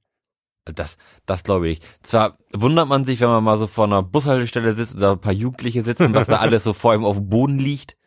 Das, 0.65 0.97
das 1.25 1.43
glaube 1.43 1.69
ich. 1.69 1.79
Zwar 2.01 2.37
wundert 2.53 2.87
man 2.87 3.03
sich, 3.03 3.19
wenn 3.21 3.29
man 3.29 3.43
mal 3.43 3.57
so 3.57 3.67
vor 3.67 3.85
einer 3.85 4.03
Bushaltestelle 4.03 4.75
sitzt 4.75 4.95
oder 4.95 5.13
ein 5.13 5.19
paar 5.19 5.33
Jugendliche 5.33 5.83
sitzen 5.83 6.03
und 6.03 6.13
dass 6.13 6.27
da 6.27 6.37
alles 6.39 6.63
so 6.63 6.73
vor 6.73 6.93
ihm 6.93 7.05
auf 7.05 7.17
dem 7.17 7.29
Boden 7.29 7.57
liegt. 7.57 7.97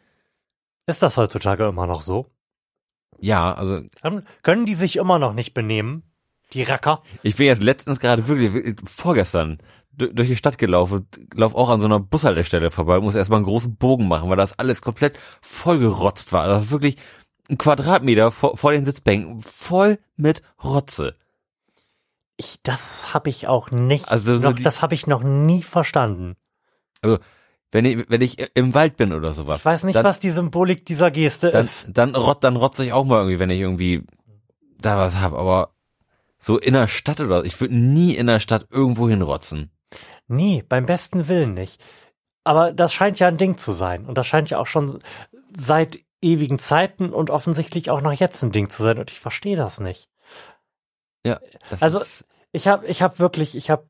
Ist 0.87 1.02
das 1.02 1.16
heutzutage 1.16 1.66
immer 1.66 1.87
noch 1.87 2.02
so? 2.02 2.26
Ja, 3.18 3.54
also 3.54 3.80
Können 4.42 4.66
die 4.66 4.74
sich 4.74 4.96
immer 4.96 5.18
noch 5.18 5.32
nicht 5.32 5.54
benehmen? 5.54 6.02
Die 6.52 6.62
Racker? 6.62 7.02
ich 7.22 7.36
bin 7.36 7.46
jetzt 7.46 7.62
letztens 7.62 7.98
gerade 8.00 8.28
wirklich, 8.28 8.74
vorgestern 8.84 9.58
du- 9.92 10.12
durch 10.12 10.28
die 10.28 10.36
Stadt 10.36 10.58
gelaufen, 10.58 11.06
lauf 11.34 11.54
auch 11.54 11.70
an 11.70 11.80
so 11.80 11.86
einer 11.86 12.00
Bushaltestelle 12.00 12.70
vorbei, 12.70 13.00
muss 13.00 13.14
erstmal 13.14 13.38
einen 13.38 13.46
großen 13.46 13.76
Bogen 13.76 14.08
machen, 14.08 14.28
weil 14.28 14.36
das 14.36 14.58
alles 14.58 14.82
komplett 14.82 15.18
vollgerotzt 15.40 16.32
war. 16.32 16.44
Also 16.44 16.70
wirklich 16.70 16.96
ein 17.50 17.58
Quadratmeter 17.58 18.30
vor, 18.32 18.56
vor 18.56 18.72
den 18.72 18.84
Sitzbänken 18.84 19.42
voll 19.42 19.98
mit 20.16 20.42
Rotze. 20.62 21.14
Ich, 22.36 22.58
das 22.62 23.14
habe 23.14 23.30
ich 23.30 23.46
auch 23.48 23.70
nicht. 23.70 24.08
Also 24.10 24.38
so 24.38 24.48
noch, 24.48 24.54
die- 24.56 24.62
das 24.62 24.82
habe 24.82 24.94
ich 24.94 25.06
noch 25.06 25.22
nie 25.22 25.62
verstanden. 25.62 26.36
Wenn 27.70 27.84
ich, 27.86 28.04
wenn 28.10 28.20
ich 28.20 28.36
im 28.54 28.74
Wald 28.74 28.96
bin 28.96 29.12
oder 29.12 29.32
sowas. 29.32 29.60
Ich 29.60 29.64
weiß 29.64 29.84
nicht, 29.84 29.96
dann, 29.96 30.04
was 30.04 30.20
die 30.20 30.30
Symbolik 30.30 30.84
dieser 30.84 31.10
Geste 31.10 31.50
dann, 31.50 31.64
ist. 31.64 31.86
dann 31.88 32.14
rot, 32.14 32.44
dann 32.44 32.56
rotze 32.56 32.84
ich 32.84 32.92
auch 32.92 33.04
mal 33.04 33.18
irgendwie, 33.18 33.38
wenn 33.38 33.50
ich 33.50 33.60
irgendwie 33.60 34.02
da 34.80 34.98
was 34.98 35.20
hab, 35.20 35.32
aber 35.32 35.71
so 36.42 36.59
in 36.59 36.74
der 36.74 36.88
Stadt 36.88 37.20
oder 37.20 37.44
ich 37.44 37.61
würde 37.61 37.76
nie 37.76 38.14
in 38.14 38.26
der 38.26 38.40
Stadt 38.40 38.66
irgendwo 38.70 39.09
hinrotzen. 39.09 39.70
Nee, 40.26 40.64
beim 40.68 40.87
besten 40.87 41.28
Willen 41.28 41.55
nicht. 41.55 41.81
Aber 42.44 42.72
das 42.72 42.92
scheint 42.92 43.20
ja 43.20 43.28
ein 43.28 43.37
Ding 43.37 43.59
zu 43.59 43.72
sein. 43.72 44.07
Und 44.07 44.18
das 44.18 44.26
scheint 44.26 44.50
ja 44.50 44.59
auch 44.59 44.66
schon 44.66 44.98
seit 45.55 46.00
ewigen 46.20 46.59
Zeiten 46.59 47.11
und 47.12 47.31
offensichtlich 47.31 47.90
auch 47.90 48.00
noch 48.00 48.12
jetzt 48.12 48.42
ein 48.42 48.50
Ding 48.52 48.70
zu 48.70 48.83
sein. 48.83 48.98
Und 48.98 49.12
ich 49.12 49.20
verstehe 49.20 49.57
das 49.57 49.78
nicht. 49.81 50.09
Ja, 51.24 51.38
das 51.70 51.83
Also- 51.83 52.00
ist, 52.00 52.26
Ich 52.55 52.66
habe 52.68 52.87
ich 52.87 53.00
hab 53.02 53.18
wirklich, 53.20 53.55
ich 53.57 53.70
habe 53.70 53.88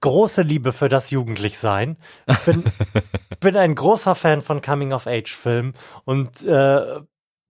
große 0.00 0.42
Liebe 0.42 0.72
für 0.72 0.88
das 0.88 1.10
Jugendlichsein. 1.10 1.98
Ich 2.26 2.38
bin, 2.38 2.64
bin 3.40 3.56
ein 3.56 3.74
großer 3.74 4.14
Fan 4.14 4.40
von 4.40 4.62
Coming-of-Age-Filmen 4.62 5.74
und 6.04 6.42
äh, 6.44 7.00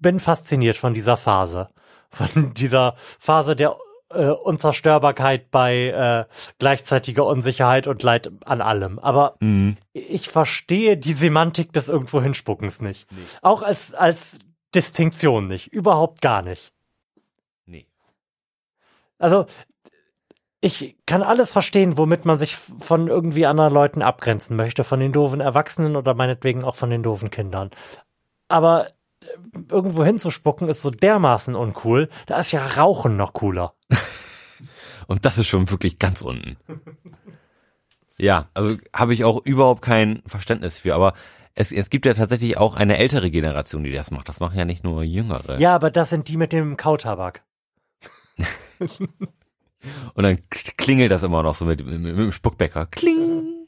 bin 0.01 0.19
fasziniert 0.21 0.77
von 0.77 0.93
dieser 0.95 1.17
Phase. 1.17 1.69
Von 2.11 2.53
dieser 2.55 2.95
Phase 3.21 3.55
der 3.55 3.77
äh, 4.11 4.29
Unzerstörbarkeit 4.29 5.51
bei 5.51 5.89
äh, 5.89 6.25
gleichzeitiger 6.59 7.27
Unsicherheit 7.27 7.87
und 7.87 8.03
Leid 8.03 8.31
an 8.45 8.61
allem. 8.61 8.99
Aber 8.99 9.37
mh. 9.41 9.75
ich 9.93 10.29
verstehe 10.29 10.97
die 10.97 11.15
Semantik 11.15 11.73
des 11.73 11.89
irgendwo 11.89 12.21
hinspuckens 12.21 12.81
nicht. 12.81 13.09
Auch 13.43 13.63
als, 13.63 13.95
als 13.95 14.39
Distinktion 14.75 15.47
nicht. 15.47 15.69
Überhaupt 15.69 16.21
gar 16.21 16.43
nicht. 16.43 16.73
nee. 17.67 17.87
Also, 19.19 19.47
ich 20.61 20.97
kann 21.07 21.23
alles 21.23 21.53
verstehen, 21.53 21.97
womit 21.97 22.27
man 22.27 22.37
sich 22.37 22.57
von 22.57 23.09
irgendwie 23.09 23.47
anderen 23.47 23.73
Leuten 23.73 24.03
abgrenzen 24.03 24.57
möchte, 24.57 24.85
von 24.85 25.01
den 25.01 25.13
doofen 25.13 25.41
Erwachsenen 25.41 25.97
oder 25.97 26.15
meinetwegen 26.15 26.65
auch 26.65 26.77
von 26.77 26.91
den 26.91 27.03
doofen 27.03 27.31
Kindern. 27.31 27.71
Aber 28.49 28.89
irgendwo 29.69 30.05
hinzuspucken 30.05 30.69
ist 30.69 30.83
so 30.83 30.91
dermaßen 30.91 31.55
uncool, 31.55 32.09
da 32.27 32.39
ist 32.39 32.53
ja 32.53 32.65
Rauchen 32.67 33.17
noch 33.17 33.33
cooler. 33.33 33.75
Und 35.07 35.25
das 35.25 35.39
ist 35.39 35.49
schon 35.49 35.71
wirklich 35.71 35.99
ganz 35.99 36.23
unten. 36.23 36.57
Ja, 38.17 38.49
also 38.55 38.77
habe 38.95 39.15
ich 39.15 39.25
auch 39.25 39.45
überhaupt 39.45 39.83
kein 39.83 40.23
Verständnis 40.27 40.79
für, 40.79 40.95
aber 40.95 41.15
es, 41.55 41.73
es 41.73 41.91
gibt 41.91 42.07
ja 42.07 42.15
tatsächlich 42.15 42.57
auch 42.59 42.77
eine 42.77 42.99
ältere 42.99 43.31
Generation, 43.31 43.83
die 43.83 43.93
das 43.93 44.11
macht. 44.11 44.29
Das 44.29 44.41
machen 44.41 44.59
ja 44.59 44.65
nicht 44.65 44.85
nur 44.85 45.03
Jüngere. 45.03 45.59
Ja, 45.59 45.75
aber 45.75 45.91
das 45.91 46.11
sind 46.11 46.29
die 46.29 46.37
mit 46.37 46.53
dem 46.53 46.77
Kautabak. 46.77 47.43
Und 50.15 50.23
dann 50.23 50.39
klingelt 50.51 51.11
das 51.11 51.23
immer 51.23 51.43
noch 51.43 51.55
so 51.55 51.65
mit, 51.65 51.85
mit, 51.85 52.01
mit 52.01 52.17
dem 52.17 52.33
Spuckbäcker. 52.33 52.87
Kling. 52.87 53.67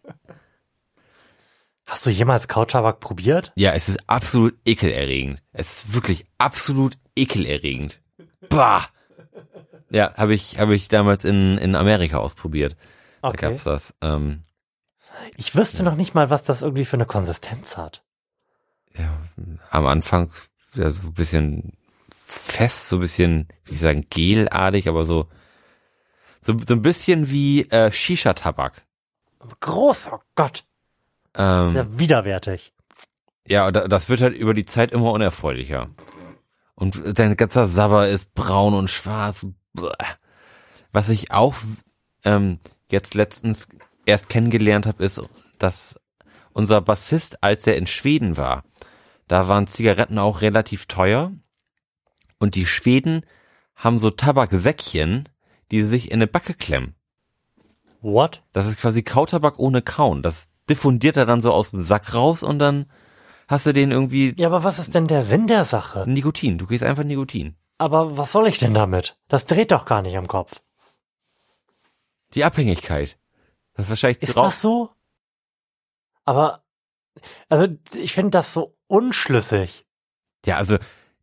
Hast 1.86 2.06
du 2.06 2.10
jemals 2.10 2.48
Kautabak 2.48 3.00
probiert? 3.00 3.52
Ja, 3.56 3.72
es 3.72 3.88
ist 3.88 3.98
absolut 4.08 4.56
ekelerregend. 4.64 5.42
Es 5.52 5.78
ist 5.84 5.94
wirklich 5.94 6.24
absolut 6.38 6.96
ekelerregend. 7.16 8.00
Bah. 8.48 8.86
Ja, 9.90 10.14
habe 10.16 10.34
ich 10.34 10.58
habe 10.58 10.74
ich 10.74 10.88
damals 10.88 11.24
in 11.24 11.58
in 11.58 11.74
Amerika 11.74 12.18
ausprobiert. 12.18 12.76
Da 13.20 13.28
Okay. 13.28 13.50
gab's 13.50 13.64
das. 13.64 13.94
Ähm, 14.00 14.44
Ich 15.36 15.54
wüsste 15.54 15.82
noch 15.82 15.94
nicht 15.96 16.14
mal, 16.14 16.30
was 16.30 16.42
das 16.44 16.62
irgendwie 16.62 16.84
für 16.84 16.96
eine 16.96 17.06
Konsistenz 17.06 17.76
hat. 17.76 18.02
ja, 18.96 19.18
am 19.70 19.86
Anfang 19.86 20.30
ja, 20.74 20.90
so 20.90 21.02
ein 21.02 21.12
bisschen 21.14 21.72
fest, 22.24 22.88
so 22.88 22.96
ein 22.96 23.00
bisschen, 23.00 23.48
wie 23.64 23.72
ich 23.72 23.80
sagen, 23.80 24.06
gelartig, 24.08 24.88
aber 24.88 25.04
so 25.04 25.28
so, 26.40 26.56
so 26.66 26.74
ein 26.74 26.82
bisschen 26.82 27.30
wie 27.30 27.68
äh, 27.70 27.92
Shisha-Tabak. 27.92 28.82
Großer 29.60 30.20
Gott, 30.34 30.64
Ähm, 31.36 31.70
sehr 31.72 31.98
widerwärtig. 31.98 32.72
Ja, 33.46 33.66
und 33.66 33.74
da- 33.76 33.88
das 33.88 34.08
wird 34.08 34.20
halt 34.20 34.36
über 34.36 34.54
die 34.54 34.66
Zeit 34.66 34.92
immer 34.92 35.12
unerfreulicher. 35.12 35.90
Und 36.74 37.18
dein 37.18 37.36
ganzer 37.36 37.66
Sabber 37.66 38.08
ist 38.08 38.34
braun 38.34 38.74
und 38.74 38.88
schwarz. 38.90 39.46
Was 40.92 41.08
ich 41.08 41.30
auch 41.32 41.54
ähm, 42.24 42.58
jetzt 42.90 43.14
letztens 43.14 43.68
erst 44.06 44.28
kennengelernt 44.28 44.86
habe, 44.86 45.04
ist, 45.04 45.20
dass 45.58 45.98
unser 46.52 46.80
Bassist, 46.80 47.42
als 47.42 47.66
er 47.66 47.76
in 47.76 47.86
Schweden 47.86 48.36
war, 48.36 48.64
da 49.28 49.48
waren 49.48 49.66
Zigaretten 49.66 50.18
auch 50.18 50.40
relativ 50.42 50.86
teuer. 50.86 51.32
Und 52.38 52.54
die 52.54 52.66
Schweden 52.66 53.24
haben 53.76 53.98
so 54.00 54.10
Tabaksäckchen, 54.10 55.28
die 55.70 55.82
sie 55.82 55.88
sich 55.88 56.06
in 56.10 56.14
eine 56.18 56.26
Backe 56.26 56.54
klemmen. 56.54 56.94
What? 58.02 58.42
Das 58.52 58.66
ist 58.66 58.78
quasi 58.78 59.02
Kautabak 59.02 59.58
ohne 59.58 59.80
Kauen. 59.80 60.22
Das 60.22 60.50
diffundiert 60.68 61.16
er 61.16 61.26
dann 61.26 61.40
so 61.40 61.52
aus 61.52 61.70
dem 61.70 61.82
Sack 61.82 62.14
raus 62.14 62.42
und 62.42 62.58
dann 62.58 62.86
hast 63.48 63.66
du 63.66 63.72
den 63.72 63.90
irgendwie 63.90 64.34
Ja, 64.36 64.48
aber 64.48 64.64
was 64.64 64.78
ist 64.78 64.94
denn 64.94 65.06
der 65.06 65.22
Sinn 65.22 65.46
der 65.46 65.64
Sache? 65.64 66.04
Nikotin. 66.06 66.58
Du 66.58 66.66
kriegst 66.66 66.84
einfach 66.84 67.04
Nikotin. 67.04 67.56
Aber 67.78 68.16
was 68.16 68.32
soll 68.32 68.46
ich 68.46 68.58
denn 68.58 68.74
damit? 68.74 69.16
Das 69.28 69.46
dreht 69.46 69.72
doch 69.72 69.84
gar 69.84 70.02
nicht 70.02 70.16
am 70.16 70.28
Kopf. 70.28 70.62
Die 72.34 72.44
Abhängigkeit. 72.44 73.18
Das 73.74 73.86
ist 73.86 73.90
wahrscheinlich 73.90 74.20
zu 74.20 74.26
Ist 74.26 74.36
das 74.36 74.62
so? 74.62 74.90
Aber, 76.24 76.62
also 77.48 77.66
ich 77.94 78.12
finde 78.12 78.30
das 78.30 78.52
so 78.52 78.76
unschlüssig. 78.86 79.84
Ja, 80.46 80.56
also 80.56 80.78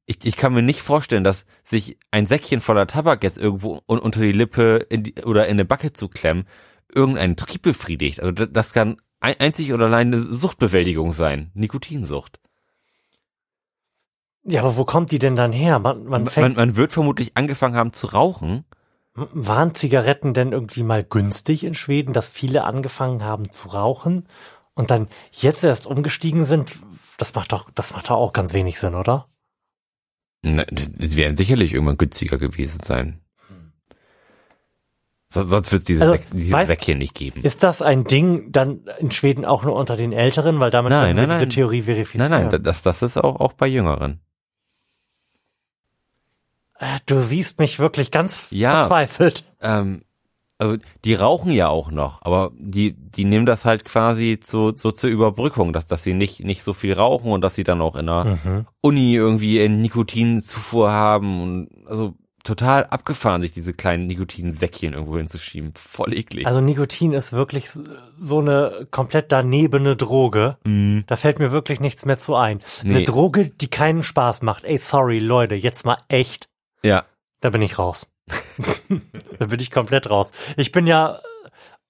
ich, 0.06 0.26
ich 0.26 0.36
kann 0.36 0.54
mir 0.54 0.62
nicht 0.62 0.82
vorstellen, 0.82 1.24
dass 1.24 1.46
sich 1.64 1.98
ein 2.12 2.26
Säckchen 2.26 2.62
voller 2.62 2.88
Tabak 2.88 3.24
jetzt 3.24 3.38
irgendwo 3.38 3.82
un 3.88 4.00
unter 4.00 4.22
die 4.22 4.32
Lippe 4.32 4.86
in 4.90 5.04
die, 5.04 5.16
oder 5.24 5.46
in 5.46 5.52
eine 5.52 5.66
Backe 5.66 5.94
zu 5.94 6.10
klemmen, 6.10 6.48
irgendeinen 6.94 7.38
Trieb 7.38 7.62
befriedigt. 7.62 8.20
Also 8.20 8.32
das, 8.32 8.74
kann 8.74 9.00
einzig 9.20 9.74
oder 9.74 9.86
allein 9.86 10.14
eine 10.14 10.22
Suchtbewältigung 10.22 11.14
sein. 11.14 11.52
Nikotinsucht. 11.54 12.40
Ja, 14.44 14.62
aber 14.62 14.78
wo 14.78 14.86
kommt 14.86 15.12
die 15.12 15.20
denn 15.20 15.36
dann 15.36 15.52
her? 15.52 15.80
Man, 15.80 16.04
man 16.06 16.24
Man, 16.24 16.26
fängt, 16.28 16.58
man 16.58 16.76
wird 16.76 16.94
vermutlich 16.94 17.36
angefangen 17.36 17.76
haben 17.76 17.94
zu 17.94 18.08
rauchen 18.08 18.66
Waren 19.16 19.76
Zigaretten 19.76 20.34
denn 20.34 20.52
irgendwie 20.52 20.84
mal 20.84 21.04
günstig 21.04 21.64
in 21.64 21.74
Schweden, 21.74 22.14
dass 22.14 22.30
viele 22.30 22.64
angefangen 22.64 23.24
haben 23.24 23.52
zu 23.52 23.70
rauchen 23.70 24.28
und 24.76 24.92
dann 24.92 25.08
jetzt 25.32 25.64
erst 25.64 25.88
umgestiegen 25.88 26.46
sind? 26.46 26.80
Das 27.18 27.34
macht 27.36 27.52
doch, 27.52 27.70
das 27.72 27.94
macht 27.94 28.10
doch 28.10 28.16
auch 28.16 28.34
ganz 28.34 28.54
wenig 28.54 28.80
Sinn, 28.80 28.96
oder? 28.96 29.28
Na, 30.42 30.64
Es 31.00 31.18
werden 31.18 31.36
sicherlich 31.36 31.74
irgendwann 31.74 31.98
günstiger 31.98 32.38
gewesen 32.38 32.82
sein. 32.82 33.20
So, 35.32 35.44
sonst 35.44 35.72
wird 35.72 35.82
es 35.82 35.86
diese, 35.86 36.04
Also, 36.06 36.14
Säck, 36.16 36.26
diese 36.34 36.56
weißt- 36.56 36.66
Säckchen 36.66 36.98
nicht 36.98 37.14
geben. 37.14 37.42
Ist 37.44 37.62
das 37.62 37.84
ein 37.84 38.04
Ding 38.04 38.52
dann 38.52 38.82
in 38.98 39.12
Schweden 39.12 39.46
auch 39.46 39.64
nur 39.64 39.76
unter 39.76 39.96
den 39.96 40.12
Älteren, 40.12 40.60
weil 40.60 40.72
damit 40.72 40.90
Nein, 40.90 41.16
können 41.16 41.18
wir 41.18 41.28
nein, 41.28 41.38
diese 41.38 41.46
nein. 41.46 41.50
Theorie 41.52 41.82
verifizieren? 41.84 42.30
Nein, 42.32 42.50
nein, 42.50 42.64
das, 42.64 42.82
das 42.82 43.04
ist 43.04 43.18
auch, 43.18 43.40
auch 43.40 43.54
bei 43.54 43.68
Jüngeren. 43.68 44.22
Äh, 46.80 46.98
Du 47.06 47.20
siehst 47.20 47.60
mich 47.60 47.78
wirklich 47.80 48.10
ganz 48.10 48.48
Ja. 48.52 48.74
verzweifelt. 48.74 49.46
Ähm, 49.62 50.04
also 50.58 50.78
die 51.06 51.14
rauchen 51.14 51.52
ja 51.52 51.70
auch 51.70 51.90
noch, 51.92 52.22
aber 52.24 52.52
die, 52.58 52.94
die 52.94 53.24
nehmen 53.24 53.46
das 53.46 53.64
halt 53.66 53.86
quasi 53.86 54.40
zu, 54.42 54.74
so 54.76 54.92
zur 54.92 55.10
Überbrückung, 55.10 55.72
dass, 55.74 55.88
dass 55.88 56.04
sie 56.04 56.14
nicht, 56.14 56.44
nicht 56.44 56.64
so 56.64 56.74
viel 56.74 56.94
rauchen 56.94 57.32
und 57.32 57.42
dass 57.42 57.56
sie 57.56 57.64
dann 57.64 57.82
auch 57.82 57.96
in 57.96 58.08
der 58.08 58.40
Mhm. 58.44 58.66
Uni 58.82 59.14
irgendwie 59.16 59.68
Nikotinzufuhr 59.70 60.92
haben 60.92 61.42
und 61.42 61.70
also 61.88 62.16
total 62.44 62.86
abgefahren, 62.86 63.42
sich 63.42 63.52
diese 63.52 63.74
kleinen 63.74 64.08
Nikotinsäckchen 64.08 64.94
irgendwo 64.94 65.18
hinzuschieben. 65.18 65.74
Voll 65.76 66.14
eklig. 66.14 66.48
Also 66.48 66.62
Nikotin 66.62 67.14
ist 67.14 67.34
wirklich 67.34 67.70
so- 68.16 68.40
eine 68.40 68.88
komplett 68.92 69.32
danebene 69.32 69.96
Droge. 69.96 70.58
Mm, 70.64 71.02
Da 71.08 71.16
fällt 71.16 71.40
mir 71.40 71.52
wirklich 71.52 71.80
nichts 71.80 72.06
mehr 72.06 72.18
zu 72.18 72.36
ein. 72.36 72.60
Eine 72.84 73.00
Nee. 73.00 73.04
Droge, 73.06 73.50
die 73.50 73.68
keinen 73.70 74.04
Spaß 74.04 74.42
macht. 74.42 74.64
Ey, 74.64 74.78
sorry, 74.78 75.20
Leute, 75.20 75.56
jetzt 75.56 75.86
mal 75.86 75.98
echt. 76.08 76.50
ja. 76.84 77.06
Da 77.42 77.52
bin 77.52 77.62
ich 77.62 77.80
raus. 77.80 78.06
da 79.40 79.46
bin 79.46 79.60
ich 79.62 79.72
komplett 79.72 80.10
raus. 80.10 80.32
Ich 80.58 80.74
bin 80.74 80.88
ja 80.88 81.22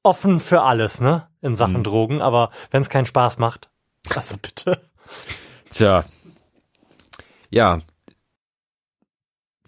offen 0.04 0.40
für 0.40 0.62
alles, 0.62 1.02
ne? 1.02 1.28
In 1.42 1.56
Sachen 1.56 1.78
Mhm. 1.80 1.84
Drogen, 1.84 2.22
aber 2.22 2.52
wenn 2.72 2.82
es 2.84 2.90
keinen 2.90 3.08
Spaß 3.08 3.40
macht, 3.40 3.70
also 4.16 4.36
bitte. 4.38 4.80
Tja. 5.72 6.04
Ja. 7.50 7.82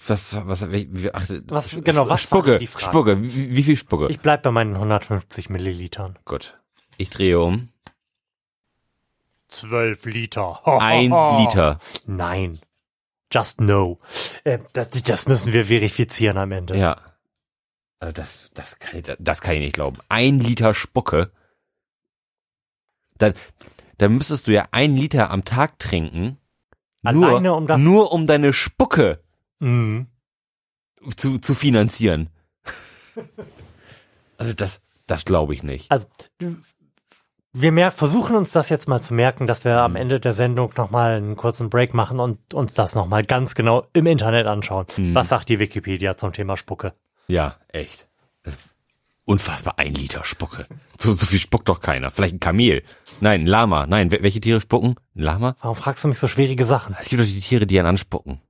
Was, 0.08 0.36
was, 0.48 0.64
ach, 0.64 1.30
Was- 1.48 1.78
genau, 1.84 2.10
was 2.10 2.24
Spucke, 2.24 2.58
die 2.58 2.68
Frage? 2.68 2.86
Spucke, 2.86 3.22
wie, 3.24 3.56
wie 3.56 3.64
viel 3.64 3.78
Spucke? 3.78 4.08
Ich 4.10 4.20
bleib 4.20 4.42
bei 4.44 4.52
meinen 4.52 4.74
150 4.76 5.50
Millilitern. 5.50 6.18
Gut. 6.26 6.60
Ich 6.98 7.10
drehe 7.12 7.40
um. 7.40 7.70
12 9.50 10.06
Liter. 10.06 10.62
Ein 10.82 11.12
Liter. 11.40 11.80
Nein. 12.06 12.60
Just 13.32 13.62
no. 13.62 14.00
Äh, 14.44 14.60
das, 14.74 14.90
das 15.04 15.28
müssen 15.28 15.54
wir 15.54 15.66
verifizieren 15.66 16.38
am 16.38 16.52
Ende. 16.52 16.78
Ja. 16.78 16.98
Also 18.00 18.14
das, 18.14 18.50
das 18.54 18.80
kann 18.80 18.98
ich, 18.98 19.06
das 19.20 19.42
kann 19.42 19.54
ich 19.56 19.62
nicht 19.62 19.74
glauben. 19.74 19.98
Ein 20.10 20.40
Liter 20.40 20.74
Spucke. 20.74 21.32
Dann, 23.18 23.34
dann 24.00 24.16
müsstest 24.18 24.48
du 24.48 24.52
ja 24.54 24.68
ein 24.72 24.98
Liter 24.98 25.30
am 25.30 25.46
Tag 25.46 25.78
trinken. 25.80 26.38
Alleine 27.04 27.42
nur, 27.42 27.58
um 27.58 27.68
das- 27.68 27.80
nur 27.80 28.12
um 28.12 28.26
deine 28.26 28.52
Spucke 28.54 29.24
Mhm. 29.62 30.08
zu, 31.16 31.38
zu 31.38 31.56
finanzieren. 31.56 32.30
also 34.38 34.54
das, 34.54 34.82
das 35.08 35.26
glaube 35.26 35.54
ich 35.54 35.64
nicht. 35.64 35.90
Also 35.92 36.08
wir 37.54 37.72
mer 37.72 37.92
versuchen 37.92 38.36
uns 38.36 38.52
das 38.54 38.70
jetzt 38.70 38.88
mal 38.88 39.02
zu 39.02 39.14
merken, 39.14 39.46
dass 39.48 39.64
wir 39.66 39.74
Mhm. 39.74 39.80
am 39.80 39.96
Ende 39.96 40.20
der 40.20 40.34
Sendung 40.34 40.72
nochmal 40.78 41.16
einen 41.18 41.36
kurzen 41.36 41.70
Break 41.70 41.94
machen 41.94 42.20
und 42.20 42.54
uns 42.54 42.74
das 42.74 42.96
nochmal 42.96 43.24
ganz 43.24 43.56
genau 43.56 43.88
im 43.94 44.06
Internet 44.06 44.48
anschauen. 44.48 44.86
Mhm. 44.98 45.16
Was 45.16 45.30
sagt 45.30 45.50
die 45.50 45.60
Wikipedia 45.60 46.18
zum 46.18 46.34
Thema 46.34 46.56
Spucke? 46.58 46.94
Ja, 47.28 47.56
echt. 47.70 48.08
Unfassbar, 49.26 49.76
ein 49.78 49.94
Liter 49.94 50.24
Spucke. 50.24 50.66
So, 51.00 51.14
so 51.14 51.26
viel 51.26 51.40
spuckt 51.40 51.70
doch 51.70 51.80
keiner. 51.80 52.10
Vielleicht 52.12 52.34
ein 52.36 52.40
Kamel. 52.40 52.84
Nein, 53.22 53.42
ein 53.42 53.48
Lama. 53.48 53.86
Nein, 53.86 54.10
wel- 54.12 54.24
welche 54.24 54.42
Tiere 54.42 54.60
spucken? 54.60 54.96
Ein 55.16 55.22
Lama? 55.22 55.56
Warum 55.62 55.76
fragst 55.78 56.04
du 56.04 56.08
mich 56.08 56.20
so 56.20 56.28
schwierige 56.28 56.66
Sachen? 56.66 56.96
Es 57.00 57.08
gibt 57.08 57.22
doch 57.22 57.28
die 57.28 57.40
Tiere, 57.40 57.68
die 57.68 57.78
einen 57.80 57.88
anspucken. 57.90 58.42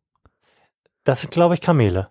Das 1.03 1.21
sind, 1.21 1.31
glaube 1.31 1.55
ich, 1.55 1.61
Kamele. 1.61 2.09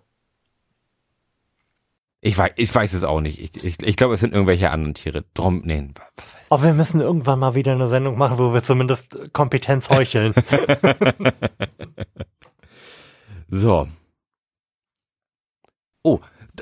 Ich 2.23 2.37
weiß, 2.37 2.51
ich 2.55 2.73
weiß 2.73 2.93
es 2.93 3.03
auch 3.03 3.19
nicht. 3.19 3.39
Ich, 3.39 3.63
ich, 3.63 3.81
ich 3.81 3.95
glaube, 3.95 4.13
es 4.13 4.19
sind 4.19 4.33
irgendwelche 4.33 4.69
anderen 4.69 4.93
Tiere. 4.93 5.25
Drum, 5.33 5.61
nee, 5.65 5.89
was 6.17 6.35
weiß 6.35 6.51
Aber 6.51 6.63
wir 6.63 6.73
müssen 6.73 7.01
irgendwann 7.01 7.39
mal 7.39 7.55
wieder 7.55 7.71
eine 7.71 7.87
Sendung 7.87 8.15
machen, 8.17 8.37
wo 8.37 8.53
wir 8.53 8.61
zumindest 8.61 9.33
Kompetenz 9.33 9.89
heucheln. 9.89 10.33
ich. 10.35 11.33
So. 13.53 13.85
Oh, 16.03 16.19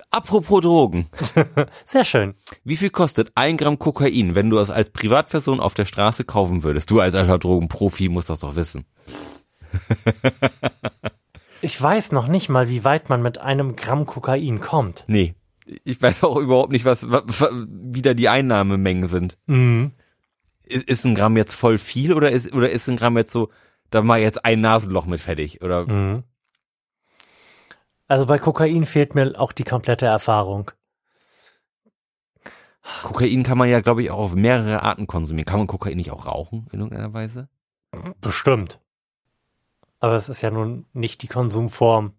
apropos 0.09 0.61
Drogen. 0.61 1.07
Sehr 1.85 2.03
schön. 2.03 2.33
Wie 2.63 2.77
viel 2.77 2.89
kostet 2.89 3.31
ein 3.35 3.57
Gramm 3.57 3.77
Kokain, 3.77 4.33
wenn 4.33 4.49
du 4.49 4.57
es 4.57 4.71
als 4.71 4.89
Privatperson 4.89 5.59
auf 5.59 5.75
der 5.75 5.85
Straße 5.85 6.23
kaufen 6.23 6.63
würdest? 6.63 6.89
Du 6.89 6.99
als 6.99 7.13
alter 7.13 7.37
Drogenprofi 7.37 8.09
musst 8.09 8.31
das 8.31 8.39
doch 8.39 8.55
wissen. 8.55 8.85
Ich 11.61 11.81
weiß 11.81 12.11
noch 12.11 12.27
nicht 12.27 12.49
mal, 12.49 12.69
wie 12.69 12.83
weit 12.83 13.09
man 13.09 13.21
mit 13.21 13.37
einem 13.37 13.75
Gramm 13.75 14.05
Kokain 14.05 14.61
kommt. 14.61 15.03
Nee. 15.07 15.35
Ich 15.83 16.01
weiß 16.01 16.23
auch 16.23 16.37
überhaupt 16.37 16.71
nicht, 16.71 16.85
was, 16.85 17.09
was 17.09 17.51
wie 17.67 18.01
da 18.01 18.13
die 18.13 18.29
Einnahmemengen 18.29 19.07
sind. 19.07 19.37
Mhm. 19.45 19.91
Ist, 20.65 20.87
ist 20.87 21.05
ein 21.05 21.15
Gramm 21.15 21.37
jetzt 21.37 21.53
voll 21.53 21.77
viel 21.77 22.13
oder 22.13 22.31
ist, 22.31 22.53
oder 22.53 22.69
ist 22.69 22.87
ein 22.89 22.97
Gramm 22.97 23.17
jetzt 23.17 23.31
so, 23.31 23.49
da 23.91 24.01
mal 24.01 24.19
jetzt 24.19 24.45
ein 24.45 24.61
Nasenloch 24.61 25.05
mit 25.05 25.21
fertig? 25.21 25.61
Oder 25.61 25.85
Mhm. 25.85 26.23
Also 28.07 28.25
bei 28.25 28.39
Kokain 28.39 28.87
fehlt 28.87 29.13
mir 29.13 29.33
auch 29.37 29.51
die 29.51 29.63
komplette 29.63 30.07
Erfahrung. 30.07 30.71
Kokain 33.03 33.43
kann 33.43 33.59
man 33.59 33.69
ja, 33.69 33.81
glaube 33.81 34.01
ich, 34.01 34.09
auch 34.09 34.17
auf 34.17 34.33
mehrere 34.33 34.81
Arten 34.81 35.05
konsumieren. 35.05 35.45
Kann 35.45 35.59
man 35.59 35.67
Kokain 35.67 35.95
nicht 35.95 36.09
auch 36.09 36.25
rauchen 36.25 36.67
in 36.71 36.79
irgendeiner 36.79 37.13
Weise? 37.13 37.49
Bestimmt. 38.19 38.79
Aber 39.99 40.15
es 40.15 40.29
ist 40.29 40.41
ja 40.41 40.51
nun 40.51 40.85
nicht 40.93 41.21
die 41.21 41.27
Konsumform, 41.27 42.13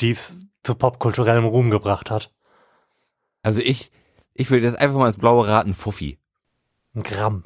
die 0.00 0.10
es 0.12 0.46
zu 0.62 0.74
popkulturellem 0.74 1.44
Ruhm 1.44 1.70
gebracht 1.70 2.10
hat. 2.10 2.32
Also 3.42 3.60
ich, 3.60 3.90
ich 4.34 4.50
würde 4.50 4.66
jetzt 4.66 4.78
einfach 4.78 4.98
mal 4.98 5.06
ins 5.06 5.18
blaue 5.18 5.46
raten, 5.46 5.74
Fuffi. 5.74 6.18
Ein 6.94 7.02
Gramm. 7.02 7.44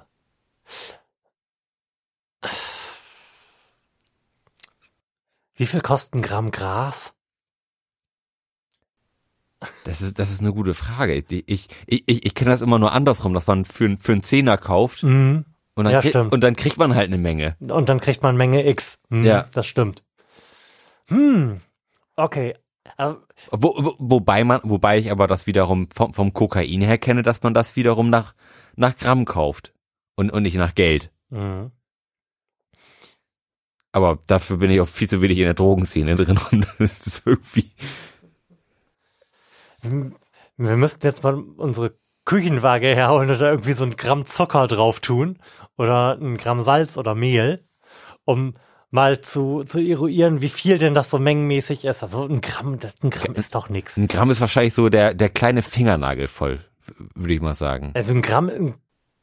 Wie 5.57 5.67
viel 5.67 5.81
kostet 5.81 6.15
ein 6.15 6.23
Gramm 6.23 6.51
Gras? 6.51 7.15
Das 9.85 10.03
ist, 10.03 10.19
das 10.19 10.31
ist 10.31 10.41
eine 10.41 10.53
gute 10.53 10.75
Frage. 10.75 11.15
Ich, 11.15 11.45
ich, 11.47 11.69
ich, 11.87 12.27
ich 12.27 12.35
kenne 12.35 12.51
das 12.51 12.61
immer 12.61 12.79
nur 12.79 12.93
andersrum, 12.93 13.35
dass 13.35 13.47
man 13.47 13.65
für, 13.65 13.97
für 13.99 14.13
einen 14.13 14.23
Zehner 14.23 14.59
kauft 14.59 15.03
Mhm. 15.05 15.45
Und 15.75 15.85
dann, 15.85 15.93
Ja, 15.93 16.01
krieg, 16.01 16.15
und 16.15 16.41
dann 16.45 16.57
kriegt 16.57 16.77
man 16.79 16.95
halt 16.95 17.09
eine 17.09 17.19
Menge. 17.19 17.57
Und 17.61 17.89
dann 17.89 18.01
kriegt 18.01 18.23
man 18.23 18.37
Menge 18.37 18.67
X. 18.67 18.99
Mhm, 19.09 19.25
Ja. 19.25 19.47
Das 19.53 19.67
stimmt. 19.67 20.05
Hm. 21.09 21.61
Okay. 22.17 22.55
Äh, 22.99 23.15
Wo, 23.51 23.75
wo, 23.77 23.95
wobei 23.99 24.45
man, 24.45 24.61
wobei 24.63 24.99
ich 24.99 25.11
aber 25.11 25.27
das 25.27 25.47
wiederum 25.47 25.89
vom, 25.95 26.15
vom 26.15 26.33
Kokain 26.33 26.81
her 26.83 26.99
kenne, 26.99 27.23
dass 27.23 27.43
man 27.43 27.55
das 27.55 27.77
wiederum 27.77 28.09
nach, 28.11 28.35
nach 28.77 28.97
Gramm 28.97 29.25
kauft 29.25 29.73
und, 30.17 30.31
und 30.31 30.43
nicht 30.43 30.57
nach 30.57 30.75
Geld. 30.75 31.11
mhm. 31.31 31.71
Aber 33.93 34.19
dafür 34.27 34.57
bin 34.57 34.73
ich 34.73 34.81
auch 34.81 34.89
viel 34.89 35.09
zu 35.09 35.23
wenig 35.23 35.39
in 35.39 35.45
der 35.45 35.55
Drogenszene 35.55 36.17
drin 36.17 36.37
und 36.51 36.67
das 36.81 37.07
ist 37.07 37.23
irgendwie. 37.25 37.71
Wir 40.57 40.77
müssten 40.77 41.07
jetzt 41.07 41.23
mal 41.23 41.35
unsere 41.37 41.97
Küchenwaage 42.25 42.95
herholen 42.95 43.31
und 43.31 43.41
da 43.41 43.51
irgendwie 43.51 43.73
so 43.73 43.85
ein 43.85 43.97
Gramm 43.97 44.25
Zucker 44.25 44.67
drauf 44.67 45.01
tun 45.01 45.39
oder 45.77 46.19
ein 46.21 46.37
Gramm 46.37 46.63
Salz 46.63 46.97
oder 46.97 47.15
Mehl, 47.15 47.67
um 48.25 48.55
mal 48.91 49.21
zu, 49.21 49.65
zu 49.65 49.81
eruieren, 49.81 50.41
wie 50.41 50.49
viel 50.49 50.79
denn 50.79 50.95
das 50.95 51.11
so 51.11 51.19
mengenmäßig 51.19 51.85
ist. 51.85 52.03
Also 52.03 52.27
ein 52.27 52.41
Gramm, 52.41 52.79
das, 52.79 53.03
ein 53.03 53.11
Gramm 53.11 53.35
ist 53.35 53.55
doch 53.55 53.69
nix. 53.69 53.97
Ein 53.97 54.09
Gramm 54.09 54.31
ist 54.31 54.41
wahrscheinlich 54.41 54.73
so 54.73 54.89
der, 54.89 55.15
der 55.15 55.29
kleine 55.29 55.63
Fingernagel 55.63 56.29
voll, 56.29 56.61
würde 57.15 57.35
ich 57.35 57.41
mal 57.41 57.55
sagen. 57.55 57.91
Also 57.95 58.15
ein 58.15 58.23
Gramm, 58.23 58.49
ein 58.49 58.75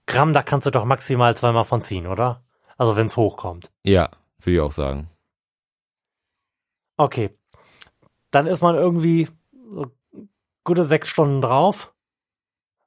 Gramm, 0.06 0.34
da 0.34 0.43
kannst 0.43 0.68
du 0.68 0.72
doch 0.72 0.86
maximal 0.86 1.36
zweimal 1.38 1.64
von 1.64 1.82
ziehen, 1.82 2.08
oder? 2.08 2.43
Also 2.78 2.97
wenn 2.97 3.06
es 3.06 3.16
hochkommt. 3.16 3.72
Ja, 3.84 4.10
würde 4.39 4.56
ich 4.56 4.60
auch 4.60 4.72
sagen. 4.72 5.10
Okay. 6.97 7.30
Dann 8.30 8.47
ist 8.47 8.62
man 8.62 8.76
irgendwie 8.76 9.28
so 9.70 9.91
gute 10.64 10.84
sechs 10.84 11.08
Stunden 11.08 11.41
drauf. 11.41 11.91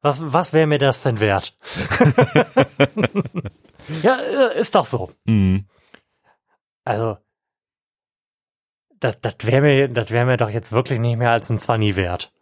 Was, 0.04 0.20
was 0.34 0.52
wäre 0.52 0.66
mir 0.66 0.78
das 0.78 1.02
denn 1.02 1.18
wert? 1.18 1.56
ja, 4.02 4.20
äh, 4.20 4.60
ist 4.60 4.74
doch 4.74 4.84
so. 4.84 5.12
Mhm. 5.24 5.64
Also, 6.84 7.16
das, 9.00 9.18
das 9.22 9.36
wäre 9.44 9.62
mir, 9.62 9.88
das 9.88 10.10
wäre 10.10 10.26
mir 10.26 10.36
doch 10.36 10.50
jetzt 10.50 10.72
wirklich 10.72 11.00
nicht 11.00 11.16
mehr 11.16 11.30
als 11.30 11.48
ein 11.48 11.58
Zwanni 11.58 11.96
wert. 11.96 12.34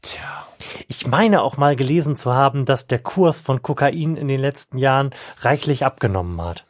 Tja. 0.00 0.48
Ich 0.88 1.06
meine 1.06 1.42
auch 1.42 1.58
mal 1.58 1.76
gelesen 1.76 2.16
zu 2.16 2.32
haben, 2.32 2.64
dass 2.64 2.86
der 2.86 3.00
Kurs 3.00 3.42
von 3.42 3.60
Kokain 3.60 4.16
in 4.16 4.28
den 4.28 4.40
letzten 4.40 4.78
Jahren 4.78 5.10
reichlich 5.40 5.84
abgenommen 5.84 6.40
hat. 6.40 6.66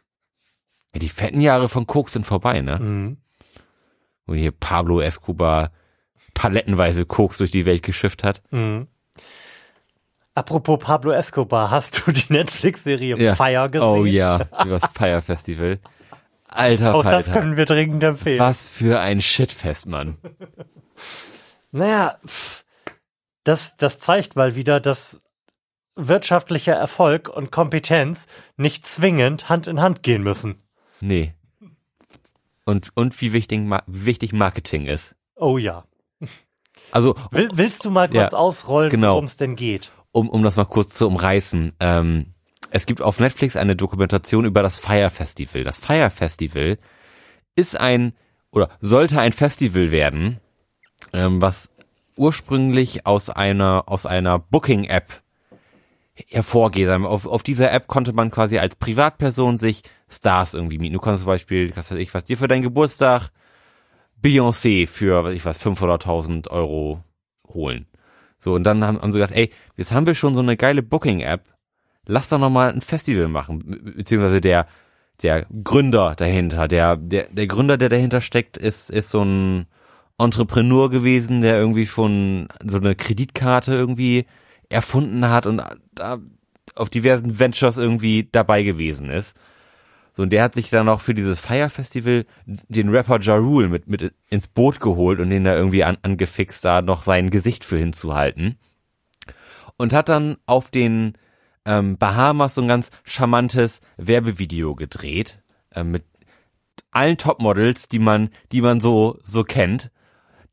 Ja, 0.95 0.99
die 0.99 1.09
fetten 1.09 1.41
Jahre 1.41 1.69
von 1.69 1.87
Koks 1.87 2.15
sind 2.15 2.27
vorbei, 2.27 2.61
ne? 2.61 2.81
Mhm. 2.81 3.19
Und 4.27 4.37
hier 4.37 4.51
Pablo 4.51 5.01
Escobar, 5.01 5.71
palettenweise 6.35 7.07
Koks 7.07 7.39
durch 7.39 7.53
die 7.53 7.67
Welt 7.67 7.85
geschifft 7.85 8.25
hat. 8.25 8.43
Mhm. 8.51 8.89
Apropos 10.35 10.79
Pablo 10.79 11.11
Escobar, 11.13 11.71
hast 11.71 12.07
du 12.07 12.13
die 12.13 12.33
Netflix-Serie 12.33 13.17
Ja. 13.19 13.35
Fire 13.35 13.69
gesehen? 13.69 13.87
Oh 13.89 14.05
ja, 14.05 14.47
übers 14.65 14.83
Fire 14.95 15.21
Festival. 15.23 15.79
Alter 16.49 16.95
Auch 16.95 17.03
das 17.05 17.27
Falter. 17.27 17.33
können 17.33 17.57
wir 17.57 17.65
dringend 17.65 18.03
empfehlen. 18.03 18.39
Was 18.41 18.67
für 18.67 19.01
ein 19.01 19.21
Shitfest, 19.21 19.87
Mann. 19.87 20.19
Naja, 21.73 22.17
das, 23.45 23.77
das 23.77 23.99
zeigt 24.01 24.37
mal 24.37 24.55
wieder, 24.57 24.81
dass 24.81 25.21
wirtschaftlicher 25.97 26.75
Erfolg 26.75 27.29
und 27.29 27.53
Kompetenz 27.53 28.27
nicht 28.57 28.87
zwingend 28.87 29.49
Hand 29.49 29.67
in 29.67 29.81
Hand 29.81 30.03
gehen 30.03 30.23
müssen. 30.23 30.63
Nee. 31.01 31.35
Und, 32.65 32.91
und 32.95 33.21
wie 33.21 33.33
wichtig, 33.33 33.61
wichtig 33.87 34.33
Marketing 34.33 34.87
ist. 34.87 35.15
Oh 35.37 35.59
ja. 35.59 35.85
Also, 36.93 37.15
Will, 37.31 37.49
willst 37.53 37.85
du 37.85 37.91
mal 37.91 38.09
kurz 38.09 38.33
Ja, 38.33 38.39
ausrollen, 38.39 38.91
genau. 38.91 39.13
worum 39.13 39.25
es 39.27 39.37
denn 39.37 39.57
geht? 39.57 39.91
Um, 40.13 40.29
um 40.29 40.43
das 40.43 40.57
mal 40.57 40.65
kurz 40.65 40.91
zu 40.91 41.07
umreißen. 41.07 41.75
Ähm, 41.81 42.35
es 42.71 42.87
gibt 42.87 43.03
auf 43.03 43.19
Netflix 43.19 43.57
eine 43.57 43.77
Dokumentation 43.77 44.45
über 44.45 44.63
das 44.63 44.79
Fire 44.79 45.11
Festival. 45.11 45.65
Das 45.65 45.79
Fire 45.79 46.11
Festival 46.11 46.79
ist 47.57 47.79
ein 47.79 48.15
oder 48.51 48.71
sollte 48.81 49.21
ein 49.21 49.33
Festival 49.33 49.91
werden, 49.91 50.39
ähm, 51.13 51.41
was 51.41 51.73
ursprünglich 52.17 53.07
aus 53.07 53.31
einer 53.31 53.85
aus 53.87 54.07
einer 54.07 54.39
Booking 54.39 54.85
App 54.85 55.23
hervorgeht. 56.29 56.89
Ähm, 56.89 57.07
Auf, 57.07 57.27
auf 57.27 57.43
dieser 57.43 57.73
App 57.73 57.87
konnte 57.87 58.13
man 58.13 58.31
quasi 58.31 58.59
als 58.59 58.77
Privatperson 58.77 59.59
sich 59.59 59.83
Stars 60.09 60.55
irgendwie 60.55 60.79
mieten. 60.79 60.95
Du 60.95 61.01
konntest 61.01 61.23
zum 61.23 61.29
Beispiel, 61.33 61.75
was 61.77 61.91
weiß 61.91 61.99
ich, 61.99 62.13
was 62.13 62.25
dir 62.25 62.37
für 62.37 62.49
deinen 62.49 62.63
Geburtstag 62.63 63.31
Beyoncé 64.23 64.87
für, 64.87 65.25
was 65.25 65.33
ich 65.33 65.45
was, 65.45 65.65
500.000 65.65 66.49
Euro 66.51 67.03
holen. 67.49 67.87
So, 68.41 68.55
und 68.55 68.65
dann 68.65 68.83
haben, 68.83 69.01
haben 69.01 69.13
sie 69.13 69.19
gesagt, 69.19 69.37
ey, 69.37 69.51
jetzt 69.77 69.93
haben 69.93 70.07
wir 70.07 70.15
schon 70.15 70.35
so 70.35 70.41
eine 70.41 70.57
geile 70.57 70.83
Booking-App, 70.83 71.45
lass 72.07 72.29
doch 72.29 72.39
noch 72.39 72.51
mal 72.51 72.73
ein 72.73 72.81
Festival 72.81 73.29
machen, 73.29 73.59
Be- 73.61 73.93
beziehungsweise 73.93 74.41
der, 74.41 74.67
der 75.23 75.47
Gründer 75.63 76.15
dahinter, 76.17 76.67
der, 76.67 76.97
der, 76.97 77.27
der 77.31 77.47
Gründer, 77.47 77.77
der 77.77 77.91
dahinter 77.91 78.23
steckt, 78.23 78.57
ist, 78.57 78.91
ist 78.91 79.11
so 79.11 79.23
ein 79.23 79.67
Entrepreneur 80.19 80.91
gewesen, 80.91 81.43
der 81.43 81.59
irgendwie 81.59 81.87
schon 81.87 82.49
so 82.67 82.79
eine 82.79 82.95
Kreditkarte 82.95 83.75
irgendwie 83.75 84.27
erfunden 84.71 85.29
hat 85.29 85.47
und 85.47 85.63
da 85.95 86.19
auf 86.77 86.89
diversen 86.91 87.39
Ventures 87.39 87.77
irgendwie 87.77 88.29
dabei 88.31 88.63
gewesen 88.63 89.11
ist. 89.11 89.37
So, 90.13 90.25
und 90.25 90.31
der 90.31 90.43
hat 90.43 90.55
sich 90.55 90.71
dann 90.71 90.89
auch 90.89 91.01
für 91.01 91.15
dieses 91.15 91.41
Fire 91.41 91.71
Festival 91.71 92.27
den 92.47 92.89
Rapper 92.89 93.21
Ja 93.21 93.37
Rule 93.37 93.69
mit, 93.69 93.89
mit 93.89 94.13
ins 94.29 94.49
Boot 94.49 94.81
geholt 94.81 95.21
und 95.21 95.31
den 95.31 95.45
da 95.45 95.55
irgendwie 95.55 95.85
an, 95.85 95.99
angefixt, 96.03 96.65
da 96.65 96.83
noch 96.83 97.03
sein 97.03 97.31
Gesicht 97.31 97.65
für 97.65 97.79
hinzuhalten. 97.79 98.59
Und 99.77 99.93
hat 99.93 100.09
dann 100.09 100.37
auf 100.47 100.71
den 100.71 101.15
ähm, 101.65 101.97
Bahamas 101.97 102.55
so 102.55 102.63
ein 102.63 102.69
ganz 102.69 102.91
charmantes 103.05 103.81
Werbevideo 103.97 104.75
gedreht, 104.75 105.43
ähm, 105.75 105.93
mit 105.93 106.05
allen 106.91 107.17
Topmodels, 107.17 107.89
die 107.89 107.99
man, 107.99 108.31
die 108.53 108.61
man 108.61 108.81
so, 108.81 109.19
so 109.23 109.45
kennt. 109.45 109.91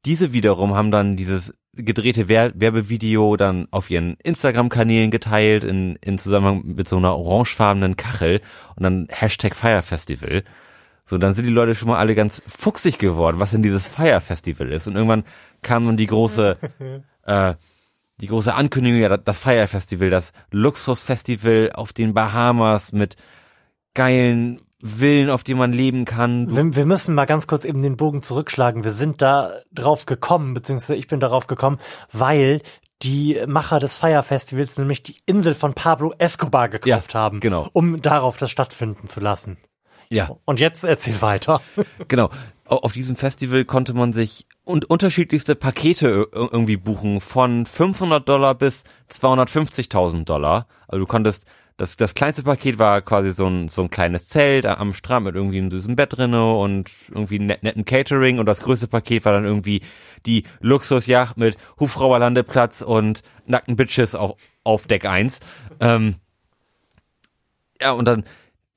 Diese 0.06 0.34
wiederum 0.34 0.76
haben 0.76 0.92
dann 0.92 1.16
dieses 1.16 1.54
gedrehte 1.78 2.28
Wer 2.28 2.52
Werbevideo 2.60 3.38
dann 3.38 3.68
auf 3.72 3.90
ihren 3.90 4.18
Instagram-Kanälen 4.24 5.12
geteilt 5.12 5.64
in, 5.64 5.98
in 6.04 6.18
Zusammenhang 6.18 6.64
mit 6.66 6.88
so 6.88 6.98
einer 6.98 7.16
orangefarbenen 7.16 7.96
Kachel 7.96 8.42
und 8.76 8.84
dann 8.84 9.08
Hashtag 9.10 9.56
Fire 9.56 9.82
Festival. 9.82 10.44
So, 11.06 11.18
dann 11.18 11.34
sind 11.34 11.46
die 11.46 11.52
Leute 11.52 11.74
schon 11.74 11.88
mal 11.88 12.00
alle 12.00 12.16
ganz 12.16 12.42
fuchsig 12.46 12.98
geworden, 12.98 13.40
was 13.40 13.52
denn 13.52 13.64
dieses 13.64 13.88
Fire 13.88 14.20
Festival 14.20 14.70
ist. 14.70 14.88
Und 14.88 14.96
irgendwann 14.96 15.24
kam 15.62 15.86
dann 15.86 15.96
die 15.96 16.08
große, 16.08 16.58
äh, 17.24 17.54
die 18.20 18.28
große 18.28 18.54
Ankündigung, 18.54 19.00
ja, 19.00 19.16
das 19.16 19.40
Fire 19.40 19.68
Festival, 19.68 20.10
das 20.10 20.34
Luxusfestival 20.52 21.72
auf 21.74 21.94
den 21.94 22.14
Bahamas 22.14 22.92
mit 22.92 23.16
geilen 23.94 24.60
Villen, 24.84 25.30
auf 25.30 25.44
denen 25.44 25.60
man 25.60 25.74
leben 25.74 26.06
kann. 26.06 26.56
Wir, 26.56 26.76
wir 26.76 26.86
müssen 26.86 27.16
mal 27.16 27.26
ganz 27.26 27.48
kurz 27.48 27.66
eben 27.66 27.82
den 27.82 27.98
Bogen 27.98 28.22
zurückschlagen. 28.22 28.84
Wir 28.84 28.92
sind 28.92 29.22
da 29.22 29.54
drauf 29.74 30.06
gekommen, 30.06 30.54
beziehungsweise 30.54 30.96
ich 30.96 31.08
bin 31.08 31.20
darauf 31.20 31.48
gekommen, 31.48 31.78
weil 32.12 32.62
die 33.02 33.42
Macher 33.48 33.80
des 33.80 33.98
Fire 33.98 34.24
Festivals 34.24 34.78
nämlich 34.78 35.04
die 35.04 35.16
Insel 35.26 35.54
von 35.56 35.74
Pablo 35.74 36.14
Escobar 36.18 36.70
gekauft 36.70 37.14
Ja, 37.14 37.20
haben, 37.20 37.40
genau. 37.40 37.70
um 37.74 38.02
darauf 38.02 38.38
das 38.38 38.50
stattfinden 38.52 39.08
zu 39.08 39.20
lassen. 39.20 39.58
ja, 40.10 40.30
Und 40.46 40.60
jetzt 40.60 40.84
erzähl 40.84 41.22
weiter. 41.22 41.62
genau. 42.08 42.30
Au- 42.66 42.78
Auf 42.78 42.94
diesem 42.94 43.16
Festival 43.16 43.66
konnte 43.66 43.94
man 43.94 44.14
sich 44.14 44.46
und 44.64 44.90
unterschiedlichste 44.90 45.56
Pakete 45.56 46.08
ir- 46.08 46.28
irgendwie 46.34 46.78
buchen, 46.78 47.22
von 47.22 47.66
500 47.66 48.28
Dollar 48.28 48.56
bis 48.56 48.84
250.000 49.12 50.26
Dollar. 50.26 50.68
Also 50.88 51.00
du 51.00 51.06
konntest, 51.08 51.46
das, 51.78 51.96
das 51.96 52.16
kleinste 52.16 52.42
Paket 52.42 52.80
war 52.80 53.02
quasi 53.02 53.34
so 53.34 53.48
ein, 53.48 53.70
so 53.70 53.84
ein 53.84 53.92
kleines 53.92 54.28
Zelt 54.28 54.66
am 54.66 54.94
Strand 54.94 55.26
mit 55.26 55.36
irgendwie 55.36 55.60
einem 55.60 55.70
süßen 55.70 55.96
Bett 55.96 56.18
drinne 56.18 56.54
und 56.56 56.90
irgendwie 57.10 57.38
net, 57.38 57.62
netten 57.62 57.86
Catering 57.86 58.40
und 58.40 58.48
das 58.48 58.62
größte 58.62 58.88
Paket 58.88 59.26
war 59.26 59.34
dann 59.34 59.46
irgendwie 59.46 59.82
die 60.26 60.44
Luxusjacht 60.60 61.38
mit 61.38 61.56
Hubschrauberlandeplatz 61.80 62.82
und 62.82 63.22
nackten 63.46 63.76
Bitches 63.76 64.16
auf, 64.16 64.38
auf 64.64 64.88
Deck 64.88 65.06
1. 65.06 65.40
Ähm, 65.80 66.16
ja, 67.80 67.92
und 67.92 68.06
dann 68.06 68.24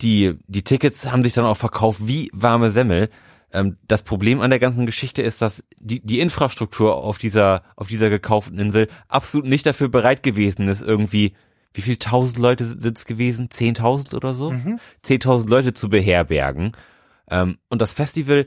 die, 0.03 0.35
die 0.47 0.63
Tickets 0.63 1.11
haben 1.11 1.25
sich 1.25 1.33
dann 1.33 1.47
auch 1.47 1.57
verkauft 1.57 2.07
wie 2.07 2.31
warme 2.35 2.71
Semmel. 2.71 3.09
Ähm, 3.51 3.79
das 3.89 4.03
Problem 4.03 4.43
an 4.43 4.51
der 4.51 4.59
ganzen 4.59 4.85
Geschichte 4.85 5.23
ist, 5.23 5.41
dass 5.41 5.65
die, 5.79 6.01
die 6.01 6.21
Infrastruktur 6.21 6.97
auf 6.97 7.17
dieser, 7.17 7.63
auf 7.77 7.89
dieser 7.89 8.11
gekauften 8.11 8.59
Insel 8.59 8.89
absolut 9.09 9.47
nicht 9.47 9.65
dafür 9.65 9.89
bereit 9.89 10.23
gewesen 10.23 10.69
ist, 10.69 10.83
irgendwie, 10.83 11.33
wie 11.73 11.83
viel 11.83 11.97
tausend 11.97 12.39
Leute 12.39 12.65
sind 12.65 12.99
es 12.99 13.05
gewesen? 13.05 13.51
Zehntausend 13.51 14.15
oder 14.15 14.35
so? 14.35 14.51
Zehntausend 15.03 15.51
Leute 15.51 15.73
zu 15.75 15.89
beherbergen. 15.89 16.73
Ähm, 17.31 17.59
und 17.69 17.81
das 17.81 17.93
Festival 17.93 18.47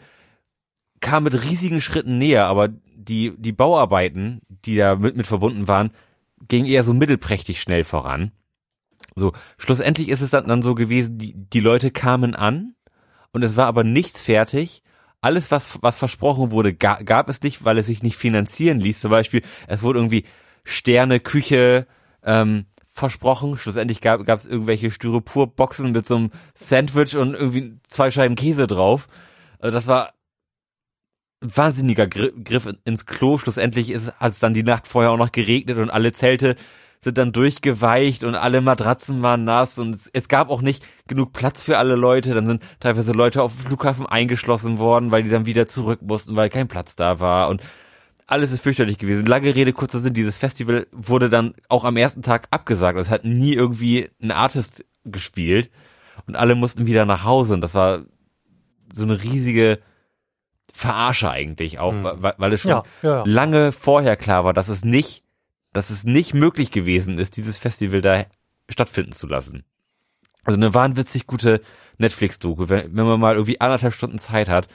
kam 1.00 1.24
mit 1.24 1.44
riesigen 1.44 1.82
Schritten 1.82 2.18
näher, 2.18 2.46
aber 2.46 2.70
die, 2.70 3.34
die 3.38 3.52
Bauarbeiten, 3.52 4.42
die 4.48 4.76
da 4.76 4.96
mit, 4.96 5.16
mit 5.16 5.28
verbunden 5.28 5.68
waren, 5.68 5.92
gingen 6.48 6.68
eher 6.68 6.84
so 6.84 6.94
mittelprächtig 6.94 7.62
schnell 7.62 7.84
voran. 7.84 8.32
So, 9.16 9.34
schlussendlich 9.58 10.10
ist 10.10 10.22
es 10.22 10.32
dann, 10.32 10.48
dann 10.48 10.62
so 10.62 10.76
gewesen, 10.76 11.18
die, 11.18 11.34
die 11.36 11.60
Leute 11.60 11.92
kamen 11.92 12.36
an 12.36 12.76
und 13.32 13.44
es 13.44 13.58
war 13.58 13.68
aber 13.68 13.84
nichts 13.84 14.22
fertig. 14.22 14.82
Alles, 15.22 15.52
was, 15.52 15.80
was 15.82 15.98
versprochen 15.98 16.52
wurde, 16.52 16.74
ga, 16.74 17.02
gab 17.04 17.30
es 17.30 17.42
nicht, 17.42 17.64
weil 17.64 17.78
es 17.78 17.86
sich 17.86 18.04
nicht 18.04 18.18
finanzieren 18.18 18.80
ließ. 18.80 19.00
Zum 19.00 19.12
Beispiel, 19.12 19.42
es 19.68 19.82
wurde 19.82 20.00
irgendwie 20.00 20.26
Sterne, 20.64 21.20
Küche 21.20 21.88
ähm, 22.24 22.66
versprochen. 22.94 23.58
Schlussendlich 23.58 24.02
gab 24.02 24.30
es 24.30 24.46
irgendwelche 24.46 24.92
Styroporboxen 24.92 25.92
mit 25.92 26.08
so 26.08 26.16
einem 26.16 26.32
Sandwich 26.54 27.18
und 27.18 27.34
irgendwie 27.34 27.80
zwei 27.84 28.12
Scheiben 28.12 28.36
Käse 28.36 28.68
drauf. 28.68 29.08
Also 29.60 29.74
das 29.74 29.88
war 29.88 30.14
ein 31.42 31.58
wahnsinniger 31.58 32.08
Gr 32.08 32.32
Griff 32.44 32.70
ins 32.86 33.08
Klo. 33.08 33.40
Schlussendlich 33.40 33.90
ist, 33.90 34.14
hat 34.14 34.34
es 34.34 34.40
dann 34.40 34.54
die 34.54 34.64
Nacht 34.64 34.88
vorher 34.88 35.12
auch 35.12 35.18
noch 35.18 35.32
geregnet 35.32 35.80
und 35.80 35.90
alle 35.90 36.14
Zelte 36.14 36.56
sind 37.02 37.18
dann 37.18 37.34
durchgeweicht 37.34 38.24
und 38.24 38.36
alle 38.36 38.62
Matratzen 38.62 39.24
waren 39.24 39.44
nass 39.44 39.80
und 39.80 39.96
es, 39.96 40.10
es 40.14 40.28
gab 40.30 40.50
auch 40.50 40.62
nicht 40.62 40.86
genug 41.08 41.34
Platz 41.34 41.64
für 41.64 41.80
alle 41.80 41.96
Leute. 41.96 42.36
Dann 42.36 42.46
sind 42.46 42.64
teilweise 42.80 43.12
Leute 43.12 43.42
auf 43.42 43.56
dem 43.56 43.66
Flughafen 43.66 44.06
eingeschlossen 44.06 44.78
worden, 44.78 45.12
weil 45.12 45.24
die 45.24 45.30
dann 45.30 45.48
wieder 45.48 45.66
zurück 45.66 46.02
mussten, 46.04 46.36
weil 46.36 46.50
kein 46.50 46.68
Platz 46.68 46.96
da 46.96 47.20
war 47.20 47.50
und 47.50 47.62
alles 48.28 48.52
ist 48.52 48.64
fürchterlich 48.64 48.98
gewesen. 48.98 49.26
Lange 49.26 49.54
Rede, 49.56 49.74
kurzer 49.74 50.00
Sinn, 50.00 50.14
dieses 50.14 50.38
Festival 50.38 50.88
wurde 50.92 51.30
dann 51.30 51.54
auch 51.70 51.84
am 51.84 51.98
ersten 51.98 52.22
Tag 52.22 52.48
abgesagt. 52.52 52.98
Es 52.98 53.10
hat 53.10 53.26
nie 53.26 53.54
irgendwie 53.54 54.10
ein 54.22 54.32
Artist 54.32 54.86
gespielt 55.04 55.70
und 56.28 56.36
alle 56.36 56.56
mussten 56.56 56.86
wieder 56.86 57.06
nach 57.06 57.24
Hause 57.24 57.56
und 57.56 57.62
das 57.62 57.74
war 57.74 58.04
so 58.92 59.04
eine 59.04 59.22
riesige 59.22 59.80
Verarsche 60.72 61.30
eigentlich 61.30 61.80
auch, 61.80 61.94
weil, 62.02 62.34
weil 62.38 62.54
es 62.54 62.62
schon 62.62 62.72
Ja, 62.72 62.84
ja, 63.02 63.10
ja. 63.10 63.24
lange 63.26 63.72
vorher 63.72 64.16
klar 64.16 64.46
war, 64.46 64.54
dass 64.54 64.70
es 64.70 64.86
nicht 64.86 65.24
dass 65.74 65.90
es 65.90 66.04
nicht 66.04 66.34
möglich 66.34 66.72
gewesen 66.72 67.18
ist, 67.18 67.36
dieses 67.36 67.58
Festival 67.58 68.02
da 68.02 68.26
stattfinden 68.70 69.12
zu 69.12 69.28
lassen. 69.28 69.66
Also 70.44 70.58
eine 70.58 70.74
wahnwitzig 70.74 71.28
gute 71.28 71.62
Netflix-Doku. 71.98 72.70
Wenn, 72.70 72.96
wenn 72.96 73.06
man 73.06 73.20
mal 73.20 73.36
irgendwie 73.36 73.60
anderthalb 73.60 73.94
Stunden 73.94 74.20
Zeit 74.20 74.50
hat, 74.50 74.68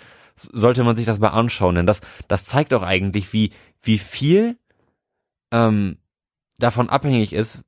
sollte 0.52 0.84
man 0.84 0.96
sich 0.96 1.06
das 1.06 1.18
mal 1.18 1.28
anschauen, 1.28 1.74
denn 1.74 1.86
das, 1.86 2.00
das 2.28 2.44
zeigt 2.44 2.74
auch 2.74 2.82
eigentlich, 2.82 3.32
wie, 3.32 3.52
wie 3.82 3.98
viel 3.98 4.56
ähm, 5.50 5.98
davon 6.58 6.88
abhängig 6.88 7.32
ist, 7.32 7.64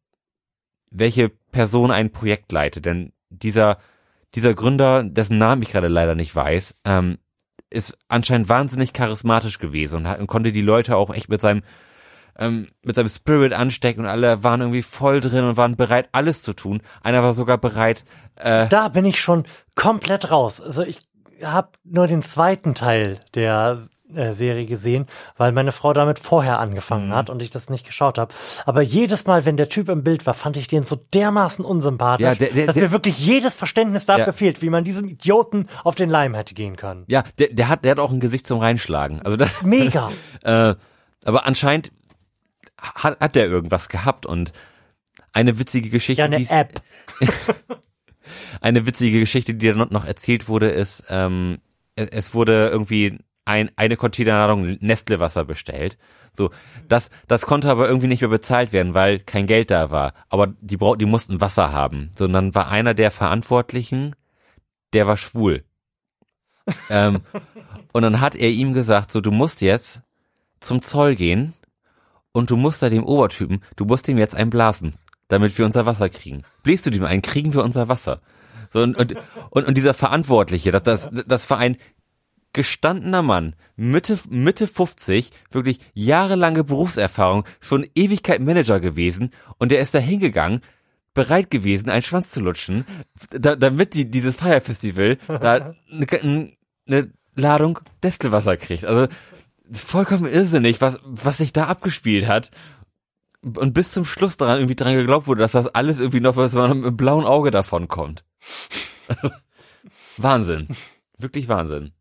welche 0.91 1.29
Person 1.29 1.91
ein 1.91 2.11
Projekt 2.11 2.53
leitet. 2.53 2.87
Denn 2.87 3.13
dieser, 3.29 3.79
dieser 4.35 4.55
Gründer, 4.55 5.03
dessen 5.05 5.39
Namen 5.39 5.63
ich 5.63 5.71
gerade 5.71 5.89
leider 5.89 6.15
nicht 6.15 6.35
weiß, 6.35 6.77
ähm, 6.85 7.19
ist 7.71 7.97
anscheinend 8.09 8.49
wahnsinnig 8.49 8.93
charismatisch 8.93 9.59
gewesen 9.59 9.97
und, 9.97 10.09
hat, 10.09 10.19
und 10.19 10.27
konnte 10.27 10.53
die 10.53 10.63
Leute 10.63 10.97
auch 10.97 11.15
echt 11.15 11.29
mit 11.29 11.41
seinem 11.41 11.63
ähm, 12.39 12.69
mit 12.83 12.97
seinem 12.97 13.09
Spirit 13.09 13.53
anstecken 13.53 14.05
und 14.05 14.11
alle 14.11 14.43
waren 14.43 14.61
irgendwie 14.61 14.83
voll 14.83 15.21
drin 15.21 15.45
und 15.45 15.57
waren 15.57 15.77
bereit, 15.77 16.09
alles 16.13 16.43
zu 16.43 16.55
tun. 16.55 16.81
Einer 17.03 17.23
war 17.23 17.35
sogar 17.35 17.59
bereit, 17.59 18.05
äh, 18.37 18.67
Da 18.69 18.89
bin 18.89 19.05
ich 19.05 19.21
schon 19.21 19.45
komplett 19.75 20.31
raus. 20.31 20.61
Also 20.61 20.83
ich 20.83 21.01
habe 21.45 21.71
nur 21.85 22.07
den 22.07 22.23
zweiten 22.23 22.75
Teil 22.75 23.19
der 23.35 23.77
äh, 24.15 24.33
Serie 24.33 24.67
gesehen, 24.67 25.07
weil 25.37 25.53
meine 25.53 25.71
Frau 25.71 25.93
damit 25.93 26.19
vorher 26.19 26.59
angefangen 26.59 27.09
Mhm. 27.11 27.15
hat 27.15 27.31
und 27.31 27.41
ich 27.43 27.51
das 27.51 27.71
nicht 27.71 27.87
geschaut 27.87 28.19
habe. 28.19 28.35
Aber 28.67 28.83
jedes 28.83 29.25
Mal, 29.27 29.45
wenn 29.47 29.57
der 29.57 29.69
Typ 29.69 29.89
im 29.89 30.03
Bild 30.03 30.27
war, 30.27 30.35
fand 30.35 30.57
ich 30.57 30.67
den 30.67 30.83
so 30.83 30.97
dermaßen 31.15 31.65
unsympathisch, 31.65 32.25
Ja, 32.25 32.35
der- 32.35 32.49
der- 32.51 32.67
dass 32.67 32.75
der- 32.75 32.85
mir 32.85 32.91
wirklich 32.93 33.19
jedes 33.25 33.55
Verständnis 33.55 34.07
dafür 34.07 34.27
Ja. 34.27 34.33
fehlt, 34.33 34.63
wie 34.63 34.71
man 34.71 34.83
diesem 34.83 35.07
Idioten 35.07 35.69
auf 35.85 35.95
den 35.95 36.11
Leim 36.11 36.35
hätte 36.35 36.55
gehen 36.55 36.75
können. 36.77 37.05
Ja, 37.07 37.23
der, 37.39 37.49
der 37.55 37.69
hat, 37.69 37.85
der 37.85 37.93
hat 37.93 37.99
auch 38.01 38.11
ein 38.11 38.19
Gesicht 38.19 38.47
zum 38.49 38.59
Reinschlagen. 38.59 39.23
Also 39.23 39.37
das, 39.37 39.63
Mega. 39.63 40.11
äh, 40.43 40.75
aber 41.25 41.47
anscheinend 41.47 41.93
hat, 42.81 43.21
hat 43.21 43.37
der 43.37 43.47
irgendwas 43.47 43.89
gehabt 43.89 44.27
und 44.27 44.53
eine 45.33 45.59
witzige 45.61 45.89
Geschichte, 45.91 46.21
Ja, 46.23 46.27
eine 46.27 46.45
App. 46.51 46.81
eine 48.61 48.87
witzige 48.87 49.21
Geschichte, 49.21 49.55
die 49.55 49.69
dann 49.69 49.89
noch 49.91 50.05
erzählt 50.05 50.49
wurde, 50.49 50.71
ist, 50.71 51.05
ähm, 51.09 51.59
es, 51.97 52.35
wurde 52.35 52.69
irgendwie 52.69 53.19
ein, 53.45 53.71
eine 53.77 53.97
Containerladung 53.97 54.79
Nestle-Wasser 54.81 55.45
bestellt. 55.45 55.99
So, 56.33 56.51
das, 56.89 57.11
das 57.27 57.47
konnte 57.47 57.71
aber 57.71 57.89
irgendwie 57.89 58.07
nicht 58.07 58.21
mehr 58.21 58.31
bezahlt 58.31 58.73
werden, 58.73 58.95
weil 58.95 59.19
kein 59.19 59.47
Geld 59.47 59.71
da 59.71 59.91
war. 59.91 60.13
Aber 60.29 60.49
die 60.61 60.77
brau 60.77 60.95
die 60.95 61.07
mussten 61.07 61.41
Wasser 61.41 61.73
haben. 61.73 62.11
So, 62.15 62.27
und 62.27 62.33
dann 62.33 62.55
war 62.55 62.69
einer 62.69 62.95
der 62.95 63.11
Verantwortlichen, 63.11 64.15
der 64.93 65.07
war 65.07 65.17
schwul. 65.17 65.65
ähm, 66.91 67.21
und 67.93 68.03
dann 68.03 68.21
hat 68.21 68.37
er 68.37 68.51
ihm 68.51 68.73
gesagt, 68.73 69.11
so, 69.11 69.21
du 69.21 69.33
musst 69.33 69.61
jetzt 69.61 70.03
zum 70.61 70.83
Zoll 70.83 71.17
gehen 71.17 71.55
und 72.33 72.51
du 72.51 72.57
musst 72.57 72.83
da 72.83 72.89
dem 72.91 73.05
Obertypen, 73.05 73.63
du 73.77 73.85
musst 73.85 74.07
dem 74.07 74.19
jetzt 74.19 74.35
einblasen, 74.35 74.95
damit 75.29 75.57
wir 75.59 75.65
unser 75.65 75.87
Wasser 75.87 76.09
kriegen. 76.09 76.43
Bläst 76.63 76.87
du 76.87 76.91
dem 76.91 77.05
ein, 77.05 77.23
kriegen 77.23 77.55
wir 77.55 77.65
unser 77.65 77.89
Wasser. 77.89 78.21
So, 78.71 78.83
und, 78.83 78.97
und, 78.97 79.15
und, 79.51 79.67
und 79.67 79.77
dieser 79.77 79.95
Verantwortliche, 79.95 80.71
das, 80.71 80.83
das, 80.83 81.11
das 81.27 81.51
ein 81.51 81.77
gestandener 82.53 83.23
Mann, 83.23 83.55
Mitte, 83.77 84.19
Mitte 84.29 84.67
50, 84.67 85.31
wirklich 85.51 85.79
jahrelange 85.95 86.65
Berufserfahrung, 86.65 87.45
schon 87.61 87.87
Ewigkeit 87.95 88.41
Manager 88.41 88.81
gewesen 88.81 89.31
und 89.59 89.71
der 89.71 89.81
ist 89.81 89.95
da 89.95 89.99
hingegangen, 89.99 90.61
bereit 91.15 91.51
gewesen, 91.51 91.91
einen 91.91 92.03
Schwanz 92.03 92.31
zu 92.31 92.41
lutschen, 92.41 92.85
da, 93.31 93.57
damit 93.57 93.95
die, 93.95 94.11
dieses 94.11 94.37
Feierfestival 94.37 95.17
da 95.27 95.75
eine, 95.91 96.53
eine 96.87 97.13
Ladung 97.35 97.81
Destelwasser 98.03 98.57
kriegt. 98.57 98.85
Also 98.85 99.09
vollkommen 99.73 100.27
irrsinnig, 100.27 100.81
was, 100.81 100.99
was 101.05 101.39
sich 101.39 101.53
da 101.53 101.67
abgespielt 101.67 102.27
hat. 102.27 102.51
Und 103.43 103.73
bis 103.73 103.93
zum 103.93 104.05
Schluss 104.05 104.37
daran 104.37 104.59
irgendwie 104.59 104.77
dran 104.77 104.95
geglaubt 104.95 105.27
wurde, 105.27 105.41
dass 105.41 105.53
das 105.53 105.67
alles 105.69 105.99
irgendwie 105.99 106.21
noch 106.21 106.37
was 106.37 106.55
man 106.55 106.77
mit 106.77 106.87
einem 106.87 106.97
blauen 106.97 107.25
Auge 107.25 107.51
davon 107.51 107.89
kommt. 107.89 108.25
Wahnsinn. 110.17 110.69
Wirklich 111.17 111.49
Wahnsinn. 111.49 111.93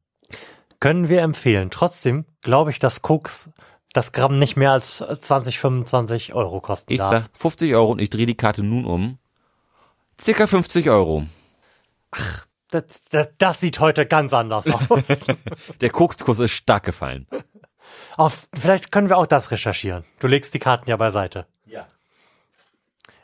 Können 0.79 1.09
wir 1.09 1.21
empfehlen. 1.21 1.69
Trotzdem 1.71 2.25
glaube 2.41 2.71
ich, 2.71 2.79
dass 2.79 3.01
Koks 3.01 3.51
das 3.93 4.11
Gramm 4.11 4.37
nicht 4.37 4.55
mehr 4.55 4.71
als 4.71 4.97
20, 4.97 5.59
25 5.59 6.33
Euro 6.33 6.61
kosten 6.61 6.93
Ich 6.93 6.99
darf. 6.99 7.23
sag 7.23 7.29
50 7.37 7.73
Euro 7.73 7.91
und 7.91 7.99
ich 7.99 8.09
drehe 8.09 8.25
die 8.25 8.35
Karte 8.35 8.63
nun 8.63 8.85
um. 8.85 9.17
Circa 10.19 10.47
50 10.47 10.89
Euro. 10.89 11.25
Das, 12.69 13.03
das, 13.09 13.29
das 13.37 13.59
sieht 13.61 13.79
heute 13.79 14.05
ganz 14.05 14.33
anders 14.33 14.67
aus. 14.89 15.03
Der 15.81 15.89
Kokskurs 15.89 16.39
ist 16.39 16.51
stark 16.51 16.83
gefallen. 16.83 17.27
Auf, 18.17 18.47
vielleicht 18.59 18.91
können 18.91 19.09
wir 19.09 19.17
auch 19.17 19.27
das 19.27 19.51
recherchieren. 19.51 20.03
Du 20.19 20.27
legst 20.27 20.53
die 20.53 20.59
Karten 20.59 20.89
ja 20.89 20.97
beiseite. 20.97 21.45
Ja. 21.65 21.87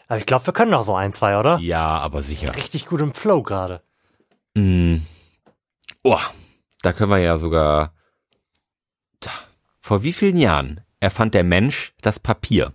Aber 0.08 0.18
ich 0.20 0.26
glaube, 0.26 0.46
wir 0.46 0.54
können 0.54 0.72
noch 0.72 0.84
so 0.84 0.96
ein, 0.96 1.14
zwei, 1.14 1.38
oder? 1.40 1.58
Ja, 1.60 1.86
aber 1.98 2.22
sicher. 2.24 2.56
Richtig 2.56 2.86
gut 2.86 3.02
im 3.02 3.14
Flow 3.14 3.42
gerade. 3.44 3.82
Mm. 4.56 4.98
Oh, 6.04 6.20
da 6.82 6.94
können 6.94 7.10
wir 7.12 7.18
ja 7.18 7.38
sogar. 7.40 7.94
Tja, 9.20 9.32
Vor 9.82 10.04
wie 10.04 10.14
vielen 10.14 10.38
Jahren 10.38 10.82
erfand 11.00 11.34
der 11.34 11.44
Mensch 11.44 11.94
das 12.02 12.20
Papier? 12.20 12.74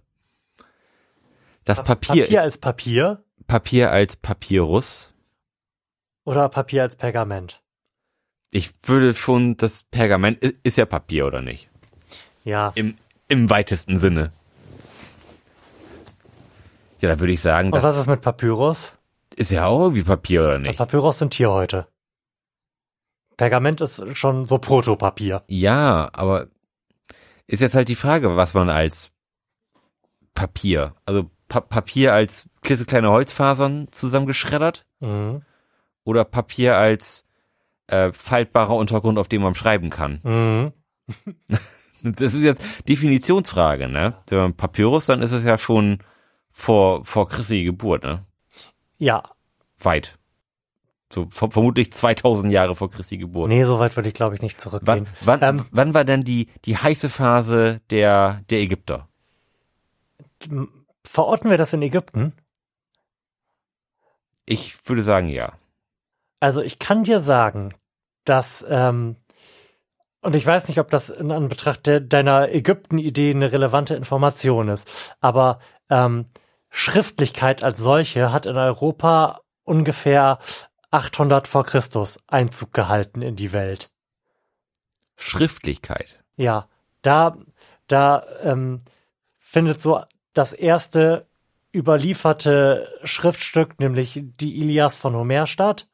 Das 1.64 1.82
Papier, 1.82 2.24
Papier 2.24 2.43
als 2.43 2.59
Papier 2.59 3.24
Papier 3.47 3.91
als 3.93 4.16
Papyrus. 4.16 5.12
oder 6.24 6.49
Papier 6.49 6.82
als 6.82 6.97
Pergament? 6.97 7.62
Ich 8.51 8.70
würde 8.82 9.14
schon, 9.14 9.57
das 9.57 9.84
Pergament 9.84 10.43
i- 10.45 10.59
ist 10.64 10.76
ja 10.78 10.86
Papier, 10.86 11.26
oder 11.26 11.41
nicht? 11.43 11.70
Ja. 12.45 12.72
Im, 12.74 12.97
im 13.28 13.51
weitesten 13.51 13.97
Sinne. 13.97 14.32
Ja, 17.01 17.09
da 17.09 17.18
würde 17.20 17.32
ich 17.32 17.41
sagen, 17.41 17.72
Und 17.72 17.82
was 17.82 17.97
ist 17.97 18.07
mit 18.07 18.20
Papyrus? 18.20 18.93
ist 19.36 19.51
ja 19.51 19.66
auch 19.66 19.80
irgendwie 19.82 20.03
Papier, 20.03 20.43
oder 20.43 20.59
nicht? 20.59 20.76
Papyrus 20.78 21.18
sind 21.18 21.30
Tierhäute. 21.32 21.86
Pergament 23.36 23.80
ist 23.80 24.03
schon 24.18 24.45
so 24.47 24.59
Protopapier. 24.59 25.43
Ja, 25.49 26.11
aber 26.12 26.49
ist 27.47 27.61
jetzt 27.61 27.74
halt 27.74 27.88
die 27.88 27.95
Frage, 27.95 28.36
was 28.36 28.53
man 28.53 28.68
als 28.68 29.11
Papier, 30.34 30.95
also 31.07 31.30
pa 31.49 31.61
Papier 31.61 32.12
als 32.12 32.49
kleine 32.62 33.11
Holzfasern 33.11 33.88
zusammengeschreddert 33.91 34.84
Mhm. 35.01 35.43
oder 36.05 36.24
Papier 36.26 36.76
als 36.76 37.24
äh, 37.86 38.12
faltbarer 38.12 38.74
Untergrund, 38.76 39.18
auf 39.18 39.28
dem 39.28 39.41
man 39.43 39.55
schreiben 39.55 39.88
kann. 39.88 40.20
Mhm. 40.22 40.72
Das 42.03 42.35
ist 42.35 42.43
jetzt 42.43 42.63
Definitionsfrage, 42.89 43.89
ne? 43.89 44.15
Man 44.31 44.55
Papyrus, 44.55 45.07
dann 45.07 45.23
ist 45.23 45.33
es 45.33 45.45
ja 45.45 45.59
schon 45.59 45.99
vor 46.51 47.05
vor 47.05 47.29
Christi 47.29 47.65
Geburt, 47.65 48.03
ne? 48.03 48.25
Ja, 48.99 49.23
Weit. 49.85 50.19
So 51.13 51.27
ver 51.29 51.51
vermutlich 51.51 51.93
2000 51.93 52.53
Jahre 52.53 52.75
vor 52.77 52.91
Christi 52.91 53.19
Geburt. 53.19 53.49
nee, 53.49 53.65
so 53.65 53.79
weit 53.81 53.97
würde 53.97 54.09
ich 54.09 54.15
glaube 54.15 54.37
ich 54.37 54.43
nicht 54.43 54.61
zurückgehen. 54.61 55.07
Wann, 55.23 55.41
wann, 55.41 55.59
Ähm, 55.59 55.67
wann 55.73 55.95
war 55.95 56.05
denn 56.05 56.23
die, 56.23 56.49
die 56.65 56.77
heiße 56.77 57.09
Phase 57.09 57.81
der, 57.91 58.43
der 58.51 58.61
Ägypter? 58.61 59.09
Verorten 61.05 61.51
wir 61.51 61.59
das 61.59 61.73
in 61.73 61.83
Ägypten? 61.83 62.33
Ich 64.47 64.89
würde 64.89 65.03
sagen, 65.03 65.29
ja. 65.29 65.53
Also 66.39 66.63
ich 66.63 66.79
kann 66.79 67.05
dir 67.05 67.21
sagen, 67.21 67.75
dass, 68.25 68.65
ähm, 68.69 69.17
und 70.23 70.35
ich 70.35 70.47
weiß 70.47 70.68
nicht, 70.68 70.79
ob 70.79 70.91
das 70.91 71.09
in 71.09 71.31
Anbetracht 71.31 71.87
de 71.87 72.01
deiner 72.01 72.53
Ägypten-Idee 72.53 73.31
eine 73.31 73.53
relevante 73.53 73.95
Information 73.95 74.68
ist, 74.68 74.89
aber 75.21 75.59
ähm, 75.89 76.27
Schriftlichkeit 76.68 77.62
als 77.62 77.79
solche 77.79 78.33
hat 78.33 78.47
in 78.47 78.57
Europa 78.57 79.41
ungefähr 79.64 80.39
800 80.91 81.49
vor 81.49 81.64
Christus 81.64 82.18
Einzug 82.27 82.73
gehalten 82.73 83.23
in 83.23 83.37
die 83.37 83.53
Welt. 83.53 83.91
Schriftlichkeit. 85.16 86.23
Ja, 86.37 86.68
da, 87.03 87.37
da 87.87 88.25
ähm, 88.43 88.83
findet 89.39 89.81
so 89.81 90.03
das 90.33 90.53
erste 90.53 91.27
überlieferte 91.75 92.89
Schriftstück, 93.05 93.79
nämlich 93.79 94.21
die 94.23 94.61
Ilias 94.61 94.97
von 94.97 95.14
Homer 95.14 95.47
statt, 95.47 95.89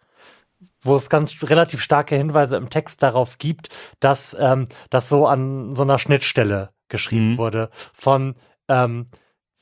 wo 0.86 0.96
es 0.96 1.10
ganz 1.10 1.36
relativ 1.42 1.80
starke 1.82 2.16
Hinweise 2.16 2.56
im 2.56 2.70
Text 2.70 3.02
darauf 3.02 3.38
gibt, 3.38 3.68
dass 4.00 4.36
ähm, 4.38 4.66
das 4.90 5.08
so 5.08 5.26
an 5.26 5.74
so 5.74 5.82
einer 5.82 5.98
Schnittstelle 5.98 6.70
geschrieben 6.88 7.32
Mhm. 7.32 7.38
wurde 7.38 7.70
von 7.92 8.34
ähm, 8.68 9.08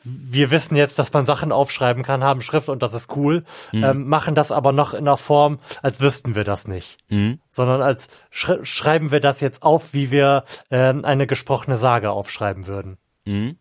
wir 0.07 0.51
wissen 0.51 0.77
jetzt, 0.77 0.99
dass 0.99 1.14
man 1.14 1.25
Sachen 1.25 1.51
aufschreiben 1.51 2.03
kann, 2.03 2.22
haben 2.22 2.43
Schrift 2.43 2.68
und 2.68 2.83
das 2.83 2.93
ist 2.93 3.16
cool, 3.16 3.43
ähm, 3.72 4.07
machen 4.07 4.35
das 4.35 4.53
aber 4.53 4.72
noch 4.72 4.93
in 4.93 5.09
einer 5.09 5.16
Form, 5.16 5.61
als 5.83 5.99
wüssten 6.01 6.35
wir 6.35 6.45
das 6.45 6.68
nicht 6.68 6.99
Mhm. 7.09 7.41
sondern 7.49 7.81
als 7.81 8.09
schri 8.31 8.59
schreiben 8.64 9.11
wir 9.12 9.20
das 9.20 9.41
jetzt 9.41 9.62
auf, 9.62 9.95
wie 9.95 10.11
wir 10.11 10.45
ähm, 10.70 11.05
eine 11.07 11.27
gesprochene 11.27 11.79
Sage 11.79 12.11
aufschreiben 12.11 12.66
würden. 12.66 12.99
Mhm. 13.25 13.57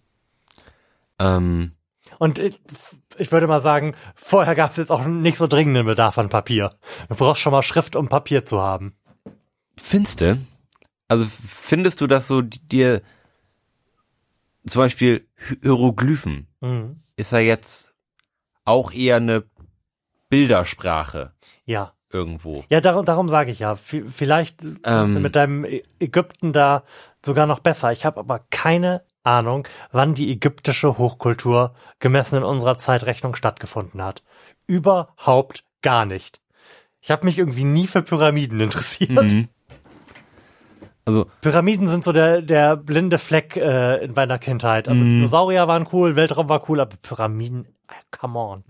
Ähm, 1.19 1.71
Und 2.23 2.39
ich, 2.39 2.57
ich 3.17 3.33
würde 3.33 3.47
mal 3.47 3.59
sagen, 3.59 3.95
vorher 4.15 4.55
gab 4.55 4.71
es 4.71 4.77
jetzt 4.77 4.91
auch 4.91 5.03
nicht 5.05 5.37
so 5.37 5.45
dringenden 5.45 5.85
Bedarf 5.85 6.17
an 6.17 6.29
Papier. 6.29 6.73
Du 7.09 7.15
brauchst 7.15 7.41
schon 7.41 7.51
mal 7.51 7.63
Schrift, 7.63 7.97
um 7.97 8.07
Papier 8.07 8.45
zu 8.45 8.61
haben. 8.61 8.95
findste, 9.77 10.37
also 11.09 11.25
findest 11.45 11.99
du, 11.99 12.07
dass 12.07 12.27
so 12.29 12.41
die- 12.41 12.59
dir 12.65 13.01
zum 14.65 14.81
Beispiel 14.83 15.27
Hieroglyphen 15.61 16.47
Mhm. 16.61 16.95
ist 17.17 17.31
ja 17.33 17.39
jetzt 17.39 17.93
auch 18.63 18.91
eher 18.93 19.17
eine 19.17 19.43
Bildersprache 20.29 21.33
Ja. 21.65 21.93
irgendwo. 22.09 22.63
Ja, 22.69 22.79
darum, 22.81 23.03
darum 23.05 23.27
sage 23.27 23.51
ich 23.51 23.59
ja. 23.59 23.75
Vielleicht 23.75 24.61
Ähm. 24.85 25.21
mit 25.21 25.35
deinem 25.35 25.65
Ägypten 25.99 26.53
da 26.53 26.83
sogar 27.25 27.47
noch 27.47 27.59
besser. 27.59 27.91
Ich 27.91 28.05
habe 28.05 28.19
aber 28.21 28.45
keine 28.49 29.03
Ahnung, 29.23 29.67
wann 29.91 30.13
die 30.13 30.31
ägyptische 30.31 30.97
Hochkultur 30.97 31.73
gemessen 31.99 32.37
in 32.37 32.43
unserer 32.43 32.77
Zeitrechnung 32.77 33.35
stattgefunden 33.35 34.01
hat. 34.01 34.23
Überhaupt 34.67 35.63
gar 35.81 36.05
nicht. 36.05 36.41
Ich 37.01 37.11
habe 37.11 37.25
mich 37.25 37.37
irgendwie 37.37 37.63
nie 37.63 37.87
für 37.87 38.01
Pyramiden 38.01 38.59
interessiert. 38.61 39.11
Mhm. 39.11 39.49
Also 41.05 41.25
Pyramiden 41.41 41.87
sind 41.87 42.05
so 42.05 42.13
der, 42.13 42.41
der 42.41 42.77
blinde 42.77 43.17
Fleck 43.17 43.57
äh, 43.57 44.05
in 44.05 44.13
meiner 44.13 44.39
Kindheit. 44.39 44.87
Also 44.87 45.01
Dinosaurier 45.01 45.67
waren 45.67 45.87
cool, 45.91 46.15
Weltraum 46.15 46.47
war 46.47 46.69
cool, 46.69 46.79
aber 46.79 46.95
Pyramiden, 46.95 47.65
äh, 47.89 47.93
come 48.09 48.39
on. 48.39 48.63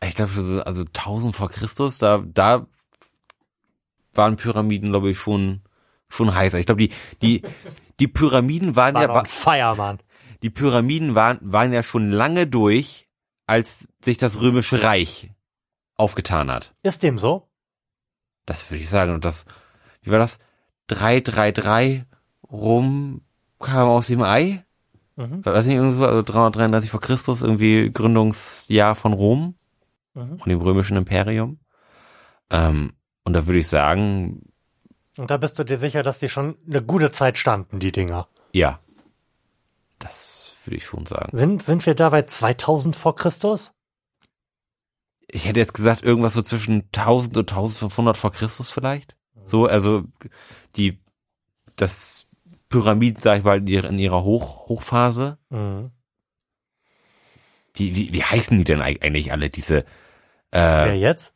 ich 0.04 0.14
glaube, 0.14 0.30
so, 0.30 0.62
also 0.62 0.82
1000 0.82 1.34
vor 1.34 1.50
Christus, 1.50 1.98
da, 1.98 2.22
da 2.24 2.66
waren 4.14 4.36
Pyramiden, 4.36 4.90
glaube 4.90 5.10
ich, 5.10 5.18
schon 5.18 5.62
schon 6.08 6.34
heißer. 6.34 6.58
Ich 6.58 6.66
glaube, 6.66 6.86
die, 6.86 6.92
die, 7.22 7.42
die 8.00 8.08
Pyramiden 8.08 8.76
waren 8.76 8.94
War 8.94 9.02
ja, 9.02 9.24
Feiermann. 9.24 9.98
die 10.42 10.50
Pyramiden 10.50 11.14
waren, 11.14 11.38
waren 11.40 11.72
ja 11.72 11.82
schon 11.82 12.10
lange 12.10 12.46
durch, 12.46 13.08
als 13.46 13.88
sich 14.04 14.18
das 14.18 14.40
Römische 14.40 14.82
Reich 14.82 15.30
aufgetan 15.96 16.50
hat. 16.50 16.74
Ist 16.82 17.02
dem 17.02 17.18
so? 17.18 17.48
Das 18.46 18.70
würde 18.70 18.82
ich 18.82 18.88
sagen. 18.90 19.12
Und 19.14 19.24
das, 19.24 19.46
wie 20.02 20.10
war 20.10 20.18
das? 20.18 20.38
333 20.88 22.04
rum 22.50 23.22
kam 23.58 23.88
aus 23.88 24.06
dem 24.06 24.22
Ei? 24.22 24.64
Mhm. 25.16 25.44
Weiß 25.44 25.66
nicht, 25.66 25.74
irgendwie 25.76 25.96
so, 25.96 26.04
also 26.06 26.22
333 26.22 26.90
vor 26.90 27.00
Christus, 27.00 27.42
irgendwie 27.42 27.90
Gründungsjahr 27.90 28.94
von 28.94 29.12
Rom, 29.12 29.54
Mhm. 30.14 30.38
von 30.38 30.48
dem 30.48 30.60
römischen 30.60 30.96
Imperium. 30.96 31.58
Ähm, 32.50 32.92
und 33.24 33.32
da 33.34 33.46
würde 33.46 33.58
ich 33.60 33.68
sagen, 33.68 34.47
Und 35.18 35.30
da 35.30 35.36
bist 35.36 35.58
du 35.58 35.64
dir 35.64 35.76
sicher, 35.78 36.02
dass 36.02 36.18
die 36.20 36.28
schon 36.28 36.56
eine 36.66 36.82
gute 36.82 37.10
Zeit 37.10 37.38
standen, 37.38 37.78
die 37.80 37.92
Dinger. 37.92 38.28
ja. 38.52 38.80
Das 39.98 40.52
würde 40.64 40.76
ich 40.76 40.84
schon 40.84 41.06
sagen. 41.06 41.36
Sind, 41.36 41.60
sind 41.60 41.84
wir 41.84 41.96
da 41.96 42.10
bei 42.10 42.22
2000 42.22 42.94
vor 42.94 43.16
Christus? 43.16 43.72
Ich 45.26 45.46
hätte 45.48 45.58
jetzt 45.58 45.74
gesagt, 45.74 46.02
irgendwas 46.04 46.34
so 46.34 46.42
zwischen 46.42 46.82
1000 46.94 47.36
und 47.36 47.50
1500 47.50 48.16
vor 48.16 48.30
Christus 48.30 48.70
vielleicht. 48.70 49.16
So, 49.44 49.66
also 49.66 50.04
die, 50.76 51.00
das 51.74 52.28
Pyramiden, 52.68 53.20
sag 53.20 53.38
ich 53.38 53.44
mal, 53.44 53.58
in 53.58 53.98
ihrer, 53.98 54.22
Hoch, 54.22 54.68
Hochphase. 54.68 55.38
Mhm. 55.50 55.90
Wie, 57.74 57.96
wie, 57.96 58.12
wie 58.12 58.22
heißen 58.22 58.56
die 58.56 58.64
denn 58.64 58.80
eig- 58.82 59.02
eigentlich 59.02 59.32
alle, 59.32 59.50
diese 59.50 59.84
Wer 60.52 60.86
äh, 60.92 60.94
jetzt? 60.94 61.32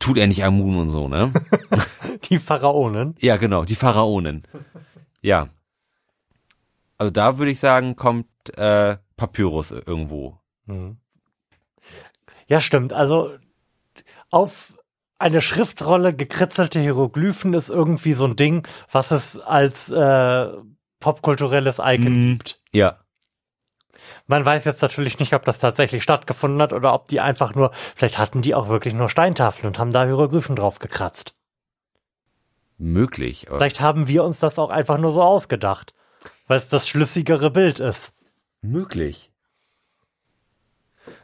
Tutanchamun 0.00 0.76
und 0.78 0.88
so, 0.90 1.06
ne? 1.08 1.32
Die 2.30 2.38
Pharaonen. 2.38 3.14
ja, 3.20 3.36
genau, 3.36 3.64
die 3.64 3.74
Pharaonen. 3.74 4.46
Ja. 5.20 5.48
Also 6.98 7.10
da 7.10 7.38
würde 7.38 7.50
ich 7.52 7.60
sagen, 7.60 7.96
kommt 7.96 8.26
äh, 8.56 8.96
Papyrus 9.16 9.72
irgendwo. 9.72 10.38
Mhm. 10.66 10.96
Ja, 12.46 12.60
stimmt. 12.60 12.92
Also 12.92 13.32
auf 14.30 14.74
eine 15.18 15.40
Schriftrolle 15.40 16.14
gekritzelte 16.14 16.80
Hieroglyphen 16.80 17.54
ist 17.54 17.70
irgendwie 17.70 18.12
so 18.12 18.24
ein 18.26 18.36
Ding, 18.36 18.66
was 18.90 19.10
es 19.10 19.38
als 19.38 19.90
äh, 19.90 20.48
popkulturelles 21.00 21.78
Icon 21.78 22.04
Mhm. 22.26 22.28
gibt. 22.38 22.60
Ja. 22.72 22.98
Man 24.26 24.44
weiß 24.44 24.64
jetzt 24.66 24.82
natürlich 24.82 25.18
nicht, 25.18 25.32
ob 25.34 25.44
das 25.44 25.58
tatsächlich 25.60 26.02
stattgefunden 26.02 26.60
hat 26.60 26.72
oder 26.72 26.92
ob 26.94 27.08
die 27.08 27.20
einfach 27.20 27.54
nur, 27.54 27.70
vielleicht 27.96 28.18
hatten 28.18 28.42
die 28.42 28.54
auch 28.54 28.68
wirklich 28.68 28.92
nur 28.94 29.08
Steintafeln 29.08 29.66
und 29.68 29.78
haben 29.78 29.92
da 29.92 30.04
Hieroglyphen 30.04 30.56
drauf 30.56 30.78
gekratzt. 30.78 31.34
Möglich. 32.78 33.46
Vielleicht 33.48 33.80
haben 33.80 34.08
wir 34.08 34.24
uns 34.24 34.40
das 34.40 34.58
auch 34.58 34.70
einfach 34.70 34.98
nur 34.98 35.12
so 35.12 35.22
ausgedacht, 35.22 35.94
weil 36.48 36.58
es 36.58 36.68
das 36.68 36.88
schlüssigere 36.88 37.50
Bild 37.50 37.80
ist. 37.80 38.12
Möglich. 38.62 39.30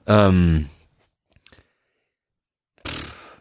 Ähm. 0.07 0.69
Pff. 2.87 3.41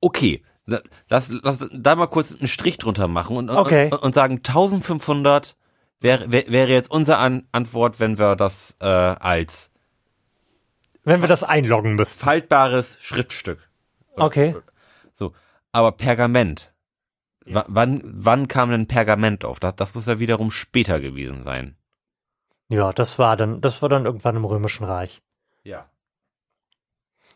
Okay. 0.00 0.44
Da- 0.66 0.80
Lass, 1.08 1.30
lass 1.30 1.58
da 1.72 1.94
mal 1.94 2.08
kurz 2.08 2.34
einen 2.34 2.48
Strich 2.48 2.78
drunter 2.78 3.06
machen 3.08 3.36
und, 3.36 3.50
Okay. 3.50 3.84
und, 3.92 4.02
und 4.02 4.14
sagen 4.14 4.38
1500 4.38 5.56
wäre 6.00 6.32
wär, 6.32 6.48
wäre 6.48 6.72
jetzt 6.72 6.90
unsere 6.90 7.18
An 7.18 7.46
Antwort, 7.52 8.00
wenn 8.00 8.18
wir 8.18 8.34
das 8.34 8.76
äh, 8.80 8.86
als 8.86 9.70
Wenn 11.04 11.20
wir 11.20 11.28
das 11.28 11.44
einloggen 11.44 11.94
müssten. 11.94 12.18
faltbares 12.24 12.98
Schriftstück. 13.00 13.70
Okay. 14.16 14.56
So, 15.14 15.32
aber 15.70 15.92
Pergament. 15.92 16.72
Wann 17.46 18.02
wann 18.04 18.48
kam 18.48 18.70
denn 18.70 18.88
Pergament 18.88 19.44
auf? 19.44 19.60
Das, 19.60 19.76
das 19.76 19.94
muss 19.94 20.06
ja 20.06 20.18
wiederum 20.18 20.50
später 20.50 21.00
gewesen 21.00 21.42
sein. 21.42 21.76
Ja, 22.68 22.92
das 22.92 23.18
war 23.18 23.36
dann, 23.36 23.60
das 23.60 23.82
war 23.82 23.88
dann 23.88 24.04
irgendwann 24.04 24.36
im 24.36 24.44
Römischen 24.44 24.84
Reich. 24.84 25.22
Ja. 25.62 25.88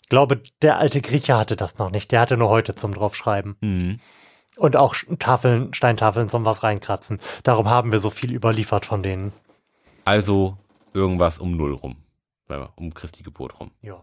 Ich 0.02 0.08
glaube, 0.08 0.42
der 0.62 0.78
alte 0.78 1.00
Grieche 1.00 1.36
hatte 1.36 1.54
das 1.56 1.78
noch 1.78 1.90
nicht. 1.90 2.11
Der 2.11 2.20
hatte 2.20 2.36
nur 2.36 2.48
heute 2.48 2.74
zum 2.74 2.92
draufschreiben. 2.92 3.56
Mhm. 3.61 4.00
Und 4.56 4.76
auch 4.76 4.96
Tafeln, 5.20 5.72
Steintafeln 5.72 6.28
zum 6.28 6.44
was 6.44 6.64
reinkratzen. 6.64 7.20
Darum 7.44 7.70
haben 7.70 7.92
wir 7.92 8.00
so 8.00 8.11
viel 8.11 8.34
überliefert 8.34 8.84
von 8.84 9.02
denen. 9.02 9.32
Also 10.04 10.56
irgendwas 10.92 11.38
um 11.38 11.56
null 11.56 11.74
rum. 11.74 11.96
Um 12.74 12.92
Christi 12.92 13.22
Geburt 13.22 13.61
rum. 13.61 13.70
Ja. 13.80 14.02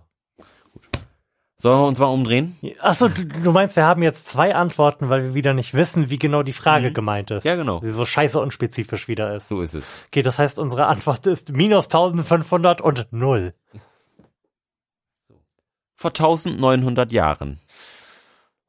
Sollen 1.60 1.80
wir 1.82 1.88
uns 1.88 1.98
mal 1.98 2.06
umdrehen? 2.06 2.56
Achso, 2.82 3.08
du, 3.08 3.26
du 3.26 3.52
meinst, 3.52 3.76
wir 3.76 3.84
haben 3.86 4.04
jetzt 4.04 4.28
zwei 4.28 4.54
Antworten, 4.54 5.10
weil 5.10 5.24
wir 5.24 5.34
wieder 5.34 5.54
nicht 5.56 5.74
wissen, 5.74 6.12
wie 6.12 6.20
genau 6.20 6.44
die 6.44 6.54
Frage 6.54 6.92
gemeint 6.92 7.32
ist. 7.32 7.46
Ja, 7.46 7.56
genau. 7.56 7.80
Sie 7.82 7.92
so 7.92 8.06
scheiße 8.06 8.40
unspezifisch 8.40 9.08
wieder 9.08 9.36
ist. 9.36 9.48
So 9.48 9.62
ist 9.62 9.74
es. 9.74 10.04
Okay, 10.08 10.22
das 10.22 10.38
heißt, 10.38 10.60
unsere 10.60 10.86
Antwort 10.86 11.26
ist 11.26 11.52
minus 11.54 11.86
1500 11.88 12.80
und 12.80 13.08
null. 13.12 13.56
Vor 15.96 16.12
1900 16.12 17.12
Jahren. 17.12 17.60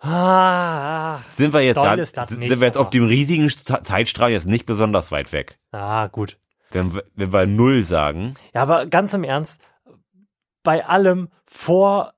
Ah, 0.01 1.19
Sind 1.31 1.53
wir 1.53 1.61
jetzt, 1.61 1.77
das 2.17 2.29
sind 2.29 2.39
nicht, 2.39 2.59
wir 2.59 2.67
jetzt 2.67 2.79
auf 2.79 2.89
dem 2.89 3.05
riesigen 3.07 3.51
Zeitstrahl 3.51 4.31
jetzt 4.31 4.47
nicht 4.47 4.65
besonders 4.65 5.11
weit 5.13 5.33
weg. 5.33 5.59
ah, 5.73 6.07
gut. 6.07 6.39
Wenn 6.71 6.95
wir, 6.95 7.05
wenn 7.17 7.33
wir 7.33 7.47
null 7.47 7.83
sagen, 7.83 8.35
Ja, 8.55 8.63
aber 8.63 8.87
ganz 8.87 9.13
im 9.15 9.25
Ernst, 9.25 9.61
bei 10.63 10.87
allem 10.87 11.29
vor 11.47 12.13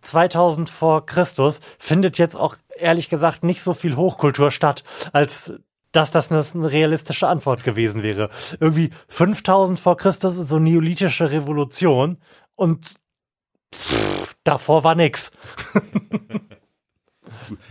2000 0.00 0.70
vor 0.70 1.06
Christus 1.06 1.60
findet 1.78 2.18
jetzt 2.18 2.36
auch 2.36 2.56
ehrlich 2.76 3.08
gesagt 3.08 3.44
nicht 3.44 3.62
so 3.62 3.74
viel 3.74 3.96
Hochkultur 3.96 4.50
statt, 4.50 4.84
als 5.12 5.52
dass 5.92 6.10
das 6.10 6.30
eine, 6.30 6.44
realistische 6.70 7.26
Antwort 7.28 7.64
gewesen 7.64 8.02
wäre. 8.02 8.28
Irgendwie 8.60 8.90
5000 9.08 9.80
vor 9.80 9.96
Christus 9.96 10.36
ist 10.36 10.48
so 10.48 10.58
neolithische 10.58 11.30
Revolution 11.30 12.18
und 12.54 12.94
pff, 13.74 14.36
davor 14.44 14.84
war 14.84 14.94
nix. 14.94 15.30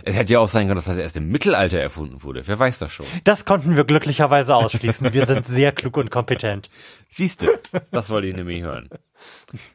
es 0.04 0.16
hätte 0.16 0.34
ja 0.34 0.40
auch 0.40 0.48
sein 0.48 0.68
können, 0.68 0.78
dass 0.78 0.86
das 0.86 0.98
erst 0.98 1.18
im 1.18 1.30
Mittelalter 1.30 1.80
erfunden 1.80 2.24
wurde. 2.24 2.46
Wer 2.46 2.60
weiß 2.60 2.80
das 2.80 2.92
schon. 2.92 3.06
Das 3.24 3.46
konnten 3.46 3.76
wir 3.76 3.84
glücklicherweise 3.84 4.56
ausschließen. 4.56 5.14
Wir 5.14 5.26
sind 5.26 5.46
sehr 5.46 5.72
klug 5.72 5.98
und 5.98 6.12
kompetent. 6.12 6.70
Siehste, 7.10 7.60
das 7.92 8.10
wollte 8.10 8.28
ich 8.28 8.36
nämlich 8.36 8.64
hören. 8.64 8.90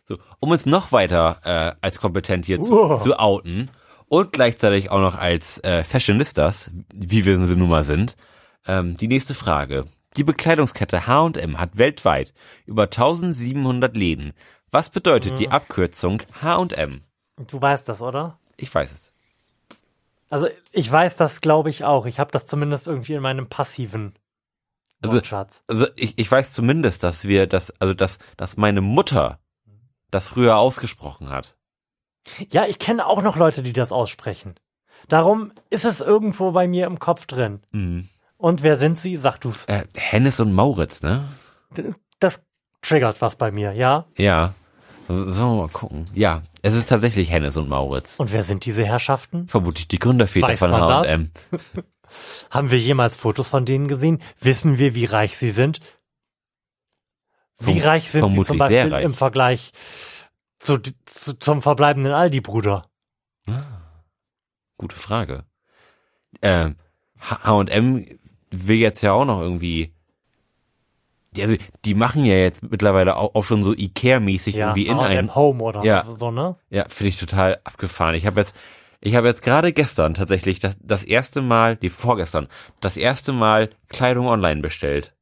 So, 0.07 0.19
um 0.41 0.51
uns 0.51 0.67
noch 0.67 0.93
weiter 0.93 1.41
äh, 1.45 1.73
als 1.81 1.99
kompetent 1.99 2.47
hier 2.47 2.63
zu, 2.63 2.97
zu 2.99 3.19
outen 3.19 3.71
und 4.09 4.33
gleichzeitig 4.33 4.91
auch 4.91 5.01
noch 5.01 5.17
als 5.17 5.63
äh, 5.65 5.85
Fashionistas, 5.85 6.71
wie 6.93 7.25
wir 7.25 7.39
sie 7.47 7.57
nun 7.57 7.69
mal 7.69 7.85
sind, 7.85 8.17
ähm, 8.67 8.97
die 8.97 9.09
nächste 9.09 9.35
Frage. 9.35 9.85
Die 10.17 10.25
Bekleidungskette 10.25 11.07
H&M 11.07 11.61
hat 11.61 11.79
weltweit 11.79 12.35
über 12.67 12.85
1700 12.85 13.97
Läden. 13.97 14.33
Was 14.73 14.91
bedeutet 14.91 15.39
die 15.39 15.51
Abkürzung 15.51 16.23
H&M? 16.43 17.03
Du 17.47 17.63
weißt 17.63 17.89
das, 17.89 18.03
oder? 18.03 18.39
Ich 18.57 18.75
weiß 18.75 18.93
es. 18.93 19.10
Also 20.31 20.49
ich 20.73 20.91
weiß 20.91 21.17
das, 21.17 21.41
glaube 21.41 21.69
ich, 21.71 21.85
auch. 21.85 22.07
Ich 22.07 22.19
habe 22.19 22.31
das 22.33 22.47
zumindest 22.47 22.87
irgendwie 22.87 23.15
in 23.15 23.23
meinem 23.23 23.49
passiven 23.49 24.15
Also- 25.03 25.17
Wortschatz. 25.17 25.63
Also 25.67 25.87
ich, 25.97 26.19
ich 26.19 26.31
weiß 26.31 26.53
zumindest, 26.53 27.03
dass 27.03 27.25
wir 27.27 27.47
das, 27.47 27.73
also 27.81 27.93
dass, 27.95 28.19
dass 28.37 28.57
meine 28.57 28.81
Mutter 28.81 29.39
das 30.11 30.29
früher 30.29 30.57
ausgesprochen 30.57 31.29
hat. 31.29 31.57
Ja, 32.53 32.67
ich 32.67 32.79
kenne 32.79 33.07
auch 33.07 33.23
noch 33.23 33.37
Leute, 33.37 33.63
die 33.63 33.73
das 33.73 33.93
aussprechen. 33.93 34.55
Darum 35.09 35.53
ist 35.71 35.85
es 35.85 36.01
irgendwo 36.01 36.53
bei 36.53 36.69
mir 36.69 36.87
im 36.87 36.99
Kopf 36.99 37.27
drin. 37.27 37.61
Mhm. 37.73 38.09
Und 38.37 38.63
wer 38.63 38.77
sind 38.77 38.99
sie? 38.99 39.17
Sag 39.17 39.39
du's. 39.41 39.65
Äh, 39.67 39.85
Hennes 39.97 40.41
und 40.41 40.53
Mauritz, 40.53 41.03
ne? 41.03 41.29
Das 42.21 42.45
triggert 42.83 43.21
was 43.21 43.37
bei 43.37 43.51
mir, 43.51 43.73
ja? 43.73 44.07
Ja. 44.17 44.55
Sollen 45.09 45.57
wir 45.57 45.63
mal 45.63 45.69
gucken. 45.69 46.09
Ja, 46.15 46.43
es 46.63 46.75
ist 46.75 46.89
tatsächlich 46.89 47.31
Hennes 47.31 47.57
und 47.57 47.69
Mauritz. 47.69 48.19
Und 48.19 48.33
wer 48.33 48.45
sind 48.45 48.65
diese 48.65 48.85
Herrschaften? 48.85 49.49
Vermutlich 49.49 49.89
die 49.89 49.99
Gründerväter 49.99 50.49
Weiß 50.49 50.59
von? 50.59 50.73
H&M. 50.73 51.31
Haben 52.51 52.71
wir 52.71 52.79
jemals 52.79 53.17
Fotos 53.17 53.49
von 53.49 53.65
denen 53.65 53.89
gesehen? 53.89 54.21
Wissen 54.41 54.79
wir, 54.79 54.95
wie 54.95 55.05
reich 55.05 55.37
sie 55.37 55.51
sind? 55.51 55.81
Wie 57.59 57.81
Verm- 57.81 57.85
reich 57.87 58.11
sind 58.11 58.31
sie 58.31 58.43
zum 58.43 58.59
Beispiel 58.59 58.93
im 58.93 59.15
Vergleich 59.15 59.73
zu, 60.59 60.79
zu, 61.07 61.39
zum 61.39 61.63
verbleibenden 61.63 62.13
Aldi-Bruder? 62.13 62.83
Gute 64.77 64.97
Frage. 64.97 65.45
Ähm, 66.43 66.77
H&M 67.21 68.07
will 68.51 68.77
jetzt 68.79 69.03
ja 69.03 69.13
auch 69.13 69.25
noch 69.25 69.41
irgendwie 69.41 69.95
also 71.39 71.57
die 71.85 71.95
machen 71.95 72.25
ja 72.25 72.35
jetzt 72.35 72.63
mittlerweile 72.69 73.17
auch, 73.17 73.35
auch 73.35 73.45
schon 73.45 73.63
so 73.63 73.73
Ikea-mäßig 73.73 74.57
Ja, 74.57 74.67
irgendwie 74.69 74.87
in 74.87 74.99
ein 74.99 75.17
H&M 75.29 75.35
Home 75.35 75.63
oder 75.63 75.85
Ja. 75.85 76.05
so, 76.11 76.31
ne? 76.31 76.57
Ja, 76.71 76.87
finde 76.89 77.11
ich 77.11 77.19
total 77.21 77.61
abgefahren. 77.65 78.15
Ich 78.15 78.27
habe 78.27 78.41
jetzt, 78.41 78.57
ich 79.01 79.15
habe 79.15 79.29
jetzt 79.29 79.43
gerade 79.43 79.73
gestern 79.73 80.15
tatsächlich 80.15 80.59
das, 80.59 80.77
das 80.83 81.05
erste 81.05 81.41
Mal, 81.43 81.77
die 81.77 81.91
vorgestern, 81.91 82.49
das 82.81 82.97
erste 82.97 83.33
Mal 83.33 83.71
Kleidung 83.89 84.27
online 84.27 84.61
bestellt. 84.61 85.15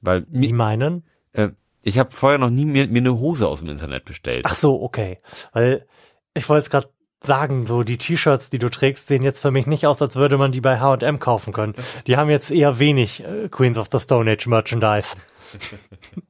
Weil 0.00 0.22
Die 0.28 0.52
meinen? 0.52 1.04
äh, 1.32 1.50
ich 1.82 1.98
habe 1.98 2.10
vorher 2.10 2.38
noch 2.38 2.50
nie 2.50 2.64
mir, 2.64 2.88
mir 2.88 2.98
eine 2.98 3.18
Hose 3.18 3.46
aus 3.46 3.60
dem 3.60 3.68
Internet 3.68 4.04
bestellt. 4.04 4.44
Ach 4.48 4.56
so, 4.56 4.82
okay. 4.82 5.18
Weil 5.52 5.86
ich 6.34 6.48
wollte 6.48 6.62
es 6.64 6.70
gerade 6.70 6.88
sagen, 7.26 7.66
so 7.66 7.82
die 7.82 7.98
T-Shirts, 7.98 8.50
die 8.50 8.58
du 8.58 8.70
trägst, 8.70 9.06
sehen 9.06 9.22
jetzt 9.22 9.40
für 9.40 9.50
mich 9.50 9.66
nicht 9.66 9.86
aus, 9.86 10.00
als 10.00 10.16
würde 10.16 10.38
man 10.38 10.52
die 10.52 10.60
bei 10.60 10.80
H&M 10.80 11.18
kaufen 11.18 11.52
können. 11.52 11.74
Die 12.06 12.16
haben 12.16 12.30
jetzt 12.30 12.50
eher 12.50 12.78
wenig 12.78 13.24
äh, 13.24 13.48
Queens 13.48 13.78
of 13.78 13.88
the 13.92 14.00
Stone 14.00 14.30
Age 14.30 14.46
Merchandise. 14.46 15.16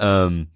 Ähm, 0.00 0.48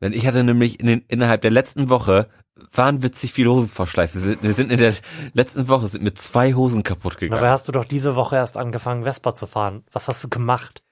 denn 0.00 0.12
ich 0.12 0.26
hatte 0.26 0.44
nämlich 0.44 0.80
in 0.80 0.86
den, 0.86 1.04
innerhalb 1.08 1.40
der 1.42 1.50
letzten 1.50 1.88
Woche 1.88 2.28
wahnwitzig 2.72 3.32
viele 3.32 3.50
Hosenverschleiß. 3.50 4.14
Wir 4.14 4.20
sind, 4.20 4.42
wir 4.42 4.54
sind 4.54 4.70
in 4.70 4.78
der 4.78 4.94
letzten 5.32 5.68
Woche 5.68 5.88
sind 5.88 6.04
mit 6.04 6.20
zwei 6.20 6.54
Hosen 6.54 6.82
kaputt 6.82 7.18
gegangen. 7.18 7.40
Dabei 7.40 7.50
hast 7.50 7.66
du 7.66 7.72
doch 7.72 7.84
diese 7.84 8.14
Woche 8.14 8.36
erst 8.36 8.56
angefangen, 8.56 9.02
Vespa 9.02 9.34
zu 9.34 9.46
fahren. 9.46 9.84
Was 9.92 10.08
hast 10.08 10.22
du 10.22 10.28
gemacht? 10.28 10.82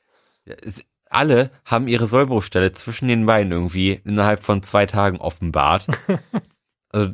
Ja, 0.45 0.57
es, 0.61 0.83
alle 1.09 1.51
haben 1.65 1.89
ihre 1.89 2.07
Sollbruchstelle 2.07 2.73
zwischen 2.73 3.07
den 3.07 3.27
Beinen 3.27 3.53
irgendwie 3.53 4.01
innerhalb 4.05 4.43
von 4.43 4.63
zwei 4.63 4.87
Tagen 4.87 5.19
offenbart. 5.19 5.87
also 6.89 7.11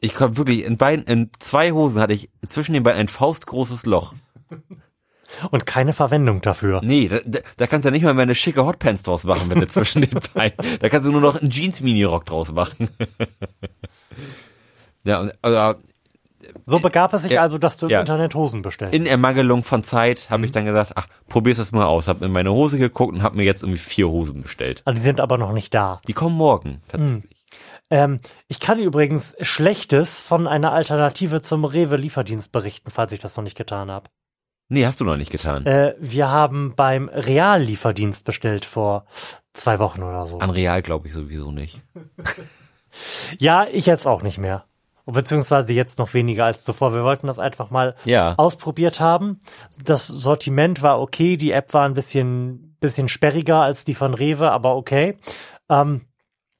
ich 0.00 0.14
konnte 0.14 0.36
wirklich 0.36 0.64
in 0.64 0.76
beiden, 0.76 1.04
in 1.06 1.30
zwei 1.38 1.72
Hosen 1.72 2.00
hatte 2.00 2.12
ich 2.12 2.30
zwischen 2.46 2.72
den 2.72 2.82
Beinen 2.82 3.00
ein 3.00 3.08
faustgroßes 3.08 3.86
Loch. 3.86 4.14
Und 5.50 5.66
keine 5.66 5.92
Verwendung 5.92 6.40
dafür. 6.40 6.80
Nee, 6.82 7.08
da, 7.08 7.18
da, 7.58 7.66
kannst 7.66 7.84
du 7.84 7.88
ja 7.88 7.92
nicht 7.92 8.02
mal 8.02 8.14
mehr 8.14 8.22
eine 8.22 8.34
schicke 8.34 8.64
Hotpants 8.64 9.02
draus 9.02 9.24
machen, 9.24 9.50
wenn 9.50 9.60
du 9.60 9.68
zwischen 9.68 10.02
den 10.02 10.18
Beinen. 10.34 10.54
Da 10.80 10.88
kannst 10.88 11.06
du 11.06 11.12
nur 11.12 11.20
noch 11.20 11.40
einen 11.40 11.50
Jeans-Mini-Rock 11.50 12.24
draus 12.24 12.50
machen. 12.52 12.88
ja, 15.04 15.20
und, 15.20 15.32
also 15.42 15.78
So 16.64 16.78
begab 16.80 17.12
es 17.12 17.22
sich 17.22 17.32
Ja. 17.32 17.42
also, 17.42 17.58
dass 17.58 17.76
du 17.76 17.86
im 17.86 17.90
Ja. 17.90 18.00
Internet 18.00 18.34
Hosen 18.34 18.62
bestellst. 18.62 18.94
in 18.94 19.04
Ermangelung 19.04 19.62
von 19.64 19.84
Zeit 19.84 20.30
habe 20.30 20.46
ich 20.46 20.52
dann 20.52 20.64
gesagt, 20.64 20.92
ach, 20.94 21.06
probier's 21.28 21.58
das 21.58 21.72
mal 21.72 21.84
aus. 21.84 22.08
Hab 22.08 22.22
in 22.22 22.32
meine 22.32 22.52
Hose 22.52 22.78
geguckt 22.78 23.12
und 23.14 23.22
hab 23.22 23.34
mir 23.34 23.44
jetzt 23.44 23.62
irgendwie 23.62 23.80
vier 23.80 24.08
Hosen 24.08 24.42
bestellt. 24.42 24.80
Ah, 24.86 24.92
die 24.92 25.00
sind 25.00 25.20
aber 25.20 25.36
noch 25.36 25.52
nicht 25.52 25.74
da. 25.74 26.00
Die 26.08 26.14
kommen 26.14 26.36
morgen, 26.36 26.80
tatsächlich. 26.88 27.24
Ähm, 27.90 28.20
ich 28.48 28.60
kann 28.60 28.78
übrigens 28.78 29.34
Schlechtes 29.40 30.20
von 30.20 30.46
einer 30.46 30.72
Alternative 30.72 31.40
zum 31.42 31.64
Rewe-Lieferdienst 31.64 32.52
berichten, 32.52 32.90
falls 32.90 33.12
ich 33.12 33.20
das 33.20 33.36
noch 33.36 33.44
nicht 33.44 33.56
getan 33.56 33.90
habe. 33.90 34.10
Nee, 34.68 34.84
hast 34.84 35.00
du 35.00 35.04
noch 35.04 35.16
nicht 35.16 35.30
getan. 35.32 35.64
Äh, 35.64 35.94
wir 35.98 36.28
haben 36.28 36.74
beim 36.76 37.08
Real-Lieferdienst 37.08 38.26
bestellt 38.26 38.66
vor 38.66 39.06
zwei 39.54 39.78
Wochen 39.78 40.02
oder 40.02 40.26
so. 40.26 40.38
An 40.40 40.50
Real 40.50 40.82
glaube 40.82 41.08
ich 41.08 41.14
sowieso 41.14 41.50
nicht. 41.52 41.80
Ja, 43.38 43.66
ich 43.70 43.86
jetzt 43.86 44.06
auch 44.06 44.22
nicht 44.22 44.38
mehr. 44.38 44.64
Beziehungsweise 45.04 45.72
jetzt 45.72 45.98
noch 45.98 46.12
weniger 46.14 46.46
als 46.46 46.64
zuvor. 46.64 46.92
Wir 46.94 47.04
wollten 47.04 47.26
das 47.26 47.38
einfach 47.38 47.70
mal 47.70 47.94
Ja. 48.04 48.34
ausprobiert 48.36 48.98
haben. 48.98 49.40
Das 49.84 50.06
Sortiment 50.06 50.82
war 50.82 51.00
okay, 51.00 51.36
die 51.36 51.52
App 51.52 51.72
war 51.74 51.84
ein 51.84 51.94
bisschen, 51.94 52.76
bisschen 52.80 53.08
sperriger 53.08 53.62
als 53.62 53.84
die 53.84 53.94
von 53.94 54.14
Rewe, 54.14 54.50
aber 54.50 54.74
okay. 54.76 55.16
Ähm, 55.68 56.02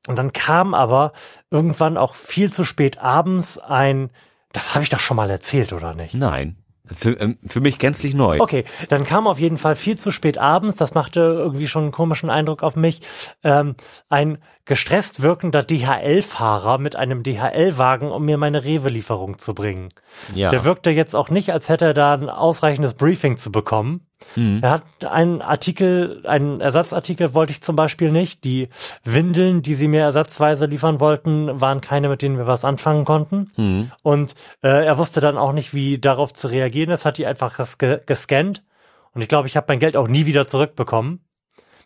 und 0.08 0.16
dann 0.16 0.32
kam 0.32 0.74
aber 0.74 1.12
irgendwann 1.50 1.96
auch 1.96 2.14
viel 2.14 2.50
zu 2.50 2.64
spät 2.64 2.98
abends 2.98 3.58
ein, 3.58 4.10
das 4.52 4.74
habe 4.74 4.82
ich 4.82 4.88
doch 4.88 5.00
schon 5.00 5.18
mal 5.18 5.30
erzählt, 5.30 5.72
oder 5.72 5.94
nicht? 5.94 6.14
Nein. 6.14 6.56
Für, 6.90 7.10
ähm, 7.20 7.36
für 7.46 7.60
mich 7.60 7.78
gänzlich 7.78 8.14
neu. 8.14 8.38
Okay, 8.40 8.64
dann 8.88 9.04
kam 9.04 9.26
auf 9.26 9.38
jeden 9.38 9.58
Fall 9.58 9.74
viel 9.74 9.98
zu 9.98 10.10
spät 10.10 10.38
abends, 10.38 10.76
das 10.76 10.94
machte 10.94 11.20
irgendwie 11.20 11.66
schon 11.66 11.82
einen 11.82 11.92
komischen 11.92 12.30
Eindruck 12.30 12.62
auf 12.62 12.76
mich, 12.76 13.02
ähm, 13.44 13.74
ein 14.08 14.38
gestresst 14.64 15.20
wirkender 15.20 15.62
DHL-Fahrer 15.62 16.78
mit 16.78 16.96
einem 16.96 17.22
DHL-Wagen, 17.22 18.10
um 18.10 18.24
mir 18.24 18.38
meine 18.38 18.64
Rewe-Lieferung 18.64 19.38
zu 19.38 19.54
bringen. 19.54 19.90
Ja. 20.34 20.48
Der 20.48 20.64
wirkte 20.64 20.90
jetzt 20.90 21.14
auch 21.14 21.28
nicht, 21.28 21.52
als 21.52 21.68
hätte 21.68 21.84
er 21.84 21.94
da 21.94 22.14
ein 22.14 22.30
ausreichendes 22.30 22.94
Briefing 22.94 23.36
zu 23.36 23.52
bekommen. 23.52 24.07
Mhm. 24.36 24.60
Er 24.62 24.70
hat 24.70 25.04
einen 25.04 25.42
Artikel, 25.42 26.22
einen 26.26 26.60
Ersatzartikel 26.60 27.34
wollte 27.34 27.52
ich 27.52 27.62
zum 27.62 27.76
Beispiel 27.76 28.10
nicht. 28.10 28.44
Die 28.44 28.68
Windeln, 29.04 29.62
die 29.62 29.74
sie 29.74 29.88
mir 29.88 30.02
ersatzweise 30.02 30.66
liefern 30.66 31.00
wollten, 31.00 31.60
waren 31.60 31.80
keine, 31.80 32.08
mit 32.08 32.22
denen 32.22 32.38
wir 32.38 32.46
was 32.46 32.64
anfangen 32.64 33.04
konnten. 33.04 33.50
Mhm. 33.56 33.90
Und 34.02 34.34
äh, 34.62 34.86
er 34.86 34.98
wusste 34.98 35.20
dann 35.20 35.38
auch 35.38 35.52
nicht, 35.52 35.74
wie 35.74 35.98
darauf 35.98 36.32
zu 36.32 36.48
reagieren 36.48 36.90
ist, 36.90 37.04
hat 37.04 37.18
die 37.18 37.26
einfach 37.26 37.56
ges 37.56 37.78
gescannt. 37.78 38.64
Und 39.12 39.22
ich 39.22 39.28
glaube, 39.28 39.48
ich 39.48 39.56
habe 39.56 39.66
mein 39.68 39.78
Geld 39.78 39.96
auch 39.96 40.08
nie 40.08 40.26
wieder 40.26 40.46
zurückbekommen. 40.46 41.24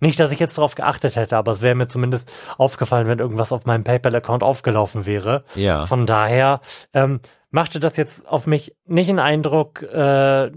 Nicht, 0.01 0.19
dass 0.19 0.33
ich 0.33 0.41
jetzt 0.41 0.59
darauf 0.59 0.75
geachtet 0.75 1.15
hätte, 1.15 1.37
aber 1.37 1.53
es 1.53 1.63
wäre 1.63 1.77
mir 1.77 1.87
zumindest 1.87 2.33
aufgefallen, 2.59 3.07
wenn 3.07 3.21
irgendwas 3.21 3.53
auf 3.53 3.67
meinem 3.67 3.85
PayPal-Account 3.85 4.43
aufgelaufen 4.43 5.07
wäre. 5.07 5.45
Ja. 5.55 5.87
Von 5.87 6.07
daher 6.07 6.61
ähm, 6.93 7.21
machte 7.51 7.79
das 7.79 7.97
jetzt 7.97 8.29
auf 8.29 8.49
mich 8.49 8.75
nicht 8.85 9.09
einen 9.11 9.21
Eindruck, 9.21 9.83
äh, 9.83 10.51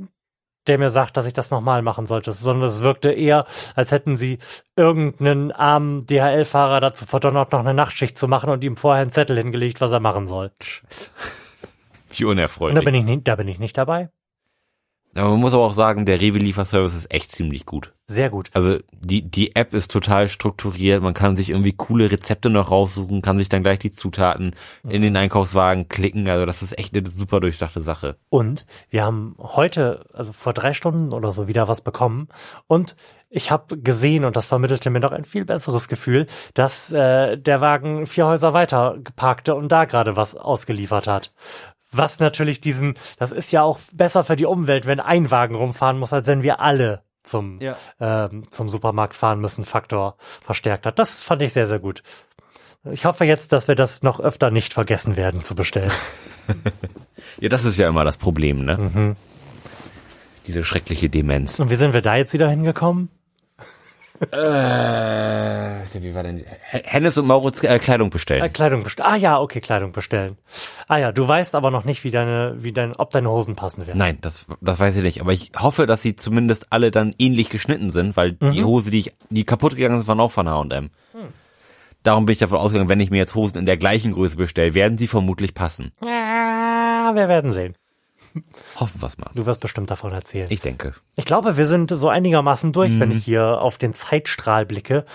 der 0.68 0.78
mir 0.78 0.89
sagt, 0.89 1.18
dass 1.18 1.26
ich 1.26 1.34
das 1.34 1.51
nochmal 1.51 1.82
machen 1.82 2.05
sollte, 2.05 2.34
sondern 2.34 2.70
es 2.70 2.82
wirkte 2.82 3.11
eher, 3.11 3.45
als 3.76 3.91
hätten 3.91 4.16
sie 4.16 4.39
irgendeinen 4.76 5.51
armen 5.51 6.05
DHL-Fahrer 6.05 6.80
dazu 6.80 7.05
verdonnert, 7.05 7.51
noch 7.51 7.59
eine 7.59 7.74
Nachtschicht 7.74 8.18
zu 8.18 8.28
machen 8.28 8.49
und 8.49 8.63
ihm 8.63 8.78
vorher 8.78 9.01
einen 9.01 9.11
Zettel 9.11 9.38
hingelegt, 9.38 9.82
was 9.82 9.91
er 9.91 9.99
machen 9.99 10.28
soll. 10.28 10.51
Wie 12.11 12.24
Und 12.24 12.30
da 12.30 12.32
unerfreulich. 12.32 12.86
bin 12.86 12.95
ich 12.95 13.03
nicht, 13.03 13.28
da 13.28 13.36
bin 13.36 13.47
ich 13.47 13.59
nicht 13.59 13.78
dabei. 13.78 14.09
Aber 15.16 15.30
man 15.30 15.39
muss 15.39 15.53
aber 15.53 15.63
auch 15.63 15.74
sagen, 15.74 16.05
der 16.05 16.20
Rewe-Lieferservice 16.20 16.93
ist 16.93 17.11
echt 17.11 17.32
ziemlich 17.32 17.66
gut. 17.66 17.93
Sehr 18.07 18.30
gut. 18.30 18.49
Also 18.53 18.78
die, 18.91 19.24
die 19.24 19.55
App 19.55 19.74
ist 19.74 19.89
total 19.89 20.28
strukturiert, 20.28 21.01
man 21.01 21.13
kann 21.13 21.36
sich 21.36 21.49
irgendwie 21.49 21.72
coole 21.72 22.11
Rezepte 22.11 22.49
noch 22.49 22.70
raussuchen, 22.70 23.22
kann 23.22 23.38
sich 23.38 23.49
dann 23.49 23.63
gleich 23.63 23.80
die 23.80 23.91
Zutaten 23.91 24.55
in 24.88 25.01
den 25.01 25.16
Einkaufswagen 25.18 25.88
klicken. 25.88 26.28
Also 26.30 26.45
das 26.45 26.61
ist 26.61 26.78
echt 26.78 26.95
eine 26.95 27.09
super 27.09 27.39
durchdachte 27.39 27.80
Sache. 27.80 28.18
Und 28.30 28.66
wir 28.89 29.05
haben 29.05 29.36
heute, 29.39 30.05
also 30.13 30.34
vor 30.34 30.53
drei 30.53 30.74
Stunden 30.74 31.13
oder 31.13 31.32
so, 31.32 31.47
wieder 31.47 31.68
was 31.68 31.82
bekommen. 31.82 32.28
Und 32.68 32.95
ich 33.30 33.51
habe 33.51 33.78
gesehen, 33.78 34.24
und 34.24 34.36
das 34.36 34.45
vermittelte 34.45 34.89
mir 34.89 34.99
noch 34.99 35.11
ein 35.11 35.26
viel 35.26 35.45
besseres 35.45 35.88
Gefühl, 35.88 36.28
dass 36.53 36.91
äh, 36.91 37.38
der 37.38 37.59
Wagen 37.59 38.05
vier 38.05 38.28
Häuser 38.28 38.53
weiter 38.53 38.97
geparkte 39.03 39.55
und 39.55 39.72
da 39.72 39.86
gerade 39.86 40.16
was 40.16 40.36
ausgeliefert 40.36 41.07
hat. 41.07 41.34
Was 41.98 42.20
natürlich 42.20 42.62
diesen, 42.62 42.96
das 43.18 43.32
ist 43.32 43.52
ja 43.52 43.62
auch 43.64 43.80
besser 43.93 44.24
für 44.24 44.36
die 44.36 44.46
Umwelt, 44.46 44.86
wenn 44.86 45.00
ein 45.00 45.32
Wagen 45.32 45.56
rumfahren 45.56 45.98
muss, 46.00 46.14
als 46.14 46.28
wenn 46.28 46.43
wir 46.43 46.62
alle 46.62 47.04
zum, 47.24 47.60
Ja. 47.62 47.76
ähm, 48.00 48.43
zum 48.52 48.70
Supermarkt 48.70 49.16
fahren 49.16 49.39
müssen, 49.39 49.66
Faktor 49.66 50.18
verstärkt 50.43 50.86
hat. 50.86 51.00
Das 51.00 51.22
fand 51.22 51.41
ich 51.41 51.54
sehr, 51.54 51.68
sehr 51.68 51.80
gut. 51.80 52.04
Ich 52.91 53.06
hoffe 53.06 53.26
jetzt, 53.26 53.52
dass 53.52 53.68
wir 53.68 53.74
das 53.76 54.04
noch 54.04 54.20
öfter 54.20 54.52
nicht 54.52 54.74
vergessen 54.74 55.16
werden 55.16 55.43
zu 55.43 55.56
bestellen. 55.56 55.91
Ja, 57.41 57.50
das 57.50 57.66
ist 57.66 57.78
ja 57.78 57.89
immer 57.89 58.06
das 58.06 58.16
Problem, 58.18 58.64
ne? 58.64 59.16
Diese 60.48 60.64
schreckliche 60.64 61.10
Demenz. 61.10 61.60
Und 61.60 61.70
wie 61.70 61.76
sind 61.76 61.93
wir 61.93 62.02
da 62.02 62.16
jetzt 62.16 62.34
wieder 62.34 62.48
hingekommen? 62.50 63.10
Äh, 64.32 66.01
wie 66.01 66.16
war 66.16 66.24
denn? 66.24 66.43
Hennes 66.70 67.18
und 67.18 67.28
Maurits 67.28 67.61
äh, 67.63 67.80
Kleidung 67.80 68.07
Äh, 68.07 68.11
bestellen. 68.11 68.53
Kleidung 68.53 68.84
bestellen. 68.84 69.09
Ah 69.11 69.16
ja, 69.16 69.39
okay, 69.39 69.59
Kleidung 69.59 69.91
bestellen. 69.91 70.38
Ah 70.88 70.97
ja, 70.97 71.11
du 71.11 71.28
weißt 71.28 71.55
aber 71.55 71.72
noch 71.72 71.84
nicht, 71.86 72.03
wie 72.03 72.11
deine, 72.11 72.55
wie 72.57 72.72
dein, 72.72 72.95
ob 72.95 73.09
deine 73.11 73.30
Hosen 73.30 73.55
passen 73.55 73.86
werden. 73.88 73.97
Nein, 73.97 74.18
das, 74.22 74.45
das 74.61 74.80
weiß 74.80 74.95
ich 74.97 75.03
nicht. 75.03 75.22
Aber 75.22 75.34
ich 75.34 75.51
hoffe, 75.57 75.86
dass 75.86 76.01
sie 76.01 76.16
zumindest 76.16 76.68
alle 76.72 76.91
dann 76.91 77.13
ähnlich 77.18 77.49
geschnitten 77.49 77.89
sind, 77.89 78.16
weil 78.18 78.34
die 78.34 78.63
Hose, 78.63 78.91
die 78.91 78.99
ich, 78.99 79.16
die 79.30 79.45
kaputt 79.45 79.76
gegangen 79.76 79.97
sind, 79.97 80.07
waren 80.07 80.20
auch 80.20 80.32
von 80.32 80.49
H&M. 80.49 80.89
Darum 82.03 82.26
bin 82.26 82.34
ich 82.34 82.39
davon 82.39 82.59
ausgegangen, 82.59 82.89
wenn 82.89 82.99
ich 82.99 83.09
mir 83.09 83.18
jetzt 83.18 83.34
Hosen 83.36 83.57
in 83.57 83.66
der 83.66 83.78
gleichen 83.78 84.11
Größe 84.11 84.38
bestelle, 84.38 84.76
werden 84.76 84.97
sie 84.97 85.07
vermutlich 85.07 85.55
passen. 85.55 85.91
Ja, 86.05 87.11
wir 87.16 87.28
werden 87.28 87.51
sehen. 87.51 87.76
Hoffen 88.79 89.01
wir's 89.01 89.17
mal. 89.17 89.31
Du 89.33 89.45
wirst 89.45 89.59
bestimmt 89.59 89.89
davon 89.91 90.11
erzählen. 90.13 90.47
Ich, 90.47 90.53
Ich 90.53 90.61
denke. 90.61 90.93
glaube, 91.25 91.57
wir 91.57 91.65
sind 91.65 91.91
so 91.91 92.09
einigermaßen 92.09 92.73
durch, 92.73 92.99
wenn 92.99 93.11
ich 93.11 93.23
hier 93.25 93.61
auf 93.61 93.77
den 93.77 93.93
Zeitstrahl 93.93 94.65
blicke. 94.65 95.05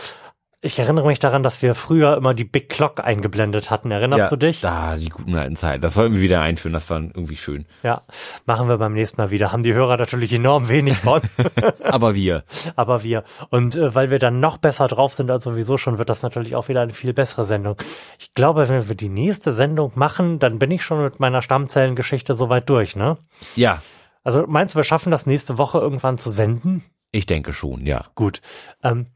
Ich 0.63 0.79
erinnere 0.79 1.07
mich 1.07 1.19
daran, 1.19 1.43
dass 1.43 1.63
wir 1.63 1.75
früher 1.75 2.19
immer 2.19 2.35
die 2.35 2.45
Big 2.45 2.69
Clock 2.69 3.01
eingeblendet 3.03 3.71
hatten. 3.71 3.91
Erinnerst 3.91 4.31
du 4.31 4.37
dich? 4.37 4.61
Da, 4.61 4.97
die 4.97 5.09
guten 5.09 5.35
alten 5.35 5.57
Zeiten. 5.57 5.81
Das 5.81 5.95
sollten 5.95 6.17
wir 6.17 6.21
wieder 6.21 6.43
einführen, 6.43 6.75
das 6.75 6.91
war 6.91 6.99
irgendwie 7.01 7.39
schön. 7.39 7.65
Ja, 7.83 8.03
machen 8.45 8.69
wir 8.69 8.77
beim 8.77 8.93
nächsten 8.93 9.19
Mal 9.23 9.31
wieder. 9.31 9.53
Haben 9.53 9.63
die 9.63 9.73
Hörer 9.73 9.97
natürlich 9.97 10.35
enorm 10.35 10.69
wenig 10.69 10.99
von, 10.99 11.23
Aber 11.83 12.15
wir. 12.15 12.45
aber 12.77 13.03
wir. 13.03 13.25
Und 13.49 13.75
äh, 13.75 13.95
weil 13.95 14.11
wir 14.11 14.19
dann 14.19 14.41
noch 14.41 14.59
besser 14.59 14.87
drauf 14.87 15.15
sind 15.15 15.31
als 15.31 15.45
sowieso 15.45 15.79
schon, 15.79 15.97
wird 15.97 16.11
das 16.11 16.23
natürlich 16.23 16.55
auch 16.55 16.69
wieder 16.69 16.83
eine 16.83 16.93
viel 16.93 17.15
bessere 17.15 17.45
Sendung. 17.45 17.77
Ich 18.19 18.35
glaube, 18.35 18.69
wenn 18.69 18.87
wir 18.87 18.95
die 18.97 19.09
nächste 19.09 19.55
Sendung 19.55 19.93
machen, 19.95 20.41
dann 20.41 20.59
bin 20.59 20.71
ich 20.71 20.83
schon 20.85 21.03
mit 21.03 21.21
meiner 21.21 21.41
Stammzellengeschichte 21.41 22.35
soweit 22.35 22.69
durch, 22.69 22.97
ne? 22.97 23.17
Ja, 23.57 23.81
Also 24.25 24.45
meinst 24.47 24.75
du, 24.75 24.79
wir 24.79 24.85
schaffen 24.85 25.11
das 25.11 25.25
nächste 25.25 25.57
Woche 25.57 25.79
irgendwann 25.79 26.19
zu 26.19 26.29
senden? 26.29 26.85
ich 27.13 27.27
denke 27.27 27.53
schon, 27.53 27.87
ja. 27.87 28.05
Gut. 28.15 28.41
Ähm, 28.85 29.07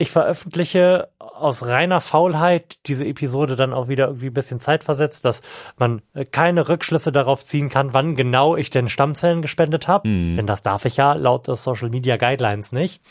ich 0.00 0.10
veröffentliche 0.10 1.08
aus 1.18 1.66
reiner 1.66 2.00
Faulheit 2.00 2.78
diese 2.86 3.04
Episode 3.06 3.54
dann 3.54 3.72
auch 3.74 3.88
wieder 3.88 4.06
irgendwie 4.06 4.26
ein 4.28 4.32
bisschen 4.34 4.58
zeitversetzt, 4.58 5.24
dass 5.24 5.42
man 5.76 6.00
äh, 6.14 6.24
keine 6.24 6.68
Rückschlüsse 6.68 7.12
darauf 7.12 7.44
ziehen 7.44 7.68
kann, 7.68 7.92
wann 7.94 8.16
genau 8.16 8.56
ich 8.56 8.70
denn 8.70 8.88
Stammzellen 8.88 9.42
gespendet 9.42 9.88
habe. 9.88 10.08
Denn 10.08 10.46
das 10.46 10.62
darf 10.62 10.84
ich 10.86 10.96
ja 10.96 11.12
laut 11.12 11.46
der 11.48 11.56
Social 11.56 11.90
Media 11.90 12.16
Guidelines 12.16 12.72
nicht. 12.72 13.02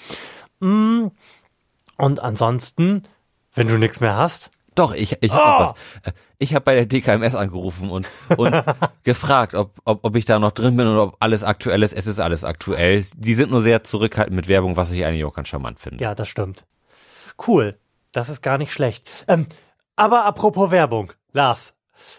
Mm. 0.59 1.07
Und 1.97 2.19
ansonsten, 2.21 3.03
wenn 3.53 3.67
du 3.67 3.77
nichts 3.77 3.99
mehr 3.99 4.15
hast, 4.17 4.51
Doch, 4.75 4.93
ich, 4.95 5.17
ich 5.21 5.31
habe 5.33 5.43
Oh! 5.43 5.63
noch 5.63 5.75
was. 6.05 6.11
Äh, 6.13 6.15
Ich 6.37 6.55
habe 6.55 6.63
bei 6.63 6.73
der 6.75 6.85
DKMS 6.85 7.35
angerufen 7.35 7.89
und, 7.89 8.07
und 8.37 8.53
gefragt, 9.03 9.53
ob, 9.53 9.73
ob, 9.83 9.99
ob 10.05 10.15
ich 10.15 10.23
da 10.25 10.39
noch 10.39 10.51
drin 10.51 10.77
bin 10.77 10.87
und 10.87 10.97
ob 10.97 11.17
alles 11.19 11.43
aktuell 11.43 11.83
ist. 11.83 11.93
Es 11.93 12.07
ist 12.07 12.19
alles 12.19 12.43
aktuell. 12.45 13.03
Die 13.17 13.33
sind 13.35 13.51
nur 13.51 13.61
sehr 13.61 13.83
zurückhaltend 13.83 14.35
mit 14.35 14.47
Werbung, 14.47 14.77
was 14.77 14.91
ich 14.91 15.05
eigentlich 15.05 15.25
auch 15.25 15.33
ganz 15.33 15.49
charmant 15.49 15.79
finde. 15.79 16.01
ja, 16.03 16.15
das 16.15 16.27
stimmt. 16.29 16.65
Cool. 17.47 17.79
Das 18.11 18.29
ist 18.29 18.41
gar 18.41 18.57
nicht 18.57 18.73
schlecht. 18.73 19.25
Ähm, 19.27 19.47
aber 19.95 20.25
apropos 20.25 20.71
Werbung, 20.71 21.13
Lars, 21.31 21.73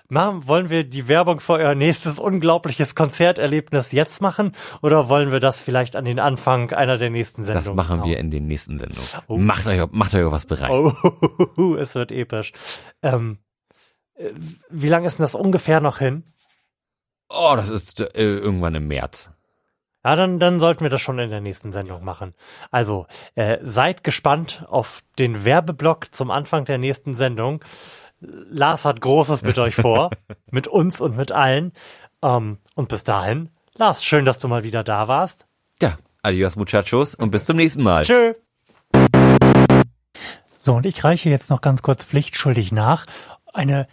machen, 0.08 0.46
wollen 0.46 0.68
wir 0.68 0.84
die 0.84 1.08
Werbung 1.08 1.40
für 1.40 1.54
euer 1.54 1.74
nächstes 1.74 2.18
unglaubliches 2.18 2.94
Konzerterlebnis 2.94 3.92
jetzt 3.92 4.20
machen 4.20 4.52
oder 4.82 5.08
wollen 5.08 5.32
wir 5.32 5.40
das 5.40 5.60
vielleicht 5.60 5.96
an 5.96 6.04
den 6.04 6.18
Anfang 6.18 6.72
einer 6.72 6.98
der 6.98 7.10
nächsten 7.10 7.42
Sendungen? 7.42 7.76
Das 7.76 7.88
machen 7.88 8.04
wir 8.04 8.18
in 8.18 8.30
den 8.30 8.46
nächsten 8.46 8.78
Sendungen. 8.78 9.08
Oh. 9.26 9.38
Macht 9.38 9.66
euch, 9.66 9.90
macht 9.90 10.14
euch 10.14 10.30
was 10.30 10.46
bereit. 10.46 10.70
Oh, 10.70 11.74
es 11.78 11.94
wird 11.94 12.12
episch. 12.12 12.52
Ähm, 13.02 13.38
äh, 14.14 14.30
wie 14.68 14.88
lange 14.88 15.06
ist 15.06 15.18
denn 15.18 15.24
das 15.24 15.34
ungefähr 15.34 15.80
noch 15.80 15.98
hin? 15.98 16.24
Oh, 17.28 17.54
das 17.56 17.70
ist 17.70 18.00
äh, 18.00 18.06
irgendwann 18.14 18.74
im 18.74 18.88
März. 18.88 19.30
Ja, 20.04 20.16
dann, 20.16 20.38
dann 20.38 20.58
sollten 20.58 20.82
wir 20.82 20.90
das 20.90 21.00
schon 21.00 21.18
in 21.18 21.30
der 21.30 21.42
nächsten 21.42 21.72
Sendung 21.72 22.04
machen. 22.04 22.34
Also 22.70 23.06
äh, 23.34 23.58
seid 23.62 24.02
gespannt 24.02 24.64
auf 24.68 25.02
den 25.18 25.44
Werbeblock 25.44 26.14
zum 26.14 26.30
Anfang 26.30 26.64
der 26.64 26.78
nächsten 26.78 27.14
Sendung. 27.14 27.62
Lars 28.20 28.84
hat 28.84 29.00
Großes 29.00 29.42
mit 29.42 29.58
euch 29.58 29.74
vor, 29.74 30.10
mit 30.50 30.66
uns 30.66 31.00
und 31.00 31.16
mit 31.16 31.32
allen. 31.32 31.72
Ähm, 32.22 32.58
und 32.74 32.88
bis 32.88 33.04
dahin, 33.04 33.50
Lars, 33.76 34.02
schön, 34.02 34.24
dass 34.24 34.38
du 34.38 34.48
mal 34.48 34.64
wieder 34.64 34.84
da 34.84 35.06
warst. 35.08 35.46
Ja, 35.82 35.98
adios 36.22 36.56
muchachos 36.56 37.14
und 37.14 37.30
bis 37.30 37.44
zum 37.44 37.56
nächsten 37.56 37.82
Mal. 37.82 38.04
Tschö. 38.04 38.34
So, 40.58 40.74
und 40.74 40.84
ich 40.84 41.02
reiche 41.04 41.30
jetzt 41.30 41.50
noch 41.50 41.62
ganz 41.62 41.82
kurz 41.82 42.04
pflichtschuldig 42.04 42.72
nach. 42.72 43.06
Eine 43.52 43.86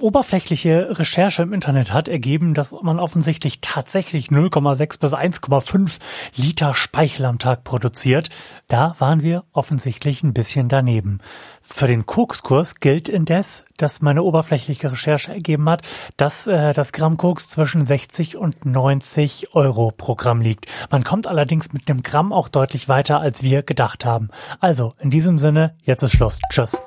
oberflächliche 0.00 0.98
Recherche 0.98 1.42
im 1.42 1.52
Internet 1.52 1.92
hat 1.92 2.08
ergeben, 2.08 2.54
dass 2.54 2.72
man 2.82 2.98
offensichtlich 2.98 3.60
tatsächlich 3.60 4.28
0,6 4.28 5.00
bis 5.00 5.14
1,5 5.14 5.98
Liter 6.36 6.74
Speichel 6.74 7.26
am 7.26 7.38
Tag 7.38 7.64
produziert. 7.64 8.28
Da 8.66 8.94
waren 8.98 9.22
wir 9.22 9.44
offensichtlich 9.52 10.22
ein 10.22 10.32
bisschen 10.32 10.68
daneben. 10.68 11.20
Für 11.62 11.86
den 11.86 12.06
Kokskurs 12.06 12.80
gilt 12.80 13.08
indes, 13.08 13.64
dass 13.76 14.00
meine 14.00 14.22
oberflächliche 14.22 14.92
Recherche 14.92 15.32
ergeben 15.32 15.68
hat, 15.68 15.82
dass 16.16 16.46
äh, 16.46 16.72
das 16.72 16.92
Gramm 16.92 17.16
Koks 17.16 17.48
zwischen 17.48 17.84
60 17.84 18.36
und 18.36 18.64
90 18.64 19.54
Euro 19.54 19.92
pro 19.96 20.14
Gramm 20.14 20.40
liegt. 20.40 20.66
Man 20.90 21.04
kommt 21.04 21.26
allerdings 21.26 21.72
mit 21.72 21.88
dem 21.88 22.02
Gramm 22.02 22.32
auch 22.32 22.48
deutlich 22.48 22.88
weiter, 22.88 23.20
als 23.20 23.42
wir 23.42 23.62
gedacht 23.62 24.04
haben. 24.04 24.28
Also, 24.60 24.92
in 24.98 25.10
diesem 25.10 25.38
Sinne, 25.38 25.74
jetzt 25.82 26.02
ist 26.02 26.12
Schluss. 26.12 26.38
Tschüss. 26.50 26.80